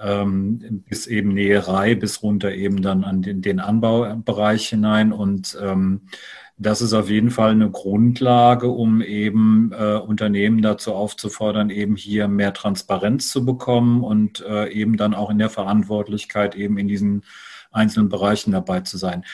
ähm, 0.00 0.84
bis 0.88 1.06
eben 1.06 1.34
Näherei, 1.34 1.94
bis 1.94 2.22
runter 2.22 2.52
eben 2.52 2.82
dann 2.82 3.04
an 3.04 3.22
den, 3.22 3.42
den 3.42 3.60
Anbaubereich 3.60 4.68
hinein 4.68 5.12
und 5.12 5.58
ähm, 5.60 6.02
das 6.60 6.82
ist 6.82 6.92
auf 6.92 7.08
jeden 7.08 7.30
Fall 7.30 7.52
eine 7.52 7.70
Grundlage, 7.70 8.68
um 8.68 9.00
eben 9.00 9.72
äh, 9.72 9.94
Unternehmen 9.94 10.60
dazu 10.60 10.92
aufzufordern, 10.92 11.70
eben 11.70 11.96
hier 11.96 12.28
mehr 12.28 12.52
Transparenz 12.52 13.30
zu 13.30 13.46
bekommen 13.46 14.04
und 14.04 14.44
äh, 14.46 14.70
eben 14.70 14.98
dann 14.98 15.14
auch 15.14 15.30
in 15.30 15.38
der 15.38 15.48
Verantwortlichkeit 15.48 16.54
eben 16.54 16.76
in 16.76 16.86
diesen 16.86 17.24
einzelnen 17.70 18.10
Bereichen 18.10 18.52
dabei 18.52 18.80
zu 18.80 18.98
sein. 18.98 19.24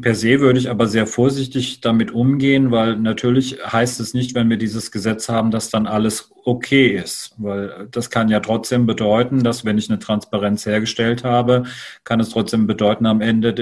Per 0.00 0.14
se 0.14 0.40
würde 0.40 0.58
ich 0.58 0.70
aber 0.70 0.86
sehr 0.86 1.06
vorsichtig 1.06 1.82
damit 1.82 2.10
umgehen, 2.10 2.70
weil 2.70 2.96
natürlich 2.96 3.58
heißt 3.62 4.00
es 4.00 4.14
nicht, 4.14 4.34
wenn 4.34 4.48
wir 4.48 4.56
dieses 4.56 4.90
Gesetz 4.90 5.28
haben, 5.28 5.50
dass 5.50 5.68
dann 5.68 5.86
alles 5.86 6.32
okay 6.46 6.86
ist. 6.86 7.34
Weil 7.36 7.86
das 7.90 8.08
kann 8.08 8.30
ja 8.30 8.40
trotzdem 8.40 8.86
bedeuten, 8.86 9.42
dass 9.42 9.66
wenn 9.66 9.76
ich 9.76 9.90
eine 9.90 9.98
Transparenz 9.98 10.64
hergestellt 10.64 11.24
habe, 11.24 11.64
kann 12.04 12.20
es 12.20 12.30
trotzdem 12.30 12.66
bedeuten 12.66 13.04
am 13.04 13.20
Ende, 13.20 13.52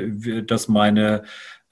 dass 0.44 0.68
meine 0.68 1.24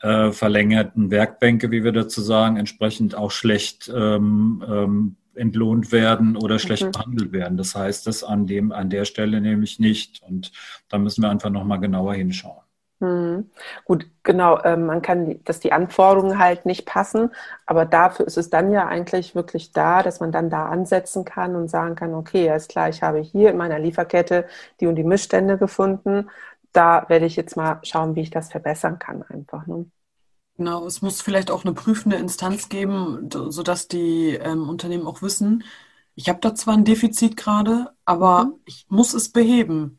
äh, 0.02 0.32
verlängerten 0.32 1.10
Werkbänke, 1.10 1.70
wie 1.70 1.84
wir 1.84 1.92
dazu 1.92 2.20
sagen, 2.20 2.56
entsprechend 2.56 3.14
auch 3.14 3.30
schlecht 3.30 3.90
ähm, 3.94 4.64
ähm, 4.68 5.16
entlohnt 5.34 5.92
werden 5.92 6.36
oder 6.36 6.58
schlecht 6.58 6.84
mhm. 6.84 6.92
behandelt 6.92 7.32
werden. 7.32 7.56
Das 7.56 7.74
heißt 7.74 8.06
das 8.06 8.22
an 8.24 8.46
dem, 8.46 8.72
an 8.72 8.90
der 8.90 9.04
Stelle 9.04 9.40
nämlich 9.40 9.78
nicht. 9.78 10.22
Und 10.22 10.52
da 10.88 10.98
müssen 10.98 11.22
wir 11.22 11.30
einfach 11.30 11.50
nochmal 11.50 11.80
genauer 11.80 12.14
hinschauen. 12.14 12.62
Hm. 13.02 13.50
Gut, 13.84 14.06
genau. 14.22 14.58
Äh, 14.58 14.76
man 14.76 15.02
kann, 15.02 15.40
dass 15.44 15.58
die 15.58 15.72
Anforderungen 15.72 16.38
halt 16.38 16.66
nicht 16.66 16.86
passen, 16.86 17.30
aber 17.66 17.84
dafür 17.84 18.28
ist 18.28 18.38
es 18.38 18.48
dann 18.48 18.70
ja 18.70 18.86
eigentlich 18.86 19.34
wirklich 19.34 19.72
da, 19.72 20.04
dass 20.04 20.20
man 20.20 20.30
dann 20.30 20.50
da 20.50 20.66
ansetzen 20.66 21.24
kann 21.24 21.56
und 21.56 21.68
sagen 21.68 21.96
kann, 21.96 22.14
okay, 22.14 22.48
alles 22.48 22.68
klar, 22.68 22.88
ich 22.88 23.02
habe 23.02 23.18
hier 23.18 23.50
in 23.50 23.56
meiner 23.56 23.80
Lieferkette 23.80 24.46
die 24.78 24.86
und 24.86 24.94
die 24.94 25.02
Missstände 25.02 25.58
gefunden 25.58 26.30
da 26.72 27.08
werde 27.08 27.26
ich 27.26 27.36
jetzt 27.36 27.56
mal 27.56 27.80
schauen, 27.82 28.14
wie 28.14 28.22
ich 28.22 28.30
das 28.30 28.50
verbessern 28.50 28.98
kann 28.98 29.22
einfach. 29.22 29.66
Ne? 29.66 29.86
Genau, 30.56 30.86
es 30.86 31.02
muss 31.02 31.22
vielleicht 31.22 31.50
auch 31.50 31.64
eine 31.64 31.74
prüfende 31.74 32.16
Instanz 32.16 32.68
geben, 32.68 33.28
sodass 33.30 33.88
die 33.88 34.30
ähm, 34.34 34.68
Unternehmen 34.68 35.06
auch 35.06 35.22
wissen, 35.22 35.64
ich 36.14 36.28
habe 36.28 36.40
da 36.40 36.54
zwar 36.54 36.74
ein 36.74 36.84
Defizit 36.84 37.36
gerade, 37.36 37.92
aber 38.04 38.44
mhm. 38.44 38.54
ich 38.66 38.86
muss 38.88 39.14
es 39.14 39.30
beheben. 39.30 39.98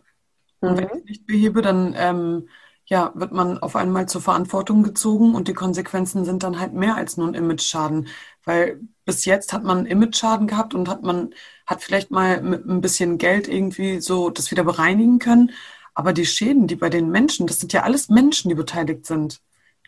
Und 0.59 0.73
mhm. 0.73 0.77
wenn 0.77 0.85
ich 0.85 0.93
es 0.93 1.03
nicht 1.05 1.25
behebe, 1.25 1.61
dann 1.61 1.93
ähm, 1.97 2.47
ja, 2.85 3.11
wird 3.15 3.31
man 3.31 3.57
auf 3.59 3.75
einmal 3.75 4.07
zur 4.07 4.21
Verantwortung 4.21 4.83
gezogen 4.83 5.35
und 5.35 5.47
die 5.47 5.53
Konsequenzen 5.53 6.25
sind 6.25 6.43
dann 6.43 6.59
halt 6.59 6.73
mehr 6.73 6.95
als 6.95 7.17
nur 7.17 7.27
ein 7.27 7.33
Image-Schaden. 7.33 8.07
Weil 8.43 8.81
bis 9.05 9.25
jetzt 9.25 9.53
hat 9.53 9.63
man 9.63 9.85
Image-Schaden 9.85 10.47
gehabt 10.47 10.73
und 10.75 10.89
hat 10.89 11.01
man 11.03 11.33
hat 11.65 11.81
vielleicht 11.81 12.11
mal 12.11 12.41
mit 12.41 12.65
ein 12.65 12.81
bisschen 12.81 13.17
Geld 13.17 13.47
irgendwie 13.47 14.01
so 14.01 14.29
das 14.29 14.51
wieder 14.51 14.63
bereinigen 14.63 15.19
können. 15.19 15.51
Aber 15.93 16.13
die 16.13 16.25
Schäden, 16.25 16.67
die 16.67 16.75
bei 16.75 16.89
den 16.89 17.09
Menschen, 17.09 17.47
das 17.47 17.59
sind 17.59 17.73
ja 17.73 17.83
alles 17.83 18.09
Menschen, 18.09 18.49
die 18.49 18.55
beteiligt 18.55 19.05
sind. 19.05 19.41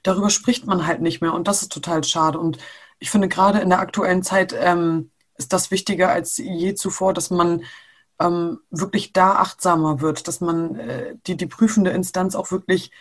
Darüber 0.03 0.29
spricht 0.29 0.67
man 0.67 0.85
halt 0.85 1.01
nicht 1.01 1.21
mehr 1.21 1.33
und 1.33 1.47
das 1.47 1.63
ist 1.63 1.71
total 1.71 2.03
schade. 2.03 2.39
Und 2.39 2.57
ich 2.99 3.09
finde 3.09 3.27
gerade 3.27 3.59
in 3.59 3.69
der 3.69 3.79
aktuellen 3.79 4.23
Zeit 4.23 4.55
ähm, 4.57 5.11
ist 5.37 5.51
das 5.53 5.71
wichtiger 5.71 6.09
als 6.09 6.37
je 6.37 6.75
zuvor, 6.75 7.13
dass 7.13 7.29
man 7.31 7.63
ähm, 8.19 8.59
wirklich 8.69 9.13
da 9.13 9.33
achtsamer 9.33 10.01
wird, 10.01 10.27
dass 10.27 10.41
man 10.41 10.75
äh, 10.75 11.15
die, 11.27 11.35
die 11.35 11.47
prüfende 11.47 11.91
Instanz 11.91 12.35
auch 12.35 12.51
wirklich 12.51 12.91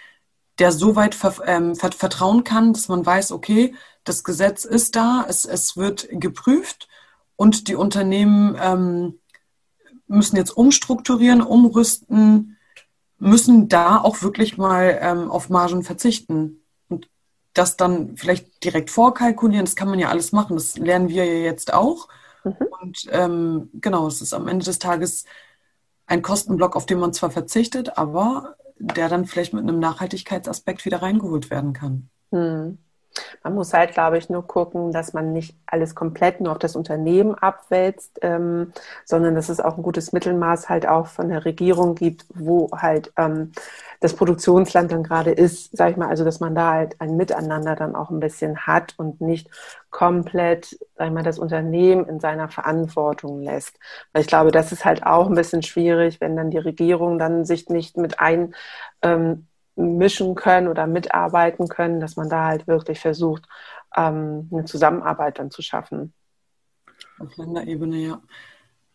der 0.59 0.73
so 0.73 0.97
weit 0.97 1.15
ver, 1.15 1.35
ähm, 1.47 1.75
vertrauen 1.75 2.45
kann, 2.45 2.73
dass 2.73 2.89
man 2.89 3.05
weiß, 3.05 3.33
okay, 3.33 3.75
das 4.05 4.23
Gesetz 4.23 4.65
ist 4.65 4.95
da, 4.97 5.25
es, 5.29 5.45
es 5.45 5.77
wird 5.77 6.09
geprüft 6.11 6.89
und 7.37 7.69
die 7.69 7.75
Unternehmen 7.75 8.57
ähm, 8.61 9.19
müssen 10.07 10.37
jetzt 10.37 10.57
umstrukturieren, 10.57 11.43
umrüsten, 11.43 12.54
müssen 13.25 13.69
da 13.69 13.99
auch 13.99 14.23
wirklich 14.23 14.59
mal 14.59 14.99
ähm, 15.01 15.31
auf 15.31 15.49
Margen 15.49 15.83
verzichten. 15.83 16.63
Und 16.89 17.09
das 17.55 17.77
dann 17.77 18.17
vielleicht 18.17 18.63
direkt 18.63 18.91
vorkalkulieren, 18.91 19.65
das 19.65 19.77
kann 19.77 19.89
man 19.89 19.99
ja 19.99 20.09
alles 20.09 20.33
machen. 20.33 20.57
Das 20.57 20.77
lernen 20.77 21.09
wir 21.09 21.25
ja 21.25 21.41
jetzt 21.41 21.73
auch. 21.73 22.09
Mhm. 22.45 22.57
Und 22.83 23.07
ähm, 23.11 23.71
genau, 23.75 24.07
es 24.07 24.21
ist 24.21 24.35
am 24.35 24.49
Ende 24.49 24.65
des 24.65 24.79
Tages 24.79 25.25
ein 26.07 26.23
Kostenblock, 26.23 26.77
auf 26.77 26.87
den 26.87 26.99
man 26.99 27.15
zwar 27.15 27.31
verzichtet, 27.31 27.97
aber 27.97 28.57
der 28.79 29.09
dann 29.09 29.25
vielleicht 29.25 29.55
mit 29.55 29.63
einem 29.63 29.79
Nachhaltigkeitsaspekt 29.79 30.85
wieder 30.85 31.01
reingeholt 31.01 31.51
werden 31.51 31.73
kann. 31.73 32.11
Mhm. 32.31 32.79
Man 33.43 33.55
muss 33.55 33.73
halt, 33.73 33.93
glaube 33.93 34.19
ich, 34.19 34.29
nur 34.29 34.47
gucken, 34.47 34.93
dass 34.93 35.13
man 35.13 35.33
nicht 35.33 35.57
alles 35.67 35.95
komplett 35.95 36.41
nur 36.41 36.53
auf 36.53 36.59
das 36.59 36.77
Unternehmen 36.77 37.35
abwälzt, 37.35 38.19
ähm, 38.23 38.73
sondern 39.05 39.35
dass 39.35 39.49
es 39.49 39.61
auch 39.61 39.77
ein 39.77 39.83
gutes 39.83 40.13
Mittelmaß 40.13 40.69
halt 40.69 40.87
auch 40.87 41.07
von 41.07 41.29
der 41.29 41.45
Regierung 41.45 41.95
gibt, 41.95 42.27
wo 42.35 42.71
halt 42.73 43.13
ähm, 43.17 43.53
das 44.01 44.15
Produktionsland 44.15 44.93
dann 44.93 45.03
gerade 45.03 45.31
ist, 45.31 45.77
sage 45.77 45.93
ich 45.93 45.97
mal, 45.97 46.09
also 46.09 46.25
dass 46.25 46.41
man 46.41 46.55
da 46.55 46.73
halt 46.73 47.01
ein 47.01 47.17
Miteinander 47.17 47.77
dann 47.77 47.95
auch 47.95 48.11
ein 48.11 48.21
bisschen 48.21 48.67
hat 48.67 48.95
und 48.99 49.21
nicht 49.21 49.49
komplett, 49.91 50.77
sag 50.97 51.07
ich 51.09 51.13
mal, 51.13 51.23
das 51.23 51.39
Unternehmen 51.39 52.07
in 52.09 52.21
seiner 52.21 52.49
Verantwortung 52.49 53.43
lässt. 53.43 53.79
Weil 54.13 54.23
ich 54.23 54.29
glaube, 54.29 54.51
das 54.51 54.73
ist 54.73 54.85
halt 54.85 55.07
auch 55.07 55.29
ein 55.29 55.35
bisschen 55.35 55.63
schwierig, 55.63 56.21
wenn 56.21 56.37
dann 56.37 56.51
die 56.51 56.59
Regierung 56.59 57.19
dann 57.19 57.45
sich 57.45 57.69
nicht 57.69 57.97
mit 57.97 58.21
ein 58.21 58.55
ähm, 59.03 59.47
mischen 59.77 60.35
können 60.35 60.69
oder 60.69 60.87
mitarbeiten 60.87 61.69
können, 61.69 62.01
dass 62.01 62.17
man 62.17 62.29
da 62.29 62.47
halt 62.47 62.67
wirklich 62.67 63.01
versucht, 63.01 63.45
ähm, 63.97 64.49
eine 64.53 64.65
Zusammenarbeit 64.65 65.39
dann 65.39 65.51
zu 65.51 65.63
schaffen. 65.63 66.13
Auf 67.19 67.37
Länderebene, 67.37 67.97
ja. 67.97 68.23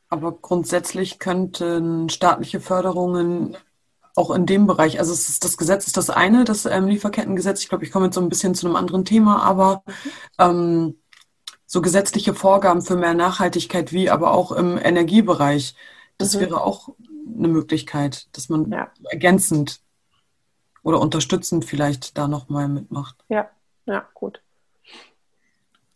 Aber 0.09 0.31
grundsätzlich 0.31 1.19
könnten 1.19 2.09
staatliche 2.09 2.59
Förderungen 2.59 3.55
auch 4.15 4.31
in 4.31 4.45
dem 4.45 4.67
Bereich, 4.67 4.99
also 4.99 5.13
ist, 5.13 5.43
das 5.43 5.57
Gesetz 5.57 5.87
ist 5.87 5.95
das 5.95 6.09
eine, 6.09 6.43
das 6.43 6.65
ähm, 6.65 6.87
Lieferkettengesetz. 6.87 7.61
Ich 7.61 7.69
glaube, 7.69 7.85
ich 7.85 7.91
komme 7.91 8.05
jetzt 8.05 8.15
so 8.15 8.21
ein 8.21 8.29
bisschen 8.29 8.55
zu 8.55 8.67
einem 8.67 8.75
anderen 8.75 9.05
Thema, 9.05 9.43
aber 9.43 9.83
ähm, 10.39 10.95
so 11.65 11.81
gesetzliche 11.81 12.33
Vorgaben 12.33 12.81
für 12.81 12.95
mehr 12.95 13.13
Nachhaltigkeit 13.13 13.93
wie 13.93 14.09
aber 14.09 14.31
auch 14.33 14.51
im 14.51 14.77
Energiebereich. 14.77 15.75
Das 16.17 16.35
mhm. 16.35 16.39
wäre 16.41 16.63
auch 16.63 16.89
eine 17.37 17.47
Möglichkeit, 17.47 18.27
dass 18.35 18.49
man 18.49 18.71
ja. 18.71 18.91
ergänzend 19.09 19.81
oder 20.83 20.99
unterstützend 20.99 21.65
vielleicht 21.65 22.17
da 22.17 22.27
nochmal 22.27 22.67
mitmacht. 22.67 23.15
Ja, 23.29 23.49
ja, 23.85 24.05
gut. 24.13 24.41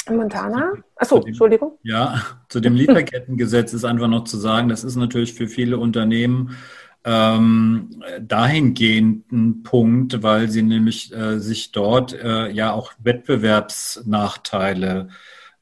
Montana? 0.09 0.73
Achso, 0.95 1.21
Entschuldigung. 1.21 1.77
Ja, 1.83 2.21
zu 2.49 2.59
dem 2.59 2.73
Lieferkettengesetz 2.75 3.73
ist 3.73 3.85
einfach 3.85 4.07
noch 4.07 4.25
zu 4.25 4.37
sagen, 4.37 4.69
das 4.69 4.83
ist 4.83 4.95
natürlich 4.95 5.33
für 5.33 5.47
viele 5.47 5.77
Unternehmen 5.77 6.57
ähm, 7.05 8.01
dahingehend 8.21 9.31
ein 9.31 9.63
Punkt, 9.63 10.21
weil 10.23 10.49
sie 10.49 10.61
nämlich 10.61 11.13
äh, 11.13 11.39
sich 11.39 11.71
dort 11.71 12.13
äh, 12.13 12.49
ja 12.49 12.73
auch 12.73 12.91
Wettbewerbsnachteile 13.01 15.09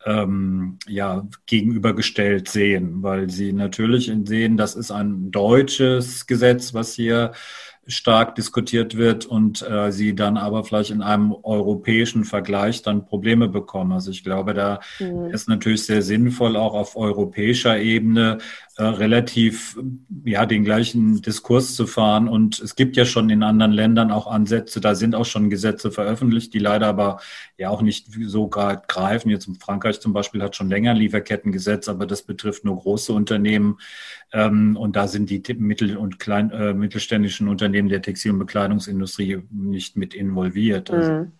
ähm, 0.05 0.77
ja, 0.87 1.27
gegenübergestellt 1.45 2.47
sehen, 2.47 3.03
weil 3.03 3.29
sie 3.29 3.53
natürlich 3.53 4.11
sehen, 4.25 4.57
das 4.57 4.75
ist 4.75 4.91
ein 4.91 5.31
deutsches 5.31 6.27
Gesetz, 6.27 6.73
was 6.73 6.93
hier 6.93 7.33
stark 7.87 8.35
diskutiert 8.35 8.95
wird 8.95 9.25
und 9.25 9.67
äh, 9.67 9.91
sie 9.91 10.15
dann 10.15 10.37
aber 10.37 10.63
vielleicht 10.63 10.91
in 10.91 11.01
einem 11.01 11.33
europäischen 11.43 12.25
Vergleich 12.25 12.83
dann 12.83 13.05
Probleme 13.05 13.47
bekommen. 13.47 13.91
Also 13.91 14.11
ich 14.11 14.23
glaube, 14.23 14.53
da 14.53 14.79
mhm. 14.99 15.31
ist 15.31 15.49
natürlich 15.49 15.85
sehr 15.85 16.03
sinnvoll, 16.03 16.55
auch 16.55 16.73
auf 16.73 16.95
europäischer 16.95 17.79
Ebene 17.79 18.37
äh, 18.77 18.83
relativ 18.83 19.77
ja 20.25 20.45
den 20.45 20.63
gleichen 20.63 21.21
Diskurs 21.21 21.75
zu 21.75 21.87
fahren. 21.87 22.27
Und 22.27 22.59
es 22.59 22.75
gibt 22.75 22.97
ja 22.97 23.05
schon 23.05 23.29
in 23.29 23.41
anderen 23.41 23.71
Ländern 23.71 24.11
auch 24.11 24.27
Ansätze, 24.27 24.79
da 24.79 24.93
sind 24.93 25.15
auch 25.15 25.25
schon 25.25 25.49
Gesetze 25.49 25.91
veröffentlicht, 25.91 26.53
die 26.53 26.59
leider 26.59 26.87
aber 26.87 27.19
ja 27.57 27.69
auch 27.69 27.81
nicht 27.81 28.07
so 28.25 28.47
gerade 28.47 28.83
greifen. 28.87 29.29
Jetzt 29.29 29.47
in 29.47 29.55
Frankreich 29.55 29.99
zum 29.99 30.13
Beispiel 30.13 30.43
hat 30.43 30.55
schon 30.55 30.69
länger 30.69 30.93
Lieferkettengesetz, 30.93 31.89
aber 31.89 32.05
das 32.05 32.21
betrifft 32.21 32.63
nur 32.63 32.77
große 32.77 33.11
Unternehmen. 33.11 33.79
Ähm, 34.33 34.77
und 34.77 34.95
da 34.95 35.07
sind 35.07 35.29
die 35.29 35.43
mittel- 35.55 35.97
und 35.97 36.19
klein, 36.19 36.51
äh, 36.51 36.73
mittelständischen 36.73 37.47
Unternehmen 37.47 37.89
der 37.89 38.01
Textil- 38.01 38.31
und 38.31 38.39
Bekleidungsindustrie 38.39 39.43
nicht 39.49 39.97
mit 39.97 40.13
involviert. 40.13 40.89
Also, 40.91 41.11
mhm. 41.11 41.31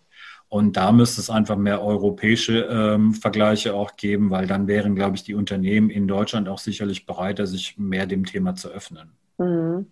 Und 0.48 0.76
da 0.76 0.92
müsste 0.92 1.22
es 1.22 1.30
einfach 1.30 1.56
mehr 1.56 1.82
europäische 1.82 2.68
ähm, 2.70 3.14
Vergleiche 3.14 3.72
auch 3.72 3.96
geben, 3.96 4.28
weil 4.28 4.46
dann 4.46 4.66
wären, 4.66 4.94
glaube 4.94 5.16
ich, 5.16 5.24
die 5.24 5.34
Unternehmen 5.34 5.88
in 5.88 6.06
Deutschland 6.06 6.46
auch 6.46 6.58
sicherlich 6.58 7.06
bereiter, 7.06 7.46
sich 7.46 7.78
mehr 7.78 8.04
dem 8.04 8.26
Thema 8.26 8.54
zu 8.54 8.68
öffnen. 8.68 9.12
Mhm. 9.38 9.86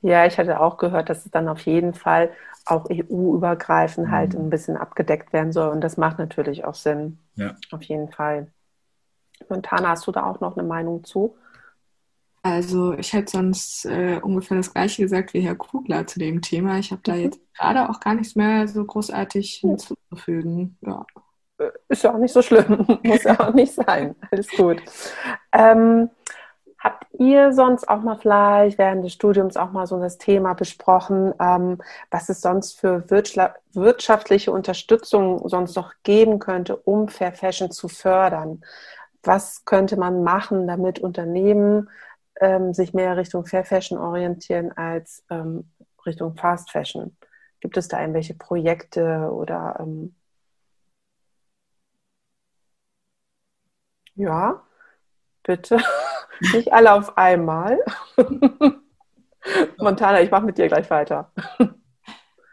Ja, 0.00 0.24
ich 0.24 0.38
hatte 0.38 0.60
auch 0.60 0.78
gehört, 0.78 1.10
dass 1.10 1.26
es 1.26 1.30
dann 1.30 1.48
auf 1.48 1.60
jeden 1.60 1.92
Fall 1.92 2.30
auch 2.64 2.88
EU-übergreifend 2.90 4.10
halt 4.10 4.32
mhm. 4.32 4.46
ein 4.46 4.50
bisschen 4.50 4.78
abgedeckt 4.78 5.34
werden 5.34 5.52
soll. 5.52 5.70
Und 5.70 5.82
das 5.82 5.98
macht 5.98 6.18
natürlich 6.18 6.64
auch 6.64 6.74
Sinn. 6.74 7.18
Ja. 7.34 7.54
Auf 7.70 7.82
jeden 7.82 8.10
Fall. 8.10 8.46
Montana, 9.50 9.90
hast 9.90 10.06
du 10.06 10.12
da 10.12 10.24
auch 10.24 10.40
noch 10.40 10.56
eine 10.56 10.66
Meinung 10.66 11.04
zu? 11.04 11.36
Also 12.48 12.92
ich 12.92 13.12
hätte 13.12 13.32
sonst 13.32 13.86
äh, 13.86 14.20
ungefähr 14.22 14.56
das 14.56 14.72
gleiche 14.72 15.02
gesagt 15.02 15.34
wie 15.34 15.40
Herr 15.40 15.56
Kugler 15.56 16.06
zu 16.06 16.20
dem 16.20 16.42
Thema. 16.42 16.78
Ich 16.78 16.92
habe 16.92 17.00
da 17.02 17.14
mhm. 17.14 17.22
jetzt 17.22 17.40
gerade 17.58 17.90
auch 17.90 17.98
gar 17.98 18.14
nichts 18.14 18.36
mehr 18.36 18.68
so 18.68 18.84
großartig 18.84 19.56
hinzuzufügen. 19.56 20.78
Ja. 20.80 21.04
Äh, 21.58 21.70
ist 21.88 22.04
ja 22.04 22.14
auch 22.14 22.18
nicht 22.18 22.32
so 22.32 22.42
schlimm, 22.42 22.86
muss 23.02 23.24
ja 23.24 23.40
auch 23.40 23.52
nicht 23.52 23.72
sein. 23.72 24.14
Alles 24.30 24.46
gut. 24.50 24.80
Ähm, 25.50 26.08
habt 26.78 27.06
ihr 27.18 27.52
sonst 27.52 27.88
auch 27.88 28.02
mal 28.02 28.16
vielleicht 28.16 28.78
während 28.78 29.04
des 29.04 29.14
Studiums 29.14 29.56
auch 29.56 29.72
mal 29.72 29.88
so 29.88 29.98
das 29.98 30.16
Thema 30.16 30.54
besprochen, 30.54 31.34
ähm, 31.40 31.78
was 32.12 32.28
es 32.28 32.42
sonst 32.42 32.78
für 32.78 33.10
wirtschaftliche 33.10 34.52
Unterstützung 34.52 35.48
sonst 35.48 35.74
noch 35.74 35.94
geben 36.04 36.38
könnte, 36.38 36.76
um 36.76 37.08
Fair 37.08 37.32
Fashion 37.32 37.72
zu 37.72 37.88
fördern? 37.88 38.62
Was 39.24 39.64
könnte 39.64 39.96
man 39.96 40.22
machen, 40.22 40.68
damit 40.68 41.00
Unternehmen 41.00 41.88
ähm, 42.40 42.74
sich 42.74 42.92
mehr 42.94 43.16
Richtung 43.16 43.46
Fair 43.46 43.64
Fashion 43.64 43.98
orientieren 43.98 44.72
als 44.72 45.24
ähm, 45.30 45.70
Richtung 46.04 46.36
Fast 46.36 46.70
Fashion? 46.70 47.16
Gibt 47.60 47.76
es 47.76 47.88
da 47.88 48.00
irgendwelche 48.00 48.34
Projekte 48.34 49.30
oder 49.32 49.76
ähm, 49.80 50.14
ja, 54.14 54.62
bitte. 55.42 55.78
Nicht 56.52 56.72
alle 56.72 56.92
auf 56.94 57.16
einmal. 57.16 57.78
Montana, 59.78 60.20
ich 60.20 60.30
mache 60.30 60.44
mit 60.44 60.58
dir 60.58 60.68
gleich 60.68 60.90
weiter. 60.90 61.32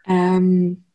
Ähm, 0.05 0.85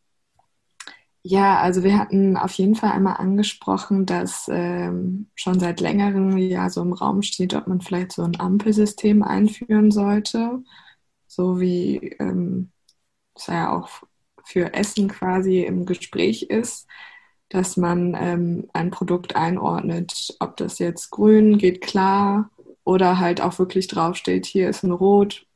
ja, 1.23 1.59
also 1.61 1.83
wir 1.85 1.99
hatten 1.99 2.37
auf 2.37 2.53
jeden 2.53 2.75
Fall 2.75 2.93
einmal 2.93 3.17
angesprochen, 3.17 4.07
dass 4.07 4.49
ähm, 4.51 5.31
schon 5.35 5.61
seit 5.61 5.81
längerem 5.81 6.39
ja 6.39 6.71
so 6.71 6.81
im 6.83 6.93
Raum 6.93 7.23
steht, 7.23 7.55
ob 7.55 7.67
man 7.67 7.81
vielleicht 7.81 8.13
so 8.13 8.23
ein 8.23 8.39
Ampelsystem 8.41 9.23
einführen 9.23 9.91
sollte, 9.91 10.63
so 11.27 11.61
wie 11.61 11.99
ähm, 12.21 12.73
es 13.37 13.47
ja 13.49 13.73
auch 13.77 13.91
für 14.45 14.75
Essen 14.75 15.09
quasi 15.09 15.61
im 15.63 15.87
Gespräch 15.87 16.45
ist, 16.45 16.87
dass 17.51 17.77
man 17.77 18.17
ähm, 18.19 18.69
ein 18.75 18.91
Produkt 18.91 19.37
einordnet, 19.37 20.37
ob 20.41 20.57
das 20.59 20.79
jetzt 20.79 21.11
grün 21.11 21.59
geht 21.59 21.81
klar 21.83 22.51
oder 22.85 23.19
halt 23.19 23.41
auch 23.43 23.59
wirklich 23.59 23.89
draufsteht, 23.89 24.47
hier 24.47 24.69
ist 24.71 24.83
ein 24.85 24.93
Rot. 24.93 25.47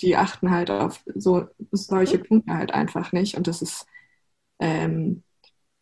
Die 0.00 0.16
achten 0.16 0.50
halt 0.50 0.70
auf 0.70 1.02
so 1.14 1.46
solche 1.70 2.18
Punkte 2.18 2.54
halt 2.54 2.72
einfach 2.74 3.12
nicht 3.12 3.36
und 3.36 3.46
das 3.46 3.62
ist 3.62 3.86
ähm, 4.58 5.22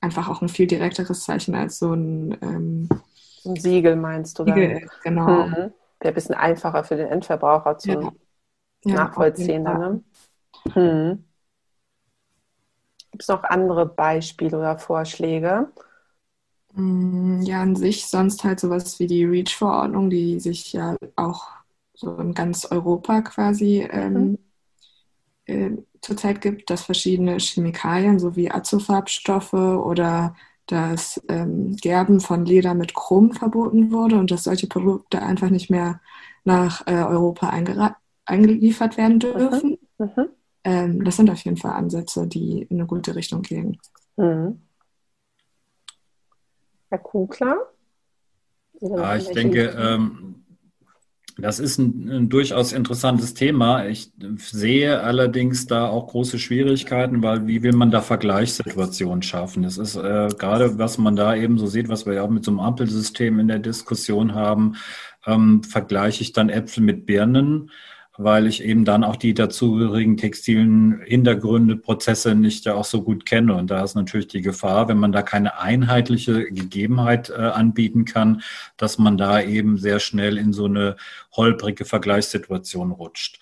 einfach 0.01 0.29
auch 0.29 0.43
ein 0.43 0.49
viel 0.49 0.67
direkteres 0.67 1.25
Zeichen 1.25 1.55
als 1.55 1.79
so 1.79 1.93
ein, 1.93 2.37
ähm, 2.43 2.89
ein 3.45 3.57
Siegel, 3.57 3.97
meinst 3.97 4.39
du? 4.39 4.45
Siegel, 4.45 4.81
dann? 4.81 4.89
genau. 5.03 5.47
Mhm. 5.47 5.73
Wäre 6.01 6.13
ein 6.13 6.15
bisschen 6.15 6.35
einfacher 6.35 6.85
für 6.85 6.97
den 6.97 7.09
Endverbraucher 7.09 7.79
zu 7.79 7.91
ja. 7.91 8.13
nachvollziehen. 8.85 9.63
Ne? 9.63 10.03
hm. 10.73 11.25
Gibt 13.13 13.23
es 13.23 13.29
noch 13.29 13.45
andere 13.45 13.87
Beispiele 13.87 14.59
oder 14.59 14.79
Vorschläge? 14.79 15.69
Mm, 16.75 17.43
ja, 17.43 17.63
an 17.63 17.77
sich 17.77 18.07
sonst 18.07 18.43
halt 18.43 18.59
sowas 18.59 18.99
wie 18.99 19.07
die 19.07 19.25
REACH-Verordnung, 19.25 20.11
die 20.11 20.41
sich 20.41 20.73
ja 20.73 20.97
auch 21.17 21.49
so 21.95 22.17
in 22.17 22.33
ganz 22.35 22.65
Europa 22.65 23.21
quasi 23.21 23.87
ähm, 23.91 24.39
mhm. 25.47 25.87
Zurzeit 26.03 26.41
gibt, 26.41 26.69
dass 26.69 26.83
verschiedene 26.83 27.39
Chemikalien 27.39 28.19
sowie 28.19 28.51
Azofarbstoffe 28.51 29.55
oder 29.55 30.35
das 30.67 31.21
ähm, 31.29 31.77
Gerben 31.77 32.21
von 32.21 32.45
Leder 32.45 32.75
mit 32.75 32.95
Chrom 32.95 33.33
verboten 33.33 33.91
wurde 33.93 34.17
und 34.17 34.31
dass 34.31 34.45
solche 34.45 34.67
Produkte 34.67 35.23
einfach 35.23 35.51
nicht 35.51 35.71
mehr 35.71 36.01
nach 36.45 36.87
äh, 36.87 37.03
Europa 37.03 37.51
eingeliefert 38.25 38.97
werden 38.97 39.19
dürfen. 39.21 39.79
Mhm. 39.99 40.07
Mhm. 40.17 40.29
Ähm, 40.65 41.05
das 41.05 41.17
sind 41.17 41.31
auf 41.31 41.41
jeden 41.41 41.57
Fall 41.57 41.73
Ansätze, 41.73 42.27
die 42.27 42.63
in 42.63 42.79
eine 42.79 42.87
gute 42.87 43.15
Richtung 43.15 43.43
gehen. 43.43 43.79
Mhm. 44.17 44.61
Herr 46.91 46.99
Kugler? 46.99 47.57
Ja, 48.81 49.17
ich 49.17 49.29
denke, 49.29 49.75
ähm, 49.79 50.42
das 51.39 51.59
ist 51.59 51.79
ein, 51.79 52.11
ein, 52.11 52.29
durchaus 52.29 52.73
interessantes 52.73 53.35
Thema. 53.35 53.87
Ich 53.87 54.13
sehe 54.37 55.01
allerdings 55.01 55.67
da 55.67 55.89
auch 55.89 56.09
große 56.09 56.39
Schwierigkeiten, 56.39 57.23
weil 57.23 57.47
wie 57.47 57.63
will 57.63 57.73
man 57.73 57.91
da 57.91 58.01
Vergleichssituationen 58.03 59.23
schaffen? 59.23 59.63
Das 59.63 59.79
ist 59.79 59.97
äh, 59.97 60.29
gerade, 60.39 60.79
was 60.79 60.99
man 60.99 61.17
da 61.17 61.35
eben 61.35 61.59
so 61.59 61.67
sieht, 61.67 61.89
was 61.89 62.07
wir 62.07 62.15
ja 62.15 62.23
auch 62.23 62.31
mit 62.31 62.45
so 62.45 62.51
einem 62.51 62.61
Ampelsystem 62.61 63.39
in 63.39 63.49
der 63.49 63.61
Diskussion 63.61 64.35
haben, 64.35 64.77
ähm, 65.27 65.63
vergleiche 65.63 66.23
ich 66.23 66.33
dann 66.33 66.49
Äpfel 66.51 66.83
mit 66.83 67.07
Birnen 67.07 67.71
weil 68.19 68.47
ich 68.47 68.63
eben 68.63 68.85
dann 68.85 69.05
auch 69.05 69.17
die 69.17 69.35
dazugehörigen 69.35 70.17
textilen 70.17 71.01
Hintergründe, 71.05 71.77
Prozesse 71.77 72.35
nicht 72.35 72.67
ja 72.67 72.75
auch 72.75 72.85
so 72.85 73.03
gut 73.03 73.25
kenne. 73.25 73.55
Und 73.55 73.71
da 73.71 73.83
ist 73.83 73.95
natürlich 73.95 74.29
die 74.29 74.43
Gefahr, 74.43 74.89
wenn 74.89 74.99
man 74.99 75.13
da 75.13 75.23
keine 75.23 75.59
einheitliche 75.59 76.45
Gegebenheit 76.51 77.31
äh, 77.31 77.35
anbieten 77.35 78.05
kann, 78.05 78.43
dass 78.77 78.99
man 78.99 79.17
da 79.17 79.41
eben 79.41 79.79
sehr 79.79 79.99
schnell 79.99 80.37
in 80.37 80.53
so 80.53 80.67
eine 80.67 80.97
holprige 81.33 81.85
Vergleichssituation 81.85 82.93
rutscht. 82.93 83.41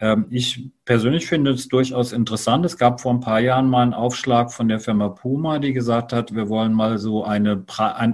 Ähm, 0.00 0.26
ich 0.30 0.70
persönlich 0.84 1.26
finde 1.26 1.52
es 1.52 1.68
durchaus 1.68 2.12
interessant. 2.12 2.64
Es 2.64 2.78
gab 2.78 3.00
vor 3.00 3.12
ein 3.12 3.20
paar 3.20 3.40
Jahren 3.40 3.68
mal 3.68 3.82
einen 3.82 3.94
Aufschlag 3.94 4.52
von 4.52 4.68
der 4.68 4.80
Firma 4.80 5.10
Puma, 5.10 5.58
die 5.58 5.72
gesagt 5.72 6.12
hat, 6.12 6.34
wir 6.34 6.48
wollen 6.48 6.72
mal 6.72 6.98
so 6.98 7.24
eine, 7.24 7.64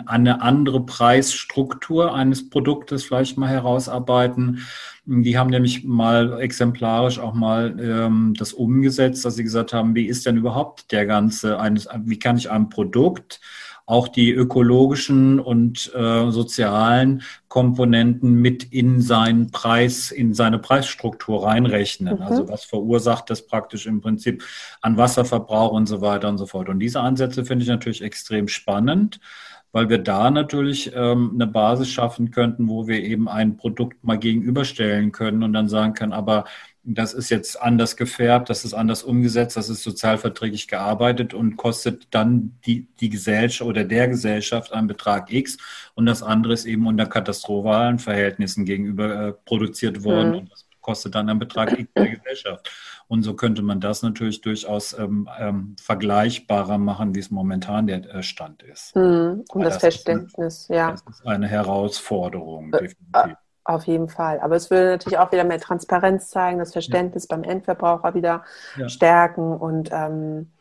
eine 0.07 0.43
andere 0.43 0.85
Preisstruktur 0.85 2.15
eines 2.15 2.51
Produktes 2.51 3.05
vielleicht 3.05 3.39
mal 3.39 3.49
herausarbeiten. 3.49 4.67
Die 5.07 5.39
haben 5.39 5.51
nämlich 5.51 5.85
mal 5.85 6.41
exemplarisch 6.41 7.21
auch 7.21 7.33
mal 7.33 7.77
ähm, 7.81 8.35
das 8.37 8.53
umgesetzt, 8.53 9.25
dass 9.25 9.37
sie 9.37 9.45
gesagt 9.45 9.73
haben, 9.73 9.95
wie 9.95 10.07
ist 10.07 10.27
denn 10.27 10.37
überhaupt 10.37 10.91
der 10.91 11.07
ganze 11.07 11.61
eines, 11.61 11.89
wie 12.05 12.19
kann 12.19 12.37
ich 12.37 12.51
einem 12.51 12.69
Produkt 12.69 13.41
auch 13.87 14.09
die 14.09 14.33
ökologischen 14.33 15.39
und 15.39 15.95
äh, 15.95 16.31
sozialen 16.33 17.23
Komponenten 17.47 18.35
mit 18.35 18.65
in 18.65 19.01
seinen 19.01 19.53
Preis, 19.53 20.11
in 20.11 20.35
seine 20.35 20.59
Preisstruktur 20.59 21.47
reinrechnen. 21.47 22.17
Mhm. 22.17 22.23
Also 22.23 22.49
was 22.49 22.65
verursacht 22.65 23.31
das 23.31 23.47
praktisch 23.47 23.87
im 23.87 24.01
Prinzip 24.01 24.43
an 24.83 24.97
Wasserverbrauch 24.97 25.71
und 25.71 25.87
so 25.87 26.01
weiter 26.01 26.29
und 26.29 26.39
so 26.39 26.47
fort. 26.47 26.69
Und 26.69 26.81
diese 26.81 27.01
Ansätze 27.01 27.45
finde 27.45 27.63
ich 27.63 27.69
natürlich 27.69 28.03
extrem 28.03 28.49
spannend 28.49 29.21
weil 29.73 29.89
wir 29.89 29.99
da 29.99 30.31
natürlich 30.31 30.93
ähm, 30.95 31.33
eine 31.35 31.47
Basis 31.47 31.91
schaffen 31.91 32.31
könnten, 32.31 32.69
wo 32.69 32.87
wir 32.87 33.03
eben 33.03 33.29
ein 33.29 33.57
Produkt 33.57 34.03
mal 34.05 34.19
gegenüberstellen 34.19 35.13
können 35.13 35.43
und 35.43 35.53
dann 35.53 35.69
sagen 35.69 35.95
können, 35.95 36.13
aber 36.13 36.45
das 36.89 37.15
ist 37.15 37.31
jetzt 37.31 37.61
anders 37.61 37.97
gefärbt, 37.97 38.49
das 38.49 38.65
ist 38.65 38.73
anders 38.73 39.03
umgesetzt, 39.03 39.57
das 39.57 39.69
ist 39.69 39.83
sozialverträglich 39.83 40.69
gearbeitet 40.69 41.35
und 41.35 41.57
kostet 41.57 42.07
dann 42.13 42.57
die, 42.65 42.87
die 43.01 43.11
Gesellschaft 43.11 43.69
oder 43.69 43.83
der 43.83 44.07
Gesellschaft 44.07 44.73
einen 44.73 44.87
Betrag 44.87 45.33
X 45.33 45.59
und 45.95 46.07
das 46.07 46.23
andere 46.23 46.53
ist 46.53 46.65
eben 46.65 46.87
unter 46.87 47.07
katastrophalen 47.07 47.99
Verhältnissen 47.99 48.65
gegenüber 48.65 49.29
äh, 49.29 49.33
produziert 49.33 50.05
worden 50.05 50.31
mhm. 50.31 50.39
und 50.39 50.53
das 50.53 50.65
kostet 50.81 51.17
dann 51.17 51.29
einen 51.29 51.41
Betrag 51.41 51.77
X 51.77 51.91
der 51.97 52.09
Gesellschaft. 52.09 52.71
Und 53.09 53.23
so 53.23 53.35
könnte 53.35 53.63
man 53.63 53.81
das 53.81 54.03
natürlich 54.03 54.41
durchaus 54.41 54.99
ähm, 54.99 55.29
ähm, 55.39 55.77
vergleichbarer 55.81 56.79
machen, 56.79 57.15
wie 57.15 57.21
es 57.21 57.31
momentan 57.31 57.87
der 57.87 58.05
äh, 58.13 58.23
Stand 58.23 58.63
ist. 58.65 58.97
Mhm. 58.97 59.45
Und 59.53 59.63
das, 59.63 59.75
das, 59.75 59.81
Verständnis, 59.81 60.63
ist 60.63 60.71
eine, 60.71 60.79
ja. 60.79 60.91
Das 60.91 61.03
ist 61.09 61.27
eine 61.27 61.47
Herausforderung, 61.47 62.73
äh, 62.73 62.79
definitiv. 62.79 63.37
Auf 63.65 63.85
jeden 63.85 64.09
Fall. 64.09 64.41
Aber 64.41 64.55
es 64.55 64.71
würde 64.71 64.91
natürlich 64.91 65.19
auch 65.19 65.33
wieder 65.33 65.43
mehr 65.43 65.59
Transparenz 65.59 66.29
zeigen, 66.31 66.59
das 66.61 66.73
Verständnis 66.73 67.27
ja. 67.29 67.37
beim 67.37 67.45
Endverbraucher 67.45 68.15
wieder 68.15 68.45
ja. 68.77 68.89
stärken. 68.89 69.57
Und 69.57 69.91
ähm, 69.93 70.53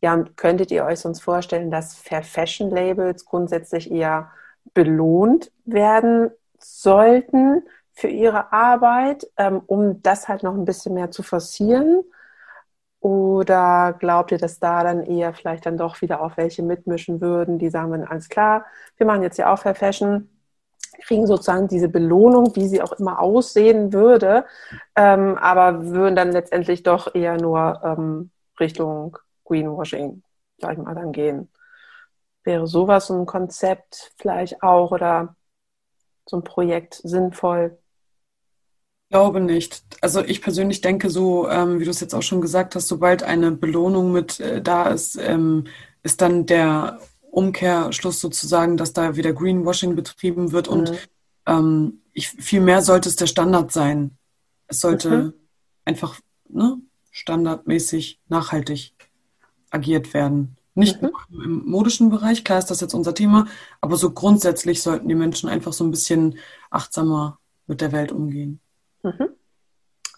ja, 0.00 0.24
könntet 0.36 0.70
ihr 0.70 0.84
euch 0.84 1.00
sonst 1.00 1.20
vorstellen, 1.20 1.70
dass 1.70 1.94
Fair 1.94 2.22
Fashion 2.22 2.70
Labels 2.70 3.26
grundsätzlich 3.26 3.90
eher 3.90 4.30
belohnt 4.72 5.52
werden 5.66 6.30
sollten 6.58 7.62
für 7.94 8.08
ihre 8.08 8.52
Arbeit, 8.52 9.26
ähm, 9.36 9.62
um 9.66 10.02
das 10.02 10.28
halt 10.28 10.42
noch 10.42 10.54
ein 10.54 10.64
bisschen 10.64 10.94
mehr 10.94 11.10
zu 11.10 11.22
forcieren? 11.22 12.02
Oder 13.00 13.94
glaubt 13.98 14.32
ihr, 14.32 14.38
dass 14.38 14.58
da 14.58 14.82
dann 14.82 15.02
eher 15.04 15.34
vielleicht 15.34 15.66
dann 15.66 15.76
doch 15.76 16.00
wieder 16.00 16.22
auch 16.22 16.36
welche 16.36 16.62
mitmischen 16.62 17.20
würden, 17.20 17.58
die 17.58 17.68
sagen, 17.68 18.02
alles 18.04 18.28
klar, 18.28 18.64
wir 18.96 19.06
machen 19.06 19.22
jetzt 19.22 19.36
ja 19.36 19.52
auch 19.52 19.58
Fair 19.58 19.74
Fashion, 19.74 20.30
kriegen 21.02 21.26
sozusagen 21.26 21.68
diese 21.68 21.88
Belohnung, 21.88 22.56
wie 22.56 22.66
sie 22.66 22.80
auch 22.82 22.92
immer 22.92 23.20
aussehen 23.20 23.92
würde, 23.92 24.46
ähm, 24.96 25.36
aber 25.38 25.86
würden 25.86 26.16
dann 26.16 26.32
letztendlich 26.32 26.82
doch 26.82 27.14
eher 27.14 27.36
nur 27.36 27.80
ähm, 27.84 28.30
Richtung 28.58 29.18
Greenwashing, 29.44 30.22
sag 30.58 30.72
ich 30.72 30.78
mal, 30.78 30.94
dann 30.94 31.12
gehen. 31.12 31.50
Wäre 32.44 32.66
sowas 32.66 33.10
ein 33.10 33.26
Konzept 33.26 34.12
vielleicht 34.16 34.62
auch 34.62 34.92
oder 34.92 35.36
so 36.26 36.38
ein 36.38 36.44
Projekt 36.44 36.94
sinnvoll? 36.94 37.78
Ich 39.14 39.16
glaube 39.16 39.40
nicht. 39.40 39.84
Also 40.00 40.24
ich 40.24 40.42
persönlich 40.42 40.80
denke 40.80 41.08
so, 41.08 41.48
ähm, 41.48 41.78
wie 41.78 41.84
du 41.84 41.90
es 41.92 42.00
jetzt 42.00 42.16
auch 42.16 42.22
schon 42.24 42.40
gesagt 42.40 42.74
hast, 42.74 42.88
sobald 42.88 43.22
eine 43.22 43.52
Belohnung 43.52 44.10
mit 44.10 44.40
äh, 44.40 44.60
da 44.60 44.88
ist, 44.88 45.16
ähm, 45.22 45.68
ist 46.02 46.20
dann 46.20 46.46
der 46.46 46.98
Umkehrschluss 47.30 48.18
sozusagen, 48.18 48.76
dass 48.76 48.92
da 48.92 49.14
wieder 49.14 49.32
Greenwashing 49.32 49.94
betrieben 49.94 50.50
wird 50.50 50.68
mhm. 50.68 50.72
und 50.76 51.08
ähm, 51.46 52.00
ich, 52.12 52.28
viel 52.28 52.60
mehr 52.60 52.82
sollte 52.82 53.08
es 53.08 53.14
der 53.14 53.28
Standard 53.28 53.70
sein. 53.70 54.18
Es 54.66 54.80
sollte 54.80 55.10
mhm. 55.10 55.32
einfach 55.84 56.18
ne, 56.48 56.78
standardmäßig 57.12 58.18
nachhaltig 58.26 58.94
agiert 59.70 60.12
werden. 60.12 60.56
Nicht 60.74 61.00
mhm. 61.02 61.10
nur 61.30 61.44
im 61.44 61.64
modischen 61.66 62.10
Bereich, 62.10 62.42
klar 62.42 62.58
ist 62.58 62.72
das 62.72 62.80
jetzt 62.80 62.94
unser 62.94 63.14
Thema, 63.14 63.46
aber 63.80 63.96
so 63.96 64.10
grundsätzlich 64.10 64.82
sollten 64.82 65.06
die 65.06 65.14
Menschen 65.14 65.48
einfach 65.48 65.72
so 65.72 65.84
ein 65.84 65.92
bisschen 65.92 66.36
achtsamer 66.68 67.38
mit 67.68 67.80
der 67.80 67.92
Welt 67.92 68.10
umgehen. 68.10 68.58
Mhm. 69.04 69.28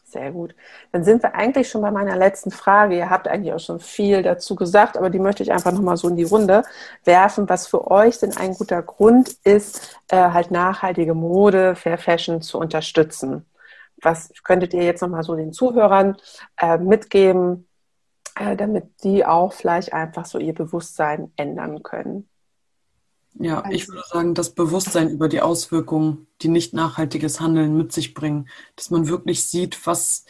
Sehr 0.04 0.30
gut. 0.30 0.54
Dann 0.92 1.02
sind 1.04 1.22
wir 1.22 1.34
eigentlich 1.34 1.68
schon 1.68 1.82
bei 1.82 1.90
meiner 1.90 2.16
letzten 2.16 2.52
Frage. 2.52 2.96
Ihr 2.96 3.10
habt 3.10 3.26
eigentlich 3.26 3.52
auch 3.52 3.60
schon 3.60 3.80
viel 3.80 4.22
dazu 4.22 4.54
gesagt, 4.54 4.96
aber 4.96 5.10
die 5.10 5.18
möchte 5.18 5.42
ich 5.42 5.52
einfach 5.52 5.72
nochmal 5.72 5.96
so 5.96 6.08
in 6.08 6.16
die 6.16 6.24
Runde 6.24 6.62
werfen, 7.04 7.48
was 7.48 7.66
für 7.66 7.90
euch 7.90 8.18
denn 8.18 8.36
ein 8.36 8.54
guter 8.54 8.82
Grund 8.82 9.36
ist, 9.44 10.00
äh, 10.08 10.16
halt 10.16 10.52
nachhaltige 10.52 11.14
Mode, 11.14 11.74
Fair 11.74 11.98
Fashion 11.98 12.40
zu 12.40 12.58
unterstützen. 12.58 13.44
Was 14.00 14.30
könntet 14.44 14.74
ihr 14.74 14.84
jetzt 14.84 15.02
nochmal 15.02 15.24
so 15.24 15.34
den 15.34 15.52
Zuhörern 15.52 16.16
äh, 16.56 16.78
mitgeben, 16.78 17.68
äh, 18.38 18.56
damit 18.56 19.02
die 19.02 19.26
auch 19.26 19.52
vielleicht 19.52 19.92
einfach 19.92 20.24
so 20.24 20.38
ihr 20.38 20.54
Bewusstsein 20.54 21.32
ändern 21.36 21.82
können? 21.82 22.28
Ja, 23.38 23.64
ich 23.70 23.82
also 23.82 23.92
würde 23.92 24.08
sagen, 24.08 24.34
das 24.34 24.54
Bewusstsein 24.54 25.10
über 25.10 25.28
die 25.28 25.40
Auswirkungen, 25.40 26.26
die 26.42 26.48
nicht 26.48 26.72
nachhaltiges 26.72 27.40
Handeln 27.40 27.76
mit 27.76 27.92
sich 27.92 28.14
bringen, 28.14 28.48
dass 28.76 28.90
man 28.90 29.08
wirklich 29.08 29.44
sieht, 29.44 29.86
was, 29.86 30.24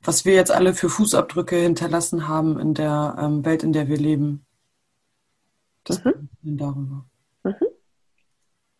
was 0.00 0.24
wir 0.24 0.34
jetzt 0.34 0.52
alle 0.52 0.74
für 0.74 0.88
Fußabdrücke 0.88 1.56
hinterlassen 1.56 2.28
haben 2.28 2.58
in 2.58 2.74
der 2.74 3.16
ähm, 3.18 3.44
Welt, 3.44 3.62
in 3.62 3.72
der 3.72 3.88
wir 3.88 3.96
leben. 3.96 4.46
Das 5.84 6.04
mhm. 6.04 6.28
darüber. 6.42 7.04
Mhm. 7.42 7.54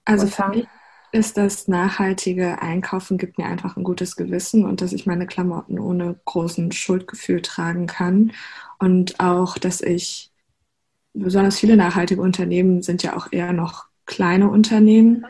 Also 0.05 0.27
für 0.27 0.49
mich 0.49 0.67
ist 1.13 1.37
das 1.37 1.69
nachhaltige 1.69 2.63
Einkaufen 2.63 3.19
gibt 3.19 3.37
mir 3.37 3.45
einfach 3.45 3.77
ein 3.77 3.85
gutes 3.85 4.17
Gewissen 4.17 4.65
und 4.65 4.81
dass 4.81 4.93
ich 4.93 5.07
meine 5.07 5.27
Klamotten 5.27 5.79
ohne 5.79 6.19
großen 6.25 6.73
Schuldgefühl 6.73 7.43
tragen 7.43 7.87
kann 7.87 8.33
und 8.79 9.21
auch, 9.21 9.59
dass 9.59 9.83
ich 9.83 10.32
besonders 11.15 11.59
viele 11.59 11.77
nachhaltige 11.77 12.21
Unternehmen 12.21 12.83
sind 12.83 13.03
ja 13.03 13.17
auch 13.17 13.33
eher 13.33 13.53
noch 13.53 13.87
kleine 14.07 14.49
Unternehmen 14.51 15.25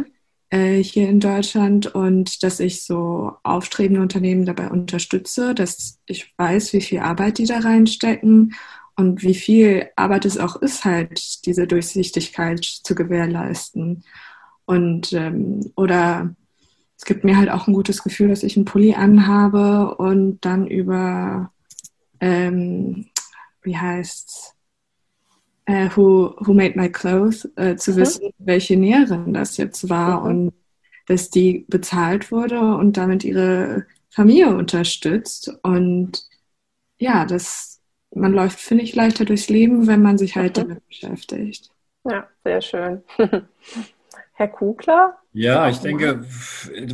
äh, 0.51 0.83
hier 0.83 1.09
in 1.09 1.21
Deutschland. 1.21 1.95
Und 1.95 2.43
dass 2.43 2.61
ich 2.61 2.85
so 2.85 3.33
aufstrebende 3.43 4.01
Unternehmen 4.01 4.45
dabei 4.45 4.71
unterstütze, 4.71 5.55
dass 5.55 6.01
ich 6.07 6.33
weiß, 6.37 6.73
wie 6.73 6.81
viel 6.81 7.01
Arbeit 7.01 7.39
die 7.39 7.47
da 7.47 7.59
reinstecken 7.59 8.55
und 8.97 9.23
wie 9.23 9.35
viel 9.35 9.89
Arbeit 9.97 10.25
es 10.25 10.39
auch 10.39 10.57
ist, 10.57 10.85
halt 10.85 11.47
diese 11.47 11.67
Durchsichtigkeit 11.67 12.65
zu 12.65 12.95
gewährleisten. 12.95 14.05
Und 14.65 15.13
ähm, 15.13 15.73
oder 15.77 16.35
es 16.97 17.05
gibt 17.05 17.25
mir 17.25 17.37
halt 17.37 17.51
auch 17.51 17.67
ein 17.67 17.75
gutes 17.75 18.05
Gefühl, 18.05 18.29
dass 18.29 18.45
ich 18.45 18.57
einen 18.57 18.65
Pulli 18.65 18.95
anhabe 18.95 19.97
und 19.97 20.39
dann 20.45 20.67
über 20.69 21.51
ähm, 22.21 23.07
wie 23.63 23.77
heißt's 23.77 24.52
äh, 25.67 25.89
who, 25.95 26.35
who 26.39 26.55
Made 26.55 26.79
My 26.79 26.91
Clothes 26.91 27.49
äh, 27.57 27.77
zu 27.77 27.93
mhm. 27.93 27.97
wissen, 27.97 28.31
welche 28.39 28.77
Näherin 28.77 29.33
das 29.33 29.57
jetzt 29.57 29.89
war 29.89 30.21
mhm. 30.21 30.27
und 30.27 30.55
dass 31.07 31.31
die 31.31 31.65
bezahlt 31.69 32.31
wurde 32.31 32.61
und 32.61 32.97
damit 32.97 33.25
ihre 33.25 33.87
Familie 34.11 34.55
unterstützt. 34.55 35.53
Und 35.63 36.29
ja, 36.99 37.25
das, 37.25 37.81
man 38.15 38.33
läuft, 38.33 38.61
finde 38.61 38.85
ich, 38.85 38.95
leichter 38.95 39.25
durchs 39.25 39.49
Leben, 39.49 39.87
wenn 39.87 40.03
man 40.03 40.19
sich 40.19 40.37
halt 40.37 40.57
mhm. 40.57 40.61
damit 40.61 40.87
beschäftigt. 40.87 41.71
Ja, 42.05 42.29
sehr 42.45 42.61
schön. 42.61 43.03
Herr 44.33 44.49
Kugler? 44.49 45.19
Ja, 45.35 45.67
ich 45.71 45.79
denke, 45.79 46.27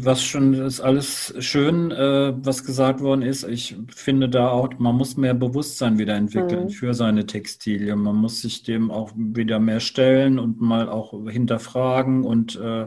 was 0.01 0.23
schon 0.23 0.55
ist 0.55 0.81
alles 0.81 1.35
schön, 1.41 1.91
äh, 1.91 2.33
was 2.37 2.65
gesagt 2.65 3.01
worden 3.01 3.23
ist. 3.23 3.43
Ich 3.43 3.77
finde 3.93 4.29
da 4.29 4.51
auch, 4.51 4.71
man 4.79 4.95
muss 4.95 5.17
mehr 5.17 5.35
Bewusstsein 5.35 5.99
wieder 5.99 6.15
entwickeln 6.15 6.65
mhm. 6.65 6.71
für 6.71 6.95
seine 6.95 7.27
Textilien. 7.27 7.99
Man 7.99 8.15
muss 8.15 8.41
sich 8.43 8.63
dem 8.63 8.93
auch 8.93 9.11
wieder 9.17 9.59
mehr 9.59 9.81
stellen 9.81 10.39
und 10.39 10.61
mal 10.61 10.89
auch 10.89 11.15
hinterfragen 11.29 12.23
und 12.23 12.55
äh, 12.55 12.87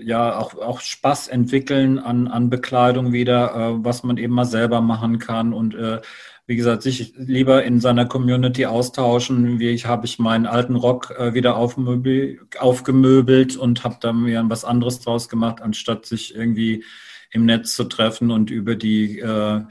ja 0.00 0.38
auch, 0.38 0.54
auch 0.56 0.80
Spaß 0.80 1.28
entwickeln 1.28 2.00
an, 2.00 2.26
an 2.26 2.50
Bekleidung 2.50 3.12
wieder, 3.12 3.54
äh, 3.54 3.84
was 3.84 4.02
man 4.02 4.16
eben 4.16 4.34
mal 4.34 4.44
selber 4.44 4.80
machen 4.80 5.20
kann 5.20 5.52
und 5.52 5.76
äh, 5.76 6.00
wie 6.46 6.56
gesagt, 6.56 6.82
sich 6.82 7.14
lieber 7.16 7.64
in 7.64 7.80
seiner 7.80 8.06
Community 8.06 8.66
austauschen. 8.66 9.58
Wie 9.58 9.70
ich 9.70 9.86
habe 9.86 10.06
ich 10.06 10.18
meinen 10.18 10.46
alten 10.46 10.76
Rock 10.76 11.12
äh, 11.18 11.34
wieder 11.34 11.56
aufgemöbelt 11.56 13.56
und 13.56 13.84
habe 13.84 13.96
da 14.00 14.12
mir 14.12 14.44
was 14.48 14.64
anderes 14.64 15.00
draus 15.00 15.28
gemacht, 15.28 15.60
anstatt 15.60 16.06
sich 16.06 16.34
irgendwie 16.34 16.84
im 17.32 17.46
Netz 17.46 17.74
zu 17.74 17.84
treffen 17.84 18.30
und 18.30 18.50
über 18.50 18.76
die 18.76 19.18
äh, 19.18 19.62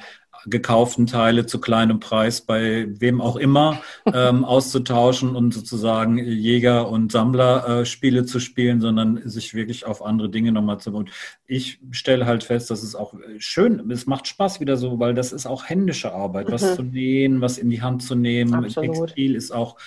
gekauften 0.45 1.07
Teile 1.07 1.45
zu 1.45 1.59
kleinem 1.59 1.99
Preis 1.99 2.41
bei 2.41 2.87
wem 2.87 3.21
auch 3.21 3.35
immer 3.35 3.81
ähm, 4.11 4.45
auszutauschen 4.45 5.35
und 5.35 5.53
sozusagen 5.53 6.17
Jäger- 6.17 6.89
und 6.89 7.11
Sammlerspiele 7.11 8.21
äh, 8.21 8.25
zu 8.25 8.39
spielen, 8.39 8.81
sondern 8.81 9.21
sich 9.27 9.53
wirklich 9.53 9.85
auf 9.85 10.03
andere 10.03 10.29
Dinge 10.29 10.51
nochmal 10.51 10.79
zu. 10.79 10.91
Und 10.95 11.09
ich 11.45 11.79
stelle 11.91 12.25
halt 12.25 12.43
fest, 12.43 12.69
dass 12.69 12.83
es 12.83 12.95
auch 12.95 13.13
schön, 13.37 13.91
es 13.91 14.05
macht 14.05 14.27
Spaß 14.27 14.59
wieder 14.59 14.77
so, 14.77 14.99
weil 14.99 15.13
das 15.13 15.31
ist 15.31 15.45
auch 15.45 15.65
händische 15.65 16.13
Arbeit, 16.13 16.49
mhm. 16.49 16.53
was 16.53 16.75
zu 16.75 16.83
nähen, 16.83 17.41
was 17.41 17.57
in 17.57 17.69
die 17.69 17.81
Hand 17.81 18.03
zu 18.03 18.15
nehmen. 18.15 18.53
Absolut. 18.53 19.07
Textil 19.07 19.35
ist 19.35 19.51
auch 19.51 19.77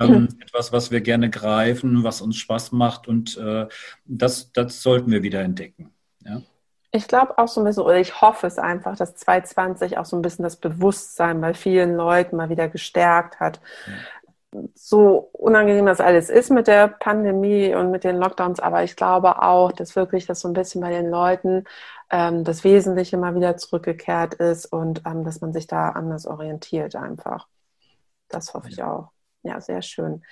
ähm, 0.00 0.28
etwas, 0.40 0.72
was 0.72 0.90
wir 0.90 1.00
gerne 1.00 1.30
greifen, 1.30 2.04
was 2.04 2.20
uns 2.20 2.36
Spaß 2.36 2.72
macht 2.72 3.08
und 3.08 3.36
äh, 3.36 3.66
das, 4.06 4.52
das 4.52 4.82
sollten 4.82 5.10
wir 5.10 5.22
wieder 5.22 5.42
entdecken. 5.42 5.90
Ja. 6.24 6.42
Ich 6.90 7.08
glaube 7.08 7.38
auch 7.38 7.48
so 7.48 7.60
ein 7.60 7.64
bisschen, 7.64 7.82
oder 7.82 7.98
ich 7.98 8.20
hoffe 8.20 8.46
es 8.46 8.58
einfach, 8.58 8.96
dass 8.96 9.16
2020 9.16 9.98
auch 9.98 10.04
so 10.04 10.16
ein 10.16 10.22
bisschen 10.22 10.44
das 10.44 10.56
Bewusstsein 10.56 11.40
bei 11.40 11.54
vielen 11.54 11.96
Leuten 11.96 12.36
mal 12.36 12.48
wieder 12.48 12.68
gestärkt 12.68 13.40
hat. 13.40 13.60
Ja. 13.86 14.62
So 14.74 15.28
unangenehm 15.32 15.86
das 15.86 16.00
alles 16.00 16.30
ist 16.30 16.50
mit 16.50 16.66
der 16.66 16.88
Pandemie 16.88 17.74
und 17.74 17.90
mit 17.90 18.04
den 18.04 18.16
Lockdowns, 18.16 18.60
aber 18.60 18.84
ich 18.84 18.96
glaube 18.96 19.42
auch, 19.42 19.72
dass 19.72 19.96
wirklich 19.96 20.26
das 20.26 20.40
so 20.40 20.48
ein 20.48 20.54
bisschen 20.54 20.80
bei 20.80 20.90
den 20.90 21.10
Leuten 21.10 21.64
ähm, 22.10 22.44
das 22.44 22.64
Wesentliche 22.64 23.18
mal 23.18 23.34
wieder 23.34 23.56
zurückgekehrt 23.56 24.34
ist 24.34 24.66
und 24.66 25.02
ähm, 25.04 25.24
dass 25.24 25.40
man 25.40 25.52
sich 25.52 25.66
da 25.66 25.90
anders 25.90 26.26
orientiert 26.26 26.96
einfach. 26.96 27.48
Das 28.28 28.54
hoffe 28.54 28.68
ich 28.68 28.82
auch. 28.82 29.10
Ja, 29.42 29.60
sehr 29.60 29.82
schön. 29.82 30.22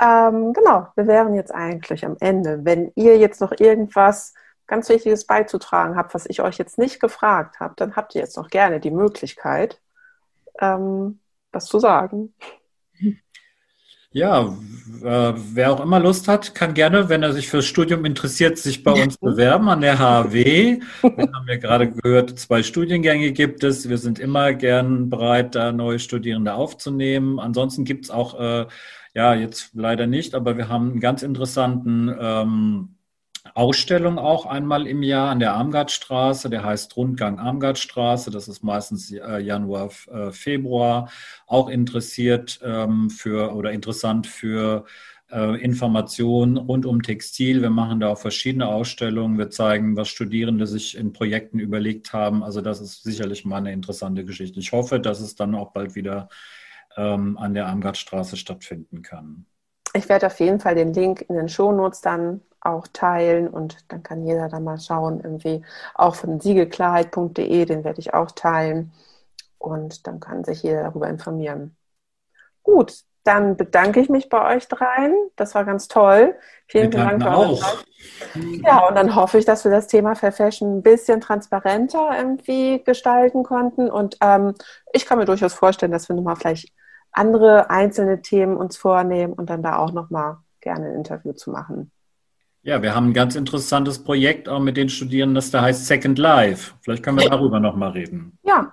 Ähm, 0.00 0.52
genau, 0.52 0.88
wir 0.96 1.06
wären 1.06 1.34
jetzt 1.34 1.52
eigentlich 1.54 2.04
am 2.04 2.16
Ende. 2.20 2.64
Wenn 2.64 2.92
ihr 2.96 3.18
jetzt 3.18 3.40
noch 3.40 3.52
irgendwas 3.58 4.34
ganz 4.72 4.88
Wichtiges 4.88 5.26
beizutragen 5.26 5.96
habt, 5.96 6.14
was 6.14 6.24
ich 6.24 6.40
euch 6.40 6.56
jetzt 6.56 6.78
nicht 6.78 6.98
gefragt 6.98 7.60
habe, 7.60 7.74
dann 7.76 7.94
habt 7.94 8.14
ihr 8.14 8.22
jetzt 8.22 8.38
noch 8.38 8.48
gerne 8.48 8.80
die 8.80 8.90
Möglichkeit, 8.90 9.82
ähm, 10.58 11.20
was 11.52 11.66
zu 11.66 11.78
sagen. 11.78 12.32
Ja, 14.12 14.56
äh, 15.02 15.34
wer 15.36 15.72
auch 15.72 15.80
immer 15.80 16.00
Lust 16.00 16.26
hat, 16.26 16.54
kann 16.54 16.72
gerne, 16.72 17.10
wenn 17.10 17.22
er 17.22 17.34
sich 17.34 17.50
fürs 17.50 17.66
Studium 17.66 18.06
interessiert, 18.06 18.56
sich 18.56 18.82
bei 18.82 18.92
uns 18.92 19.18
bewerben 19.18 19.68
an 19.68 19.82
der 19.82 19.98
HW. 19.98 20.80
Wir 21.02 21.32
haben 21.34 21.48
ja 21.48 21.56
gerade 21.56 21.90
gehört, 21.90 22.38
zwei 22.38 22.62
Studiengänge 22.62 23.32
gibt 23.32 23.64
es. 23.64 23.90
Wir 23.90 23.98
sind 23.98 24.18
immer 24.18 24.54
gern 24.54 25.10
bereit, 25.10 25.54
da 25.54 25.72
neue 25.72 25.98
Studierende 25.98 26.54
aufzunehmen. 26.54 27.38
Ansonsten 27.38 27.84
gibt 27.84 28.06
es 28.06 28.10
auch, 28.10 28.40
äh, 28.40 28.66
ja, 29.12 29.34
jetzt 29.34 29.74
leider 29.74 30.06
nicht, 30.06 30.34
aber 30.34 30.56
wir 30.56 30.70
haben 30.70 30.92
einen 30.92 31.00
ganz 31.00 31.22
interessanten 31.22 32.14
ähm, 32.18 32.96
Ausstellung 33.54 34.18
auch 34.18 34.46
einmal 34.46 34.86
im 34.86 35.02
Jahr 35.02 35.30
an 35.30 35.40
der 35.40 35.54
Armgardstraße. 35.54 36.48
Der 36.48 36.64
heißt 36.64 36.96
Rundgang 36.96 37.38
Armgardstraße. 37.38 38.30
Das 38.30 38.48
ist 38.48 38.62
meistens 38.62 39.10
äh, 39.12 39.38
Januar, 39.38 39.90
äh, 40.10 40.30
Februar. 40.30 41.10
Auch 41.46 41.68
interessiert 41.68 42.60
ähm, 42.62 43.10
für 43.10 43.54
oder 43.54 43.72
interessant 43.72 44.26
für 44.26 44.84
äh, 45.30 45.60
Informationen 45.62 46.56
rund 46.56 46.86
um 46.86 47.02
Textil. 47.02 47.62
Wir 47.62 47.70
machen 47.70 48.00
da 48.00 48.08
auch 48.08 48.18
verschiedene 48.18 48.68
Ausstellungen. 48.68 49.38
Wir 49.38 49.50
zeigen, 49.50 49.96
was 49.96 50.08
Studierende 50.08 50.66
sich 50.66 50.96
in 50.96 51.12
Projekten 51.12 51.58
überlegt 51.58 52.12
haben. 52.12 52.42
Also 52.44 52.60
das 52.60 52.80
ist 52.80 53.02
sicherlich 53.02 53.44
mal 53.44 53.56
eine 53.58 53.72
interessante 53.72 54.24
Geschichte. 54.24 54.60
Ich 54.60 54.72
hoffe, 54.72 55.00
dass 55.00 55.20
es 55.20 55.34
dann 55.34 55.54
auch 55.54 55.72
bald 55.72 55.94
wieder 55.94 56.28
ähm, 56.96 57.36
an 57.38 57.54
der 57.54 57.66
Armgardstraße 57.66 58.36
stattfinden 58.36 59.02
kann. 59.02 59.46
Ich 59.94 60.08
werde 60.08 60.26
auf 60.26 60.38
jeden 60.40 60.60
Fall 60.60 60.74
den 60.74 60.94
Link 60.94 61.22
in 61.28 61.36
den 61.36 61.48
Shownotes 61.48 62.00
dann 62.00 62.40
auch 62.64 62.86
teilen 62.92 63.48
und 63.48 63.78
dann 63.88 64.02
kann 64.02 64.24
jeder 64.24 64.48
da 64.48 64.60
mal 64.60 64.78
schauen, 64.78 65.20
irgendwie 65.22 65.64
auch 65.94 66.14
von 66.14 66.40
siegelklarheit.de, 66.40 67.64
den 67.64 67.84
werde 67.84 68.00
ich 68.00 68.14
auch 68.14 68.30
teilen 68.30 68.92
und 69.58 70.06
dann 70.06 70.20
kann 70.20 70.44
sich 70.44 70.62
jeder 70.62 70.84
darüber 70.84 71.08
informieren. 71.08 71.76
Gut, 72.62 73.04
dann 73.24 73.56
bedanke 73.56 74.00
ich 74.00 74.08
mich 74.08 74.28
bei 74.28 74.56
euch 74.56 74.66
dreien. 74.66 75.14
Das 75.36 75.54
war 75.54 75.64
ganz 75.64 75.86
toll. 75.86 76.34
Vielen, 76.66 76.90
vielen 76.90 77.20
Dank 77.20 77.60
Zeit. 77.60 77.84
Ja, 78.64 78.88
und 78.88 78.96
dann 78.96 79.14
hoffe 79.14 79.38
ich, 79.38 79.44
dass 79.44 79.64
wir 79.64 79.70
das 79.70 79.86
Thema 79.86 80.16
Fair 80.16 80.32
Fashion 80.32 80.78
ein 80.78 80.82
bisschen 80.82 81.20
transparenter 81.20 82.10
irgendwie 82.16 82.82
gestalten 82.82 83.44
konnten. 83.44 83.90
Und 83.90 84.16
ähm, 84.20 84.54
ich 84.92 85.06
kann 85.06 85.18
mir 85.18 85.24
durchaus 85.24 85.54
vorstellen, 85.54 85.92
dass 85.92 86.08
wir 86.08 86.16
nochmal 86.16 86.36
vielleicht 86.36 86.72
andere 87.12 87.70
einzelne 87.70 88.22
Themen 88.22 88.56
uns 88.56 88.76
vornehmen 88.76 89.34
und 89.34 89.50
dann 89.50 89.62
da 89.62 89.76
auch 89.76 89.92
nochmal 89.92 90.38
gerne 90.60 90.86
ein 90.86 90.94
Interview 90.94 91.32
zu 91.32 91.50
machen. 91.50 91.91
Ja, 92.64 92.80
wir 92.80 92.94
haben 92.94 93.08
ein 93.08 93.12
ganz 93.12 93.34
interessantes 93.34 94.02
Projekt 94.02 94.48
auch 94.48 94.60
mit 94.60 94.76
den 94.76 94.88
Studierenden, 94.88 95.34
das 95.34 95.50
da 95.50 95.62
heißt 95.62 95.86
Second 95.86 96.18
Life. 96.18 96.74
Vielleicht 96.80 97.02
können 97.02 97.18
wir 97.18 97.28
darüber 97.28 97.58
nochmal 97.58 97.90
reden. 97.90 98.38
Ja, 98.44 98.72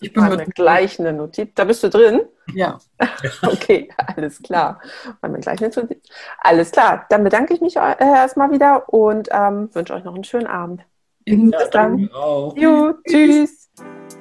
ich 0.00 0.12
bin 0.12 0.28
mit 0.28 0.54
gleich 0.54 0.98
eine 0.98 1.12
Notiz. 1.12 1.50
Da 1.54 1.64
bist 1.64 1.82
du 1.82 1.88
drin? 1.88 2.22
Ja. 2.52 2.78
okay, 3.42 3.88
alles 3.96 4.42
klar. 4.42 4.80
Machen 5.20 5.34
wir 5.34 5.40
gleich 5.40 5.60
eine 5.60 5.72
Notiz. 5.74 5.98
Alles 6.40 6.70
klar. 6.72 7.06
Dann 7.10 7.22
bedanke 7.22 7.54
ich 7.54 7.60
mich 7.60 7.76
äh, 7.76 7.94
erstmal 8.00 8.50
wieder 8.50 8.92
und 8.92 9.28
ähm, 9.30 9.68
wünsche 9.72 9.94
euch 9.94 10.04
noch 10.04 10.14
einen 10.14 10.24
schönen 10.24 10.46
Abend. 10.46 10.84
Ja, 11.26 11.36
Bis 11.36 11.70
dann. 11.70 12.10
Auch. 12.12 12.56
Jo, 12.56 12.94
tschüss. 13.08 13.70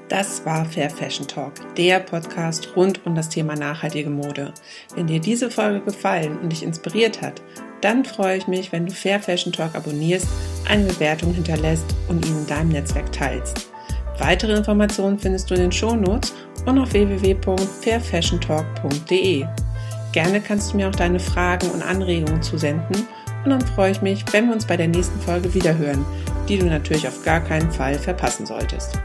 Das 0.10 0.46
war 0.46 0.66
Fair 0.66 0.90
Fashion 0.90 1.28
Talk, 1.28 1.54
der 1.76 2.00
Podcast 2.00 2.76
rund 2.76 3.06
um 3.06 3.14
das 3.14 3.30
Thema 3.30 3.56
nachhaltige 3.56 4.10
Mode. 4.10 4.54
Wenn 4.96 5.08
dir 5.08 5.20
diese 5.20 5.52
Folge 5.52 5.82
gefallen 5.82 6.40
und 6.40 6.52
dich 6.52 6.64
inspiriert 6.64 7.22
hat, 7.22 7.42
dann 7.82 8.06
freue 8.06 8.38
ich 8.38 8.48
mich, 8.48 8.72
wenn 8.72 8.86
du 8.86 8.94
Fair 8.94 9.20
Fashion 9.20 9.52
Talk 9.52 9.76
abonnierst, 9.76 10.28
eine 10.68 10.86
Bewertung 10.86 11.34
hinterlässt 11.34 11.86
und 12.08 12.26
ihn 12.26 12.40
in 12.40 12.48
deinem 12.48 12.70
Netzwerk 12.70 13.12
teilst. 13.12 13.68
Weitere 14.20 14.54
Informationen 14.54 15.20
findest 15.20 15.50
du 15.50 15.56
in 15.56 15.62
den 15.62 15.72
Shownotes 15.72 16.36
und 16.66 16.78
auf 16.80 16.92
www.fairfashiontalk.de. 16.94 19.46
Gerne 20.12 20.42
kannst 20.42 20.74
du 20.74 20.78
mir 20.78 20.90
auch 20.90 20.96
deine 20.96 21.20
Fragen 21.20 21.70
und 21.70 21.84
Anregungen 21.84 22.42
zusenden 22.42 23.08
und 23.44 23.52
dann 23.52 23.62
freue 23.62 23.92
ich 23.92 24.02
mich, 24.02 24.26
wenn 24.32 24.48
wir 24.48 24.54
uns 24.54 24.66
bei 24.66 24.76
der 24.76 24.88
nächsten 24.88 25.20
Folge 25.22 25.54
wiederhören, 25.54 26.04
die 26.50 26.58
du 26.58 26.66
natürlich 26.66 27.08
auf 27.08 27.24
gar 27.24 27.42
keinen 27.42 27.72
Fall 27.72 27.94
verpassen 27.96 28.46
solltest. 28.46 29.00